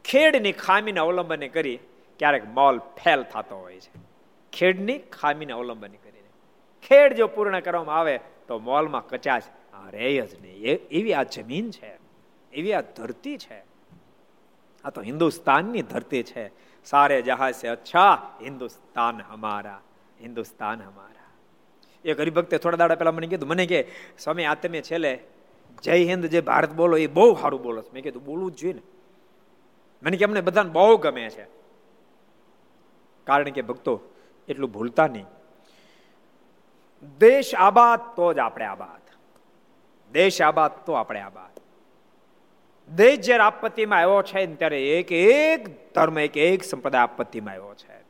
ખેડની 0.06 0.52
ખામીને 0.52 1.00
અવલંબને 1.00 1.48
કરી 1.48 1.80
ક્યારેક 2.20 2.46
મોલ 2.46 2.80
ફેલ 2.80 3.24
થતો 3.24 3.56
હોય 3.56 3.80
છે. 3.80 4.00
ખેડની 4.54 5.00
ખામીને 5.00 5.54
અવલંબન 5.54 5.92
કરીને 5.92 6.30
ખેડ 6.84 7.14
જો 7.14 7.28
પૂર્ણ 7.28 7.60
કરવામાં 7.60 8.00
આવે 8.00 8.20
તો 8.48 8.60
મોલમાં 8.60 9.08
કચાશ 9.08 9.44
રહે 9.92 10.22
જ 10.22 10.42
નહીં. 10.42 10.62
એવી 10.92 11.14
આ 11.14 11.24
જમીન 11.24 11.72
છે. 11.72 12.05
એવી 12.56 12.74
આ 12.74 12.82
ધરતી 12.82 13.38
છે. 13.38 13.64
આ 14.84 14.90
તો 14.90 15.02
હિન્દુસ્તાનની 15.02 15.82
ધરતી 15.82 16.24
છે. 16.24 16.52
સારે 16.86 17.22
જહાજ 17.22 17.54
છે 17.54 17.68
અચ્છા, 17.68 18.34
હિન્દુસ્તાન 18.42 19.22
હમારા 19.22 19.82
હિન્દુસ્તાન 20.22 20.82
હમારા. 20.82 21.26
એક 22.06 22.20
હરિભક્તે 22.20 22.58
થોડા 22.58 22.78
દાડા 22.78 22.96
પહેલા 22.96 23.12
મને 23.12 23.28
કીધું, 23.28 23.50
મને 23.50 23.66
કે, 23.66 23.92
સ્વામી, 24.20 24.46
આ 24.46 24.54
તમે 24.54 24.82
છેલ્લે 24.82 25.24
જય 25.84 26.06
હિન્દ 26.06 26.26
જે 26.26 26.42
ભારત 26.42 26.74
બોલો, 26.74 26.98
એ 26.98 27.08
બહુ 27.08 27.36
સારું 27.36 27.64
બોલો. 27.64 27.84
મેં 27.94 28.04
કીધું, 28.04 28.26
બોલવું 28.26 28.52
જ 28.52 28.56
જોઈએ 28.56 28.74
ને. 28.74 28.82
મને 30.04 30.18
કે, 30.18 30.26
અમને 30.26 30.42
બધાને 30.42 30.70
બહુ 30.70 30.98
ગમે 30.98 31.30
છે. 31.30 31.44
કારણ 33.24 33.44
કે 33.44 33.62
ભક્તો, 33.62 34.02
એટલું 34.48 34.72
ભૂલતા 34.72 35.08
નહીં. 35.08 35.26
દેશ 37.18 37.56
આબાદ 37.56 38.00
તો 38.00 38.34
જ 38.34 38.40
આપણે 38.40 38.66
આબાદ. 38.66 39.12
દેશ 40.12 40.42
આબાદ 40.42 40.86
તો 40.86 40.94
આપણે 40.94 41.22
આબાદ. 41.22 41.55
દેશ 42.94 43.20
જ્યારે 43.20 43.44
આપત્તિમાં 43.44 44.00
આવ્યો 44.00 44.22
છે 44.22 44.56
ત્યારે 44.56 45.00
એક 45.00 45.12
એક 45.12 45.94
ધર્મ, 45.94 46.20
એક 46.20 46.38
એક 46.38 46.64
સંપ્રદાય 46.64 47.02
આપત્તિમાં 47.02 47.54
આવ્યો 47.54 47.76
છે. 47.76 48.06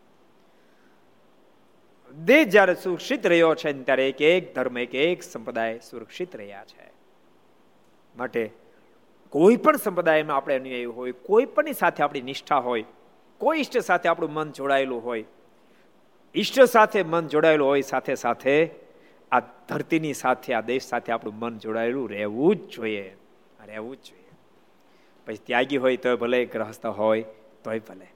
દેશ 2.11 2.47
જ્યારે 2.47 2.75
સુરક્ષિત 2.75 3.27
રહ્યો 3.27 3.55
છે 3.55 3.83
ત્યારે 3.83 4.09
એક 4.09 4.21
એક 4.21 4.55
ધર્મ, 4.55 4.77
એક 4.77 4.95
એક 4.95 5.23
સંપ્રદાય 5.23 5.79
સુરક્ષિત 5.79 6.35
રહ્યા 6.35 6.65
છે. 6.65 6.91
માટે 8.17 8.51
કોઈ 9.29 9.55
પણ 9.55 9.77
સંપ્રદાયમાં 9.77 10.37
આપણે 10.37 10.55
અનુયાયી 10.55 10.85
હોય, 10.85 11.11
કોઈ 11.11 11.45
પણ 11.45 11.71
સાથે 11.71 12.03
આપણી 12.03 12.21
નિષ્ઠા 12.21 12.57
હોય, 12.57 12.83
કોઈ 13.37 13.59
ઈષ્ટ 13.59 13.77
સાથે 13.77 14.09
આપણું 14.09 14.33
મન 14.33 14.51
જોડાયેલું 14.51 15.03
હોય, 15.03 15.23
ઈષ્ટ 16.35 16.61
સાથે 16.63 17.03
મન 17.03 17.27
જોડાયેલું 17.27 17.67
હોય, 17.67 17.81
સાથે 17.81 18.15
સાથે 18.15 18.69
આ 19.31 19.39
ધરતીની 19.39 20.13
સાથે, 20.13 20.53
આ 20.53 20.61
દેશ 20.61 20.83
સાથે 20.83 21.11
આપણું 21.11 21.35
મન 21.35 21.57
જોડાયેલું 21.57 22.09
રહેવું 22.09 22.55
જ 22.55 22.59
જોઈએ. 22.59 23.15
રહેવું 23.65 23.97
જ 23.97 23.99
જોઈએ. 23.99 24.24
પછી 25.25 25.37
ત્યાગી 25.37 25.77
હોય 25.77 25.97
તોય 25.97 26.15
ભલે 26.15 26.45
ગ્રહસ્થ 26.45 26.85
હોય, 26.85 27.25
તોય 27.63 27.79
ભલે. 27.79 28.07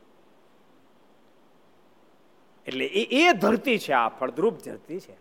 એટલે 2.67 2.85
એ 2.85 3.03
એ 3.21 3.33
ધરતી 3.33 3.77
છે, 3.79 3.93
આ 3.93 4.09
ફળદ્રુપ 4.09 4.59
ધરતી 4.59 4.99
છે. 4.99 5.13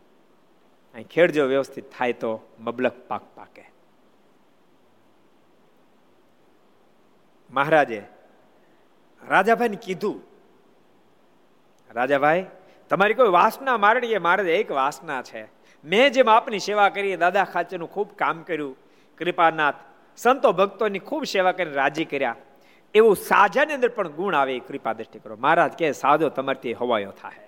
અહીં 0.95 1.09
ખેડ 1.09 1.31
જો 1.31 1.45
વ્યવસ્થિત 1.45 1.91
થાય 1.99 2.13
તો 2.13 2.31
મબલક 2.61 2.97
પાક 3.09 3.25
પાકે. 3.35 3.65
મહારાજે 7.51 8.03
રાજાભાઈને 9.23 9.77
કીધું, 9.77 10.21
રાજાભાઈ, 11.95 12.47
તમારી 12.91 13.15
કોઈ 13.15 13.29
વાસના 13.29 13.77
મારણી 13.77 14.19
મારે 14.19 14.57
એક 14.57 14.71
વાસના 14.71 15.23
છે. 15.23 15.43
મેં 15.85 16.13
જેમ 16.13 16.29
આપની 16.29 16.59
સેવા 16.59 16.89
કરી, 16.89 17.17
દાદા 17.17 17.45
ખાચરનું 17.45 17.91
ખૂબ 17.91 18.15
કામ 18.15 18.43
કર્યું. 18.43 18.77
કૃપાનાથ 19.19 19.75
સંતો 20.19 20.53
ભક્તોની 20.53 20.99
ખૂબ 20.99 21.25
સેવા 21.25 21.53
કરીને 21.53 21.73
રાજી 21.73 22.05
કર્યા. 22.05 22.37
એવું 22.95 23.17
સાજાની 23.17 23.75
અંદર 23.75 23.89
પણ 23.89 24.09
ગુણ 24.09 24.35
આવે 24.35 24.57
એ 24.57 24.59
કૃપા 24.59 24.93
દ્રષ્ટિ 24.93 25.19
કરો. 25.19 25.37
મહારાજ 25.37 25.73
કે 25.73 25.93
સાજો 25.93 26.29
તમારથી 26.29 26.73
હવાયો 26.73 27.13
થાય 27.13 27.47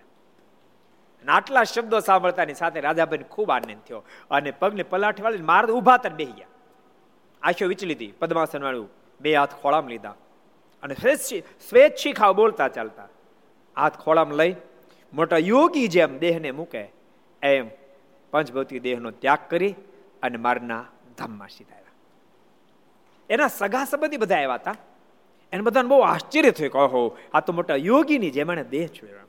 આટલા 1.25 1.65
શબ્દો 1.65 2.01
સાંભળતાની 2.01 2.55
સાથે 2.55 2.81
રાજાભાઈ 2.81 3.19
ખૂબ 3.31 3.51
આનંદ 3.51 3.83
થયો 3.89 4.03
અને 4.31 4.51
પગને 4.51 4.83
પલાઠી 4.83 5.23
વાળી 5.23 5.43
મહારાજ 5.43 5.71
ઊભા 5.71 5.97
તર 5.97 6.13
બેહી 6.13 6.33
ગયા. 6.33 6.47
આંખો 7.43 7.67
વિચલી 7.67 7.95
હતી 7.95 8.13
પદ્માસન 8.19 8.63
વાળું, 8.63 8.89
બે 9.21 9.35
હાથ 9.35 9.55
ખોળામ 9.63 9.89
લીધા 9.89 10.15
અને 10.83 10.95
સ્વેચ્છિક 11.69 12.23
બોલતા 12.37 12.69
ચાલતા 12.69 13.09
હાથ 13.77 13.99
ખોળામ 13.99 14.31
લઈ 14.33 14.55
મોટા 15.13 15.43
યોગી 15.43 15.89
જેમ 15.89 16.19
દેહને 16.19 16.51
મૂકે, 16.51 16.83
એમ 17.43 17.67
પંચભૌતિક 18.33 18.83
દેહનો 18.83 19.11
ત્યાગ 19.11 19.43
કરી 19.49 19.75
અને 20.23 20.39
મારના 20.39 20.85
ધામમાં 21.19 21.49
સીધા 21.49 21.90
એના 23.31 23.51
સગા 23.61 23.85
સંબંધી 23.85 24.23
બધા 24.25 24.37
આવ્યા 24.37 24.61
હતા. 24.61 24.77
એને 25.53 25.63
બધાને 25.67 25.89
બહુ 25.89 25.99
આશ્ચર્ય 26.03 26.53
થયું 26.59 26.73
કહો 26.93 27.03
આ 27.35 27.41
તો 27.47 27.53
મોટા 27.53 27.79
યોગીની 27.89 28.33
જેમ 28.37 28.51
એને 28.53 28.65
દેહ 28.65 28.87
છોડ્યો. 28.97 29.27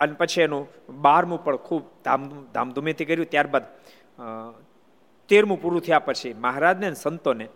અને 0.00 0.14
પછી 0.18 0.42
એનું 0.46 0.64
બારમું 1.04 1.40
પણ 1.44 1.56
ખૂબ 1.66 1.82
ધામ, 2.04 2.22
ધામધૂમીથી 2.54 3.08
કર્યું. 3.10 3.30
ત્યારબાદ 3.30 3.64
તેરમું 5.30 5.58
પૂરું 5.62 5.82
થયા 5.86 6.06
પછી 6.08 6.34
મહારાજને 6.44 6.94
સંતોને 6.94 7.46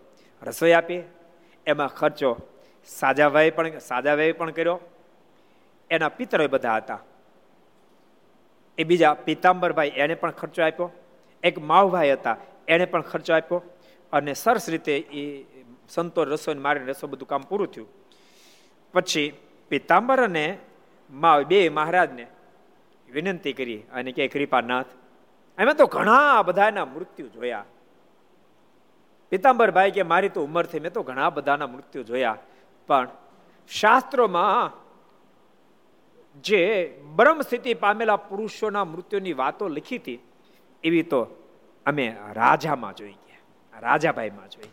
રસોઈ 0.42 0.72
આપી. 0.72 1.02
એમાં 1.66 1.90
ખર્ચો 1.98 2.30
સાજાભાઈ 2.88 3.50
પણ 3.50 3.78
સાજાભાઈ 3.78 4.38
પણ 4.38 4.50
કર્યો. 4.50 4.78
એના 5.90 6.08
પિતરો 6.08 6.48
બધા 6.48 6.76
હતા. 6.76 7.00
એ 8.78 8.82
બીજા 8.84 9.14
પિતાંબરભાઈ 9.26 9.92
એને 10.02 10.14
પણ 10.14 10.32
ખર્ચો 10.40 10.60
આપ્યો. 10.62 10.88
એક 11.42 11.56
માવભાઈ 11.70 12.12
હતા, 12.12 12.36
એણે 12.68 12.86
પણ 12.92 13.02
ખર્ચો 13.10 13.32
આપ્યો. 13.34 13.60
અને 14.12 14.34
સરસ 14.34 14.68
રીતે 14.68 14.94
એ 14.96 15.46
સંતો 15.88 16.24
રસોઈ 16.24 16.54
મારીને 16.54 16.90
રસો 16.92 17.06
બધું 17.06 17.28
કામ 17.28 17.42
પૂરું 17.42 17.72
થયું. 17.72 17.88
પછી 18.94 19.34
પિત્તાંબર 19.68 20.20
અને 20.20 20.58
મા 21.10 21.42
બે 21.42 21.68
મહારાજને 21.68 22.26
વિનંતી 23.12 23.52
કરી 23.52 23.82
અને 23.92 24.12
કે 24.12 24.28
કૃપાનાથ 24.28 24.86
એમાં 25.58 25.76
તો 25.76 25.86
ઘણા 25.86 26.42
બધાના 26.42 26.84
મૃત્યુ 26.84 27.28
જોયા. 27.28 27.64
પિતાંબરભાઈ 29.30 29.90
કે, 29.90 30.02
મારી 30.02 30.28
તો 30.28 30.44
ઉંમર 30.44 30.66
થઈ, 30.66 30.80
મેં 30.80 30.92
તો 30.92 31.02
ઘણા 31.02 31.30
બધાના 31.30 31.66
મૃત્યુ 31.66 32.02
જોયા. 32.02 32.38
પણ 32.86 33.08
શાસ્ત્રોમાં 33.68 34.72
જે 36.42 36.60
બ્રહ્મ 37.16 37.40
સ્થિતિ 37.40 37.74
પામેલા 37.74 38.16
પુરુષોના 38.16 38.84
મૃત્યુની 38.84 39.32
વાતો 39.32 39.68
લખી 39.68 39.98
હતી, 39.98 40.20
એવી 40.84 41.02
તો 41.02 41.20
અમે 41.86 42.16
રાજામાં 42.32 42.94
જોઈ 42.94 43.18
રાજાભાઈમાં 43.80 44.48
જોઈ 44.48 44.70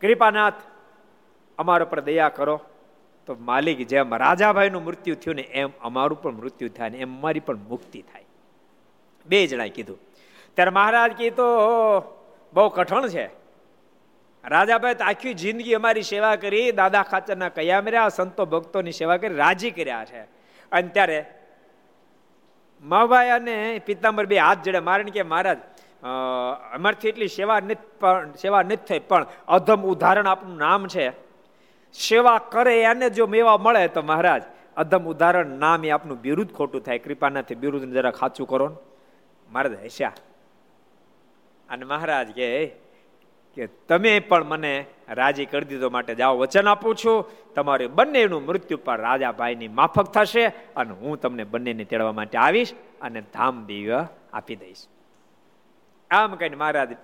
કૃપાનાથ, 0.00 0.54
અમારા 1.58 1.84
પર 1.84 2.00
દયા 2.00 2.28
કરો. 2.28 2.60
તો 3.26 3.36
માલિક 3.40 3.86
જેમ 3.86 4.14
રાજાભાઈનું 4.14 4.84
મૃત્યુ 4.84 5.14
થયું 5.14 5.36
ને 5.36 5.42
એમ 5.42 5.70
અમારું 5.80 6.22
પણ 6.22 6.32
મૃત્યુ 6.32 6.68
થાય 6.68 6.90
ને 6.90 6.98
એમ 6.98 7.18
અમારી 7.18 7.40
પણ 7.40 7.56
મુક્તિ 7.56 8.02
થાય. 8.02 8.24
બે 9.26 9.46
જણાએ 9.46 9.68
કીધું. 9.68 9.98
ત્યારે 10.54 10.70
મહારાજ 10.70 11.12
કીધું 11.12 12.02
બહુ 12.54 12.68
કઠણ 12.68 13.08
છે. 13.08 13.26
રાજાભાઈ 14.44 14.94
તો 14.94 15.04
આખી 15.04 15.34
જિંદગી 15.34 15.74
અમારી 15.74 16.02
સેવા 16.02 16.36
કરી, 16.36 16.72
દાદા 16.72 17.02
ખાચરના 17.02 17.48
કયા 17.48 17.78
રહ્યા 17.78 18.08
સંતો 18.08 18.46
ભક્તોની 18.46 18.92
સેવા 18.92 19.16
કરી, 19.16 19.34
રાજી 19.34 19.70
કર્યા 19.70 20.04
છે. 20.04 20.20
અને 20.72 20.88
ત્યારે 20.88 21.24
માભાઈ 22.82 23.28
અને 23.28 23.80
પિતાંબર 23.86 24.26
બે 24.26 24.38
હાથ 24.38 24.58
જડે 24.62 24.78
મારણ 24.78 25.04
કે, 25.04 25.22
મહારાજ 25.22 25.58
અમારથી 26.02 27.08
એટલી 27.08 27.28
સેવા 27.28 27.60
નથી 27.60 27.74
પણ, 28.00 28.32
સેવા 28.32 28.62
નથી 28.62 28.76
થઈ, 28.76 28.98
પણ 28.98 29.26
અધમ 29.48 29.82
ઉદાહરણ 29.82 30.26
આપનું 30.26 30.56
નામ 30.56 30.86
છે. 30.86 31.12
સેવા 31.94 32.38
કરે 32.38 32.82
એને 32.82 33.10
જો 33.10 33.26
મેવા 33.26 33.56
મળે 33.56 33.88
તો 33.88 34.02
મહારાજ, 34.02 34.42
અધમ 34.76 35.04
ઉદાહરણ 35.04 35.46
નામ 35.46 35.84
એ 35.84 35.90
આપનું 35.90 36.20
બિરુદ 36.20 36.52
ખોટું 36.52 36.80
થાય. 36.80 36.98
કૃપાનાથી 36.98 37.54
બિરુદ 37.54 37.82
જરા 37.82 38.10
ખાચું 38.10 38.48
કરો 38.48 38.68
ને. 38.68 38.76
મહારાજ 39.50 40.02
અને 41.68 41.84
મહારાજ 41.84 42.30
કે 42.30 42.72
કે 43.56 43.66
તમે 43.66 44.20
પણ 44.20 44.44
મને 44.44 44.84
રાજી 45.08 45.46
કરી 45.46 45.64
દીધો 45.64 45.90
માટે 45.90 46.14
જાઓ 46.14 46.38
વચન 46.38 46.68
આપું 46.68 46.94
છું. 46.96 47.24
તમારે 47.54 47.86
બંનેનું 47.86 48.44
મૃત્યુ 48.44 48.78
પર 48.78 49.00
રાજાભાઈની 49.00 49.68
માફક 49.68 50.04
થશે 50.04 50.46
અને 50.46 50.90
હું 50.90 51.20
તમને 51.20 51.44
બંનેને 51.44 51.84
તેડવા 51.84 52.12
માટે 52.12 52.38
આવીશ 52.38 52.74
અને 53.00 53.20
ધામ 53.20 53.64
દિવ્ય 53.66 54.06
આપી 54.32 54.56
દઈશ. 54.56 54.86
આમ 56.10 56.34
કહીને 56.34 56.56
મહારાજ 56.56 56.96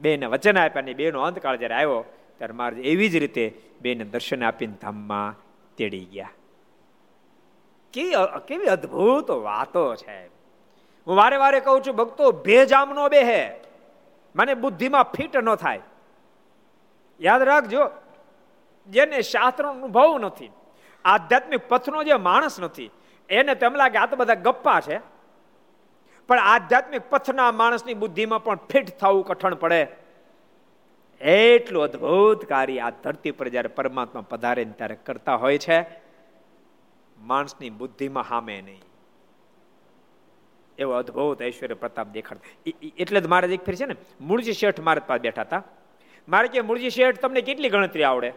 બેને 0.00 0.26
વચન 0.26 0.58
આપ્યા 0.58 0.82
ને 0.82 0.94
બેનો 0.94 1.22
અંતકાળ 1.22 1.56
જ્યારે 1.56 1.74
આવ્યો, 1.74 2.04
ત્યારે 2.38 2.54
મહારાજ 2.54 2.78
એવી 2.78 3.08
જ 3.08 3.16
રીતે 3.16 3.44
બેને 3.80 4.04
દર્શન 4.04 4.44
આપીને 4.44 4.72
ધામમાં 4.72 5.36
તેડી 5.76 6.04
ગયા. 6.04 6.30
કેવી 7.92 8.14
કેવી 8.46 8.66
અદભુત 8.66 9.30
વાતો 9.30 9.94
છે. 9.94 10.26
હું 11.06 11.16
વારે 11.16 11.36
વારે 11.36 11.60
કહું 11.60 11.82
છું, 11.82 11.96
ભક્તો 11.96 12.32
ભેજામનો 12.32 13.08
બે 13.08 13.22
હે 13.22 13.42
મને 14.36 14.54
બુદ્ધિમાં 14.54 15.02
ફિટ 15.02 15.36
ન 15.36 15.54
થાય. 15.54 15.80
યાદ 17.20 17.42
રાખજો, 17.42 17.90
જેને 18.88 19.22
શાસ્ત્રનો 19.22 19.70
અનુભવ 19.70 20.18
નથી, 20.18 20.50
આધ્યાત્મિક 21.04 21.68
પથનો 21.68 22.04
જે 22.04 22.14
માણસ 22.14 22.60
નથી, 22.60 22.90
એને 23.28 23.54
તેમ 23.54 23.74
લાગે 23.74 23.98
આ 23.98 24.06
તો 24.06 24.16
બધા 24.16 24.34
ગપ્પા 24.34 24.80
છે. 24.80 25.15
પણ 26.28 26.40
આધ્યાત્મિક 26.44 27.02
પથના 27.10 27.52
માણસની 27.52 27.94
બુદ્ધિમાં 27.94 28.44
પણ 28.44 28.58
ફિટ 28.70 28.88
થવું 28.98 29.24
કઠણ 29.26 29.54
પડે. 29.54 29.86
એટલું 31.20 31.82
અદ્ભુત 31.82 32.44
કાર્ય 32.44 32.78
આ 32.78 32.90
ધરતી 33.04 33.30
પર 33.30 33.48
જ્યારે 33.48 33.68
પરમાત્મા 33.68 34.24
પધારે 34.30 34.64
ત્યારે 34.64 34.96
કરતા 35.06 35.36
હોય 35.36 35.58
છે, 35.58 35.78
માણસની 37.18 37.70
બુદ્ધિમાં 37.70 38.24
હામે 38.30 38.60
નહીં. 38.62 38.82
એવો 40.78 40.92
અદ્ભુત 40.92 41.42
ઐશ્વર્ય 41.42 41.74
પ્રતાપ 41.74 42.08
દેખાડ 42.08 42.38
એટલે 42.98 43.20
જ 43.20 43.26
મારે 43.26 43.54
એક 43.54 43.64
ફેર 43.64 43.74
છે 43.74 43.86
ને, 43.86 43.96
મૂળજી 44.20 44.52
શેઠ 44.52 44.80
મારે 44.80 45.00
પાસે 45.06 45.22
બેઠા 45.22 45.42
હતા. 45.42 45.62
મારે 46.28 46.48
કે, 46.48 46.60
મૂળજી 46.60 46.90
શેઠ, 46.90 47.20
તમને 47.20 47.40
કેટલી 47.40 47.68
ગણતરી 47.68 48.04
આવડે? 48.04 48.32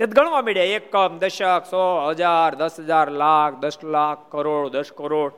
ગણવા 0.00 0.42
મળ્યા. 0.42 0.64
એકમ 0.76 1.18
દશક, 1.18 1.64
સો, 1.70 1.82
હજાર, 2.10 2.54
દસ 2.54 2.80
હજાર, 2.80 3.10
લાખ, 3.10 3.54
દસ 3.54 3.78
લાખ, 3.84 4.18
કરોડ, 4.30 4.72
દસ 4.72 4.92
કરોડ. 4.92 5.32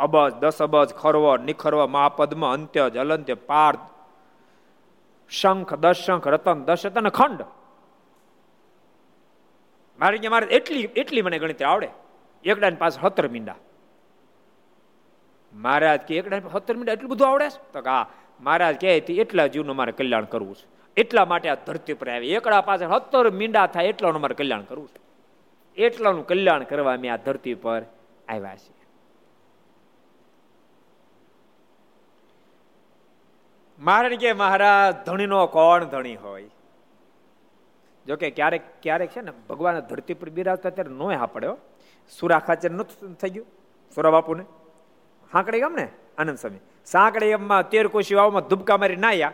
અબજ, 0.00 0.34
દસ 0.34 0.62
અબજ 0.62 0.94
ખરવ 0.94 1.36
નિખરવ 1.36 1.86
મહાપદ્મ 1.86 2.52
અંત્ય 2.52 2.90
જલંત્ય 2.90 3.34
પાર્થ 3.34 3.86
શંખ 5.30 5.74
દસ 5.74 5.96
શંખ 6.06 6.28
રતન 6.28 6.64
દસ 6.64 6.86
રતન 6.86 7.08
ખંડ. 7.08 7.42
મારે 9.98 10.28
મારે 10.28 10.46
એટલી 10.46 10.88
એટલી 10.96 11.22
મને 11.22 11.38
ગણિત 11.38 11.62
આવડે. 11.62 11.88
એકડા 12.44 12.70
પાસે 12.78 13.00
સત્તર 13.00 13.28
મીંડા. 13.28 13.56
મહારાજ 15.54 16.00
કે 16.00 16.16
એકડા 16.16 16.40
સત્તર 16.52 16.74
મીંડા 16.74 16.92
એટલું 16.92 17.10
બધું 17.10 17.28
આવડે 17.28 17.48
તો 17.48 17.80
હા. 17.80 18.06
મહારાજ 18.40 18.80
કહે 18.80 18.96
એટલા 18.96 19.46
જીવનું 19.46 19.76
મારે 19.76 19.92
કલ્યાણ 19.92 20.24
કરવું 20.24 20.54
છે. 20.54 20.66
એટલા 20.96 21.24
માટે 21.24 21.48
આ 21.48 21.54
ધરતી 21.54 21.94
પર 21.94 22.08
આવી. 22.08 22.32
એકડા 22.32 22.60
પાછળ 22.60 22.98
સત્તર 22.98 23.30
મીંડા 23.30 23.66
થાય 23.66 23.86
એટલાનું 23.86 24.20
મારે 24.20 24.34
કલ્યાણ 24.34 24.62
કરવું 24.62 24.88
છે. 24.88 25.00
એટલાનું 25.82 26.26
કલ્યાણ 26.26 26.64
કરવા 26.64 26.96
મેં 26.96 27.12
આ 27.12 27.16
ધરતી 27.16 27.54
પર 27.54 27.82
આવ્યા 28.28 28.56
છે 28.56 28.79
મહારાજ 33.80 34.14
કે 34.20 34.32
મહારાજ 34.32 34.94
ધણીનો 35.06 35.46
કોણ 35.46 35.84
ધણી 35.84 36.16
હોય? 36.16 36.48
જોકે 38.06 38.30
ક્યારેક 38.30 38.62
ક્યારેક 38.82 39.10
છે 39.10 39.20
ને, 39.20 39.32
ભગવાન 39.48 39.80
ધરતી 39.80 40.14
પર 40.14 40.30
બિરાજતા 40.30 40.70
ત્યારે 40.70 40.92
નો 40.92 41.06
હાપડ્યો. 41.22 41.56
સુરા 42.10 42.38
ખાચર 42.38 42.70
નતું 42.70 43.14
થઈ 43.14 43.30
ગયું, 43.30 43.46
સુરા 43.94 44.10
બાપુને. 44.10 44.44
હાંકડી 45.32 45.60
ગામ 45.60 45.74
ને? 45.74 45.86
આનંદ 46.18 46.38
સ્વામી. 46.38 46.60
સાંકડી 46.86 47.32
એમમાં 47.36 47.68
તેર 47.70 47.86
કોશી 47.88 48.14
વાવમાં 48.14 48.42
ધુબકા 48.42 48.76
મારી 48.76 48.96
નાયા. 48.96 49.32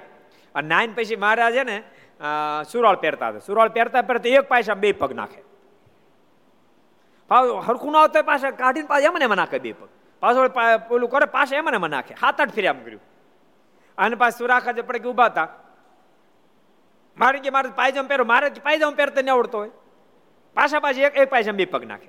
અને 0.54 0.68
નાઈન 0.68 0.92
પછી 0.94 1.16
મહારાજે 1.16 1.62
ને 1.64 1.76
સુરાળ 2.72 2.96
પહેરતા 2.96 3.28
હતા. 3.28 3.44
સુરાળ 3.46 3.68
પહેરતા 3.68 4.02
પહેરતા 4.02 4.28
એક 4.30 4.48
પાછા 4.48 4.74
બે 4.74 4.92
પગ 4.92 5.10
નાખે. 5.12 5.42
હરખું 7.66 7.92
ના 7.92 8.00
આવતા 8.00 8.22
પાછા 8.22 8.50
કાઢીને 8.62 8.88
પાછા 8.88 9.08
એમને 9.10 9.24
એમાં 9.24 9.36
નાખે 9.36 9.58
બે 9.58 9.72
પગ. 9.72 9.88
પાછળ 10.22 10.48
પેલું 10.88 11.10
કરે, 11.10 11.26
પાછા 11.26 11.56
એમને 11.56 11.76
એમાં 11.76 11.90
નાખે. 11.90 12.14
હાથ 12.14 12.40
આઠ 12.40 12.54
ફેરી 12.54 12.68
આમ 12.68 12.80
કર્યું. 12.84 13.02
અને 13.98 14.16
પાછ 14.16 14.30
સુરાખા 14.30 14.72
જે 14.72 14.82
પડે 14.82 14.98
કે 14.98 15.08
ઊભા 15.08 15.24
હતા. 15.24 15.48
મારે 17.18 17.38
કે 17.38 17.50
મારે 17.50 17.68
પાયજામ 17.68 18.06
પહેરો, 18.06 18.24
મારે 18.24 18.48
પાયજામ 18.48 18.94
પહેરતા 18.94 19.22
નહીં 19.22 19.34
આવડતો 19.34 19.58
હોય. 19.58 19.70
પાછા 20.54 20.80
પાછી 20.80 21.02
એક 21.02 21.16
એક 21.16 21.30
પાયજામ 21.30 21.56
બે 21.56 21.64
પગ 21.64 21.84
નાખે. 21.84 22.08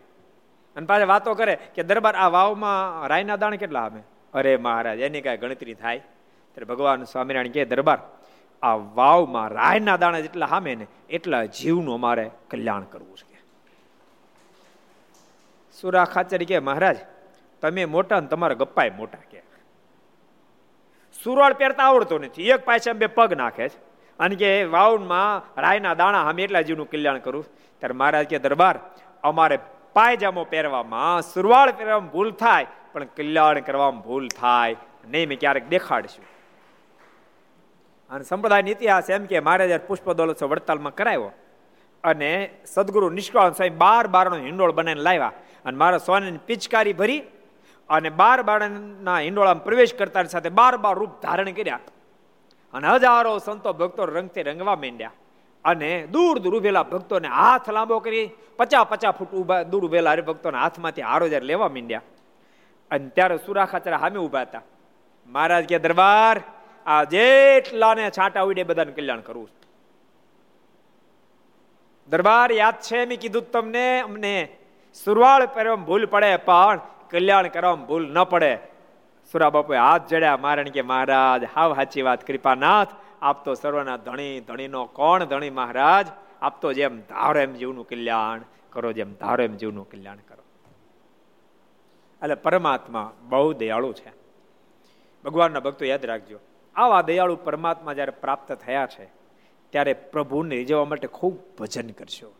અને 0.75 0.85
પાછા 0.85 1.05
વાતો 1.05 1.33
કરે 1.33 1.55
કે 1.55 1.83
દરબાર 1.83 2.15
આ 2.15 2.27
વાવમાં 2.27 3.07
રાયના 3.07 3.35
દાણ 3.35 3.55
કેટલા 3.55 3.79
આવે? 3.79 4.01
અરે 4.33 4.57
મહારાજ, 4.57 4.99
એની 4.99 5.21
કાંઈ 5.21 5.37
ગણતરી 5.37 5.73
થાય. 5.73 5.97
ત્યારે 5.97 6.65
ભગવાન 6.65 7.03
સ્વામિનારાયણ 7.03 7.51
કહે, 7.51 7.65
દરબાર, 7.65 7.99
આ 8.61 8.73
વાવમાં 8.73 9.47
રાયના 9.47 9.97
દાણા 9.97 10.19
જેટલા 10.19 10.45
સામે 10.45 10.75
ને 10.75 10.87
એટલા 11.09 11.45
જીવનું 11.45 11.93
અમારે 11.93 12.31
કલ્યાણ 12.49 12.81
કરવું 12.81 13.17
છે. 13.17 13.37
સુરા 15.81 16.05
ખાચરી 16.05 16.45
કે 16.45 16.59
મહારાજ, 16.59 16.97
તમે 17.61 17.85
મોટા 17.85 18.19
ને 18.19 18.27
તમારા 18.27 18.53
ગપ્પાય 18.53 18.89
મોટા 18.89 19.17
કે 19.31 19.46
સુરવાળ 21.27 21.53
પહેરતા 21.53 21.83
આવડતો 21.83 22.19
નથી. 22.19 22.49
એક 22.49 22.65
પાછા 22.65 22.93
બે 22.93 23.05
પગ 23.05 23.33
નાખે 23.33 23.69
છે. 23.69 23.77
અને 24.19 24.35
કે 24.35 24.63
વાવણમાં 24.63 25.61
રાયના 25.61 25.93
દાણા 25.93 26.23
હામે 26.23 26.43
એટલા 26.43 26.61
જીવનું 26.61 26.89
કલ્યાણ 26.89 27.17
કરું. 27.17 27.45
ત્યારે 27.79 27.93
મહારાજ 27.93 28.27
કે, 28.27 28.39
દરબાર, 28.39 28.79
અમારે 29.23 29.59
પાયજામો 29.93 30.43
પહેરવામાં 30.43 31.21
સુરવાળ 31.21 31.71
પહેરવામાં 31.71 32.11
ભૂલ 32.11 32.31
થાય, 32.31 32.65
પણ 32.93 33.03
કલ્યાણ 33.03 33.59
કરવામાં 33.59 34.01
ભૂલ 34.01 34.27
થાય. 34.27 34.75
નહીં, 35.07 35.29
મેં 35.29 35.39
ક્યારેક 35.39 35.69
દેખાડશું. 35.69 36.25
અને 38.09 38.23
સંપ્રદાયનો 38.23 38.67
ઇતિહાસ 38.67 39.09
એમ 39.09 39.25
કે 39.25 39.39
મારે 39.39 39.67
જ્યારે 39.67 39.87
પુષ્પ 39.87 40.13
દોલોત્સવ 40.13 40.47
વડતાલમાં 40.47 40.95
કરાવ્યો. 40.95 41.31
અને 42.03 42.49
સદગુરુ 42.65 43.09
નિષ્કાળ 43.09 43.51
સ્વામી 43.51 43.69
બાર 43.69 44.07
બારનો 44.07 44.35
હિંડોળ 44.35 44.71
બનાવીને 44.71 45.01
લાવ્યા. 45.01 45.31
અને 45.65 45.77
મારા 45.77 45.97
સોનાની 45.97 46.37
પિચકારી 46.37 46.93
ભરી 46.93 47.23
અને 47.89 48.09
બાર 48.09 48.41
બાળના 48.41 49.19
હિંડોળામાં 49.19 49.63
પ્રવેશ 49.63 49.93
કરતા 49.93 50.23
સાથે 50.23 50.49
બાર 50.49 50.77
બાર 50.77 50.95
રૂપ 50.95 51.21
ધારણ 51.21 51.51
કર્યા. 51.51 51.79
અને 52.73 52.87
હજારો 52.87 53.37
સંતો 53.37 53.73
ભક્તો 53.73 54.05
રંગથી 54.05 54.43
રંગવા 54.43 54.75
માંડ્યા. 54.75 55.11
અને 55.65 56.07
દૂર 56.07 56.39
દૂર 56.39 56.57
ઉભેલા 56.57 56.83
ભક્તોને 56.83 57.27
હાથ 57.27 57.69
લાંબો 57.69 57.99
કરી 57.99 58.29
પચા 58.57 58.83
પચા 58.83 59.11
ફૂટ 59.11 59.31
ઊભા 59.31 59.63
દૂર 59.63 59.85
ઉભેલા 59.85 60.11
હરિભક્તોના 60.11 60.61
હાથમાંથી 60.61 61.01
હારો 61.01 61.29
જયારે 61.29 61.45
લેવા 61.45 61.67
માંડ્યા. 61.67 62.01
અને 62.91 63.09
ત્યારે 63.09 63.37
સુરાખાચરા 63.37 63.97
સામે 63.97 64.17
ઊભા 64.17 64.41
હતા. 64.41 64.61
મહારાજ 65.27 65.65
કે, 65.65 65.79
દરબાર, 65.79 66.41
આ 66.85 67.03
જેટલાને 67.03 68.09
છાંટા 68.09 68.41
ઉડે 68.41 68.63
બધાને 68.63 68.91
કલ્યાણ 68.91 69.19
કરવું. 69.19 69.49
દરબાર, 72.09 72.51
યાદ 72.51 72.73
છે, 72.81 73.05
મેં 73.05 73.19
કીધું 73.19 73.51
તમને, 73.51 73.99
અમને 73.99 74.57
સુરવાળ 75.05 75.45
પહેરવામાં 75.45 75.85
ભૂલ 75.85 76.05
પડે, 76.05 76.37
પણ 76.37 76.79
કલ્યાણ 77.09 77.47
કરવામાં 77.47 77.87
ભૂલ 77.87 78.11
ન 78.11 78.23
પડે. 78.23 78.57
સુરા 79.31 79.49
બાપુએ 79.49 79.77
હાથ 79.77 80.07
જડ્યા, 80.07 80.37
મારણ 80.37 80.69
કે, 80.69 80.81
મહારાજ, 80.81 81.43
હાવ 81.55 81.75
સાચી 81.75 82.01
વાત, 82.01 82.27
કૃપાનાથ, 82.27 82.87
આપ 83.21 83.45
તો 83.45 83.53
સર્વના 83.53 83.97
ધણી, 83.97 84.39
ધણીનો 84.39 84.85
કોણ? 84.85 85.23
ધણી 85.23 85.49
મહારાજ, 85.49 86.07
આપ 86.41 86.61
તો 86.61 86.73
જેમ 86.73 87.01
ધારો 87.01 87.39
એમ 87.39 87.53
જીવનું 87.53 87.87
કલ્યાણ 87.87 88.41
કરો, 88.69 88.91
જેમ 88.91 89.13
ધારો 89.13 89.43
એમ 89.43 89.53
જીવનું 89.53 89.89
કલ્યાણ 89.89 90.15
કરો. 90.15 90.43
એટલે 92.23 92.35
પરમાત્મા 92.35 93.11
બહુ 93.21 93.53
દયાળુ 93.53 93.93
છે. 93.93 94.11
ભગવાનના 95.25 95.59
ભક્તો 95.59 95.85
યાદ 95.85 96.05
રાખજો, 96.05 96.39
આવા 96.75 97.01
દયાળુ 97.01 97.35
પરમાત્મા 97.35 97.93
જ્યારે 97.93 98.11
પ્રાપ્ત 98.11 98.51
થયા 98.51 98.87
છે, 98.87 99.05
ત્યારે 99.69 99.93
પ્રભુને 99.93 100.55
રીઝવવા 100.55 100.85
માટે 100.85 101.07
ખૂબ 101.07 101.39
ભજન 101.57 101.89
કરશો 101.89 102.33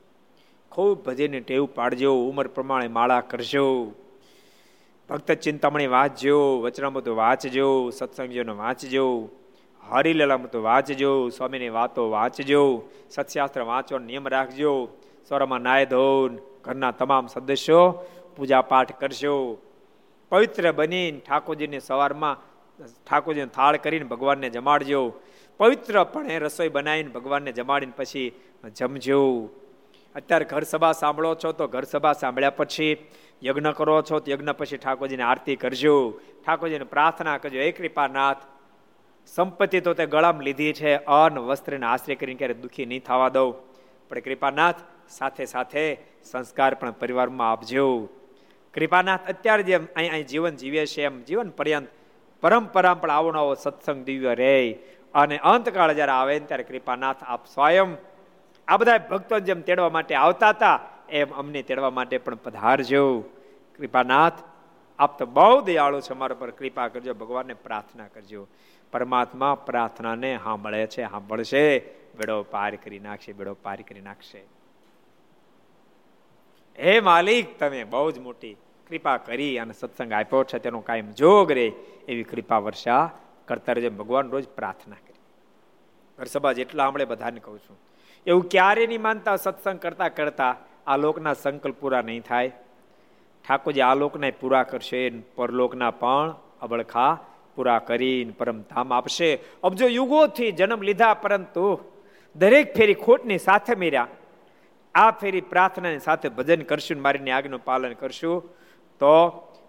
ખૂબ 0.72 1.06
ભજનની 1.06 1.40
ટેવ 1.40 1.66
પાડજો, 1.66 2.14
ઉંમર 2.16 2.48
પ્રમાણે 2.48 2.88
માળા 2.88 3.22
કરશો 3.22 3.94
ભક્ત 5.10 5.32
ચિંતામણી 5.32 5.88
વાંચજો, 5.88 6.38
વચનામૃત 6.62 7.08
વાંચજો 7.08 7.68
સત્સંગજીઓને 7.92 8.52
વાંચજો, 8.52 9.30
હરિલીલામતો 9.84 10.60
વાંચજો, 10.62 11.30
સ્વામીની 11.30 11.70
વાતો 11.70 12.10
વાંચજો, 12.10 12.84
સત્શાસ્ત્ર 13.10 13.62
વાંચવાનો 13.62 14.06
નિયમ 14.06 14.28
રાખજો, 14.28 14.74
સ્વરમાં 15.28 15.62
નાય 15.62 15.86
ધોન 15.86 16.32
ઘરના 16.64 16.92
તમામ 16.92 17.28
સદસ્યો 17.28 17.86
પૂજા 18.36 18.62
પાઠ 18.62 18.92
કરશો 19.00 19.36
પવિત્ર 20.32 20.72
બનીને 20.72 21.20
ઠાકોરજીને 21.20 21.80
સવારમાં, 21.80 22.36
ઠાકોરજીને 23.08 23.48
થાળ 23.48 23.78
કરીને 23.78 24.06
ભગવાનને 24.06 24.50
જમાડજો. 24.50 25.02
પવિત્રપણે 25.58 26.40
રસોઈ 26.40 26.70
બનાવીને 26.70 27.10
ભગવાનને 27.10 27.52
જમાડીને 27.52 27.96
પછી 27.98 28.30
જમજો. 28.76 29.22
અત્યારે 30.18 30.46
ઘર 30.46 30.62
સભા 30.62 30.92
સાંભળો 30.92 31.36
છો 31.36 31.52
તો 31.52 31.68
ઘર 31.68 31.84
સભા 31.84 32.14
સાંભળ્યા 32.14 32.50
પછી 32.50 32.98
યજ્ઞ 33.44 33.68
કરો 33.68 34.02
છો 34.02 34.20
તો 34.20 34.32
યજ્ઞ 34.32 34.50
પછી 34.50 34.78
ઠાકોરજીને 34.78 35.24
આરતી 35.24 35.56
કરજો. 35.56 36.20
ઠાકોરજીને 36.46 36.86
પ્રાર્થના 36.86 37.38
કરજો. 37.38 37.60
એ 37.60 37.72
કૃપાનાથ, 37.72 38.38
સંપત્તિ 39.26 39.82
તો 39.82 39.94
તે 39.94 40.06
ગળામાં 40.06 40.44
લીધી 40.44 40.74
છે. 40.74 40.96
અન્ન 40.96 41.40
વસ્ત્રને 41.40 41.86
આશ્રય 41.86 42.16
કરીને 42.16 42.38
ક્યારે 42.38 42.54
દુઃખી 42.54 42.86
નહીં 42.86 43.04
થવા 43.04 43.30
દઉં. 43.30 43.56
પણ 44.10 44.20
કૃપાનાથ, 44.20 44.76
સાથે 45.10 45.46
સાથે 45.46 45.98
સંસ્કાર 46.24 46.74
પણ 46.74 46.92
પરિવારમાં 46.92 47.52
આપજો. 47.52 48.10
કૃપાનાથ, 48.74 49.30
અત્યારે 49.30 49.64
જેમ 49.64 49.88
અહીં 49.96 50.12
અહીં 50.12 50.28
જીવન 50.28 50.56
જીવે 50.56 50.86
છે, 50.86 51.04
એમ 51.04 51.24
જીવન 51.24 51.50
પર્યંત 51.50 51.88
પરંપરા 52.42 52.94
પણ 52.94 53.12
આવો 53.12 53.32
નવો 53.32 53.54
સત્સંગ 53.54 54.06
દિવ્ય 54.06 54.36
રહે. 54.36 54.72
અને 55.14 55.38
અંતકાળ 55.38 55.94
જ્યારે 55.94 56.12
આવે 56.12 56.40
ત્યારે 56.40 56.64
કૃપાનાથ 56.64 57.24
આપ 57.24 57.46
સ્વયં 57.46 58.17
આ 58.68 58.78
બધા 58.78 58.98
ભક્તો 58.98 59.40
જેમ 59.40 59.62
તેડવા 59.62 59.90
માટે 59.90 60.16
આવતા 60.16 60.50
હતા, 60.50 60.80
એમ 61.10 61.30
અમને 61.32 61.62
તેડવા 61.62 61.90
માટે 61.90 62.18
પણ 62.18 62.36
પધારજો 62.36 63.22
કૃપાનાથ, 63.78 64.40
આપ 65.00 65.20
તો 65.20 65.26
બહુ 65.26 65.62
દયાળુ 65.62 66.02
છે 66.02 66.14
અમારા 66.14 66.36
પર 66.36 66.52
કૃપા 66.52 66.88
કરજો, 66.88 67.14
ભગવાનને 67.14 67.54
પ્રાર્થના 67.54 68.08
કરજો. 68.08 68.48
પરમાત્મા 68.92 69.56
પ્રાર્થનાને 69.56 70.40
સાંભળે 70.44 70.88
છે 70.88 71.04
સાંભળશે 71.04 71.80
બેડો 72.18 72.44
પાર 72.44 72.76
કરી 72.76 73.00
નાખશે 73.00 73.34
બેડો 73.34 73.54
પાર 73.54 73.82
કરી 73.82 74.02
નાખશે. 74.02 74.42
હે 76.80 77.00
માલિક, 77.00 77.60
તમે 77.60 77.84
બહુ 77.84 78.12
જ 78.12 78.20
મોટી 78.20 78.56
કૃપા 78.88 79.18
કરી 79.18 79.58
અને 79.58 79.74
સત્સંગ 79.74 80.12
આપ્યો 80.12 80.44
છે, 80.44 80.60
તેનો 80.60 80.80
કાયમ 80.80 81.12
જોગ 81.12 81.52
રે, 81.52 81.74
એવી 82.08 82.24
કૃપા 82.24 82.60
વર્ષા 82.60 83.12
કરતા 83.46 83.72
રહેજો, 83.72 83.90
ભગવાન 83.90 84.30
રોજ 84.30 84.48
પ્રાર્થના 84.48 84.96
કરી. 84.96 85.20
ઘર 86.20 86.26
સભા 86.26 86.52
જેટલા 86.52 86.86
આંબળે 86.86 87.06
બધાને 87.06 87.40
કહું 87.40 87.60
છું. 87.60 87.78
એવું 88.28 88.50
ક્યારે 88.50 88.88
નહીં 88.88 89.02
માનતા, 89.02 89.36
સત્સંગ 89.36 89.80
કરતા 89.80 90.10
કરતા 90.10 90.56
આ 90.88 90.98
લોકના 90.98 91.34
સંકલ્પ 91.34 91.76
પૂરા 91.80 92.02
નહીં 92.02 92.22
થાય. 92.22 92.50
ઠાકોરજી, 93.48 93.82
આ 93.82 93.94
લોકને 93.94 94.32
પૂરા 94.32 94.64
કરશે 94.64 95.10
પરલોકના 95.10 95.92
પણ 95.92 96.36
અબળખા 96.62 97.20
પૂરા 97.56 97.80
કરીને 97.80 98.32
પરમ 98.32 98.62
ધામ 98.62 98.94
આપશે. 98.94 99.40
અબજો 99.64 99.88
યુગોથી 99.88 100.52
જન્મ 100.52 100.82
લીધા, 100.82 101.14
પરંતુ 101.14 101.80
દરેક 102.36 102.76
ફેરી 102.78 102.94
ખોટની 102.94 103.38
સાથે 103.38 103.76
મેર્યા. 103.76 104.08
આ 104.96 105.12
ફેરી 105.12 105.42
પ્રાર્થનાની 105.42 106.00
સાથે 106.00 106.30
ભજન 106.30 106.62
કરશું 106.62 107.02
મારીની 107.02 107.32
આજ્ઞનું 107.32 107.64
પાલન 107.64 107.94
કરશું. 107.94 108.50
તો 109.00 109.14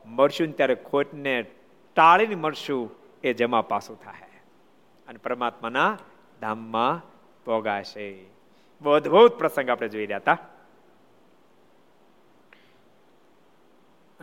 મળશું 0.07 0.57
ત્યારે 0.57 0.75
ખોટને 0.75 1.43
ટાળીને 1.97 2.35
મળશું 2.35 2.91
એ 3.25 3.33
જમા 3.33 3.63
પાસું 3.63 4.01
થાય. 4.01 4.41
અને 5.09 5.19
પરમાત્માના 5.19 5.99
ધામમાં 6.41 7.03
પોગાશે 7.45 8.38
બહુ 8.83 8.93
અદભુત 8.93 9.39
પ્રસંગ 9.39 9.71
આપણે 9.71 9.89
જોઈ 9.89 10.03
રહ્યા 10.03 10.17
હતા. 10.17 10.39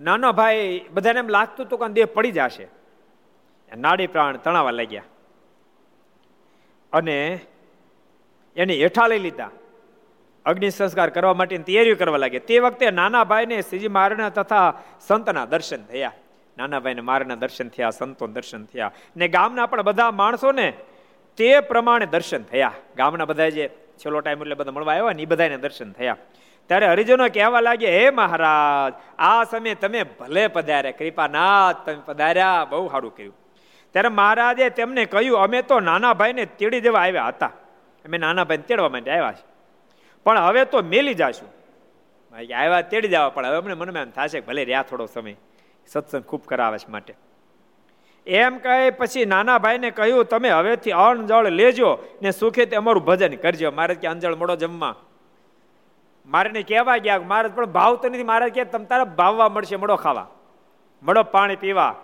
નાનો 0.01 0.31
ભાઈ 0.31 0.85
બધાને 0.93 1.19
એમ 1.19 1.27
લાગતું 1.27 1.65
હતું 1.65 1.79
કે 1.79 1.93
દેહ 1.93 2.05
પડી 2.05 2.31
જશે. 2.31 2.67
નાડી 3.77 4.07
પ્રાણ 4.07 4.37
તણાવા 4.37 4.71
લાગ્યા. 4.71 5.03
અને 6.93 7.39
એને 8.55 8.73
હેઠા 8.73 9.07
લઈ 9.07 9.19
લીધા. 9.19 9.49
અગ્નિ 10.45 10.69
સંસ્કાર 10.69 11.09
કરવા 11.09 11.33
માટેની 11.33 11.63
તૈયારીઓ 11.63 11.95
કરવા 11.95 12.17
લાગ્યા. 12.17 12.39
તે 12.47 12.59
વખતે 12.59 12.91
નાના 12.91 13.23
ભાઈને 13.23 13.61
શ્રીજી 13.61 13.87
મહારાજના 13.87 14.29
તથા 14.29 14.81
સંતના 14.99 15.45
દર્શન 15.45 15.85
થયા. 15.85 16.11
નાના 16.57 16.79
ભાઈને 16.79 17.01
મારના 17.01 17.35
દર્શન 17.35 17.69
થયા, 17.69 17.89
સંતો 17.89 18.27
દર્શન 18.27 18.65
થયા. 18.65 18.91
ને 19.17 19.27
ગામના 19.27 19.65
પણ 19.65 19.81
બધા 19.81 20.11
માણસો 20.11 20.51
ને 20.51 20.73
તે 21.37 21.59
પ્રમાણે 21.59 22.05
દર્શન 22.05 22.43
થયા. 22.43 22.71
ગામના 22.97 23.25
બધા 23.25 23.49
જે 23.49 23.84
છેલ્લો 23.99 24.19
ટાઈમ 24.21 24.41
એટલે 24.41 24.55
બધા 24.55 24.71
મળવા 24.71 24.93
આવ્યા 24.93 25.13
ને 25.13 25.21
એ 25.21 25.25
બધાને 25.25 25.57
દર્શન 25.57 25.91
થયા. 25.91 26.17
ત્યારે 26.69 26.87
હરિજનો 26.87 27.25
કહેવા 27.27 27.61
લાગે 27.61 27.89
હે 27.95 28.09
મહારાજ, 28.09 28.93
આ 29.19 29.43
સમયે 29.43 29.75
તમે 29.75 30.03
ભલે 30.19 30.47
પધાર્યા, 30.47 30.91
કૃપાનાથ 30.91 31.81
તમે 31.85 32.01
પધાર્યા, 32.05 32.65
બહુ 32.69 32.87
સારું 32.89 33.15
કર્યું. 33.15 33.35
ત્યારે 33.93 34.09
મહારાજે 34.09 34.69
તેમને 34.69 35.03
કહ્યું, 35.05 35.37
અમે 35.39 35.59
તો 35.61 35.79
નાના 35.79 36.13
ભાઈને 36.13 36.45
તેડી 36.45 36.81
દેવા 36.81 36.99
આવ્યા 36.99 37.27
હતા. 37.27 37.51
અમે 38.05 38.17
નાના 38.17 38.43
ભાઈને 38.43 38.63
તેડવા 38.63 38.89
માટે 38.89 39.11
આવ્યા 39.11 39.31
છે 39.31 39.43
પણ 40.25 40.37
હવે 40.37 40.65
તો 40.65 40.77
મેલી 40.83 41.13
જાશું. 41.13 41.49
આવ્યા, 42.33 42.81
તેડી 42.81 43.07
જવા 43.07 43.29
પણ 43.29 43.45
હવે 43.45 43.57
અમને 43.57 43.73
મનમાં 43.73 44.03
એમ 44.03 44.11
થશે 44.11 44.39
ભલે 44.39 44.63
રહ્યા 44.63 44.85
થોડો 44.89 45.05
સમય. 45.05 45.35
સત્સંગ 45.87 46.23
ખૂબ 46.23 46.43
કરાવે 46.45 46.77
છે 46.77 46.91
માટે. 46.91 47.13
એમ 48.27 48.57
કહે 48.57 48.89
પછી 48.89 49.25
નાના 49.25 49.57
ભાઈને 49.57 49.91
કહ્યું, 49.91 50.25
તમે 50.25 50.49
હવેથી 50.49 50.91
અણજળ 50.91 51.49
લેજો 51.49 51.97
ને 52.21 52.31
સુખે 52.31 52.65
તે 52.65 52.75
અમારું 52.75 53.05
ભજન 53.05 53.35
કરજો. 53.35 53.71
મારે 53.71 53.95
કે, 53.95 54.07
અંજળ 54.07 54.35
મોડો 54.35 54.55
જમવા. 54.55 54.95
મારે 56.25 56.63
કહેવા 56.63 56.97
ગયા 56.97 57.19
મારે 57.19 57.49
પણ 57.49 57.65
ભાવ 57.65 57.95
તો 57.95 58.09
નથી. 58.09 58.23
મારે 58.23 58.49
કે, 58.49 58.63
તમ 58.63 58.83
તારે 58.83 59.03
ભાવવા 59.03 59.49
મળશે 59.49 59.75
મળો 59.75 59.95
ખાવા. 59.95 60.27
મડો 61.03 61.23
પાણી 61.23 61.55
પીવા. 61.55 61.95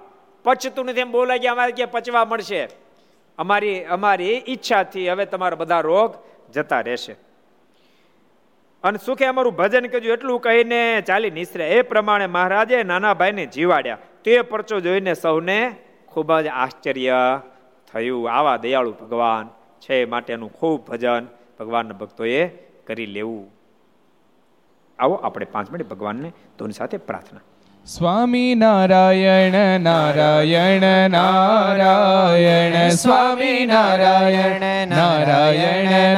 પચતું 0.43 0.85
નથી 0.85 0.99
એમ 0.99 1.11
બોલાય 1.11 1.39
ગયા, 1.39 1.51
અમારે 1.51 1.71
કે 1.71 1.85
પચવા 1.85 2.25
મળશે. 2.25 2.69
અમારી 3.37 3.83
અમારી 3.83 4.43
ઈચ્છાથી 4.47 5.09
હવે 5.09 5.25
તમારા 5.25 5.55
બધા 5.55 5.79
રોગ 5.79 6.15
જતા 6.53 6.81
રહેશે. 6.81 7.15
અને 8.83 8.99
સુખે 9.05 9.25
અમારું 9.25 9.55
ભજન 9.55 9.85
કર્યું 9.87 10.13
એટલું 10.13 10.41
કહીને 10.41 11.01
ચાલી 11.01 11.31
નિસરે 11.31 11.69
એ 11.69 11.81
પ્રમાણે 11.81 12.25
મહારાજે 12.25 12.83
નાના 12.83 13.13
ભાઈને 13.13 13.45
જીવાડ્યા. 13.45 13.97
તે 14.23 14.41
પરચો 14.41 14.79
જોઈને 14.79 15.13
સૌને 15.13 15.75
ખૂબ 16.13 16.39
જ 16.39 16.47
આશ્ચર્ય 16.47 17.13
થયું. 17.93 18.31
આવા 18.31 18.57
દયાળુ 18.57 18.91
ભગવાન 18.91 19.49
છે 19.79 20.05
માટેનું 20.05 20.53
ખૂબ 20.53 20.87
ભજન 20.87 21.27
ભગવાનના 21.59 21.93
ભક્તોએ 21.93 22.47
કરી 22.87 23.05
લેવું. 23.05 23.51
આવો 24.99 25.13
આપણે 25.13 25.45
પાંચ 25.45 25.71
મિનિટ 25.71 25.89
ભગવાનને 25.89 26.31
ધૂન 26.59 26.71
સાથે 26.71 26.97
પ્રાર્થના. 26.97 27.39
સ્વામી 27.85 28.55
નારાયણ 28.55 29.79
નારાયણ 29.79 31.09
નારાયણ, 31.09 32.89
સ્વામી 32.89 33.65
નારાયણ 33.65 34.87
નારાયણ 34.87 36.17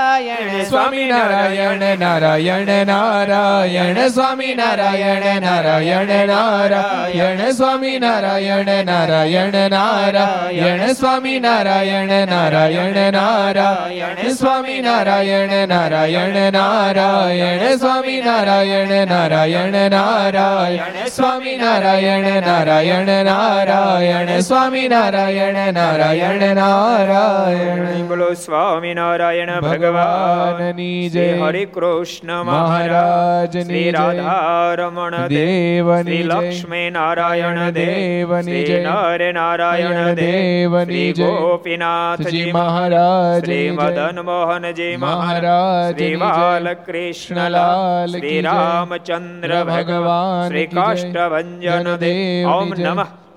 નારાયણ 0.00 0.64
સ્વામી 0.64 1.06
નારાયણ 1.06 1.82
નારાયણ 1.98 2.70
નારાયણ 2.86 3.98
સ્વામી 4.08 4.54
નારાયણ 4.54 5.26
નારાયણ 5.40 6.12
નારાયણ 6.26 7.42
સ્વામી 7.52 7.98
નારાયણ 7.98 8.70
નારાયણ 8.84 9.58
નારાયણ 9.70 10.84
સ્વામી 10.92 11.38
નારાયણ 11.40 12.14
નારાયણ 12.26 12.98
નારાયણ 13.10 14.32
સ્વામી 14.34 14.80
નારાયણ 14.80 15.54
નારાયણ 15.68 16.38
નારાયણ 16.50 17.76
સ્વામી 17.76 18.20
નારાયણ 18.20 18.96
નારાયણ 18.98 19.80
નારાયણ 19.90 19.90
નારાયણ 19.90 21.10
સ્વામિનારાયણ 21.10 22.28
નારાયણ 22.40 23.10
નારાયણ 23.24 24.40
સ્વામિનારાયણ 24.40 25.60
નારાયણ 25.72 26.44
નારાયણ 26.54 28.08
બોલો 28.08 28.30
સ્વામિનારાયણ 28.36 29.52
ભગવાનની 29.90 31.08
જય. 31.08 31.38
હરે 31.38 31.64
કૃષ્ણ 31.64 32.42
મહારાજ 32.42 33.58
શ્રી 33.58 33.90
રાધારમણ 33.90 35.16
દેવની 35.16 36.22
લક્ષ્મી 36.22 36.90
નારાયણ 36.90 37.70
દેવની 37.70 38.64
જય. 38.64 38.82
નર 38.82 39.32
નારાયણ 39.32 40.14
દેવની 40.14 41.12
ગોપીનાથજી 41.12 42.52
મહારાજ 42.52 43.44
શ્રી 43.44 43.70
મદન 43.70 44.20
મોહનજી 44.20 44.96
મહારાજ 44.96 45.94
શ્રી 45.94 46.16
બાલકૃષ્ણલાલ 46.16 48.10
શ્રી 48.10 48.40
રામચંદ્ર 48.40 49.64
ભગવાન 49.64 50.48
શ્રી 50.48 50.66
કાષ્ટભન 50.66 51.96
દેવ 51.96 52.48
ઓમ 52.48 52.72
નમઃ. 52.78 53.06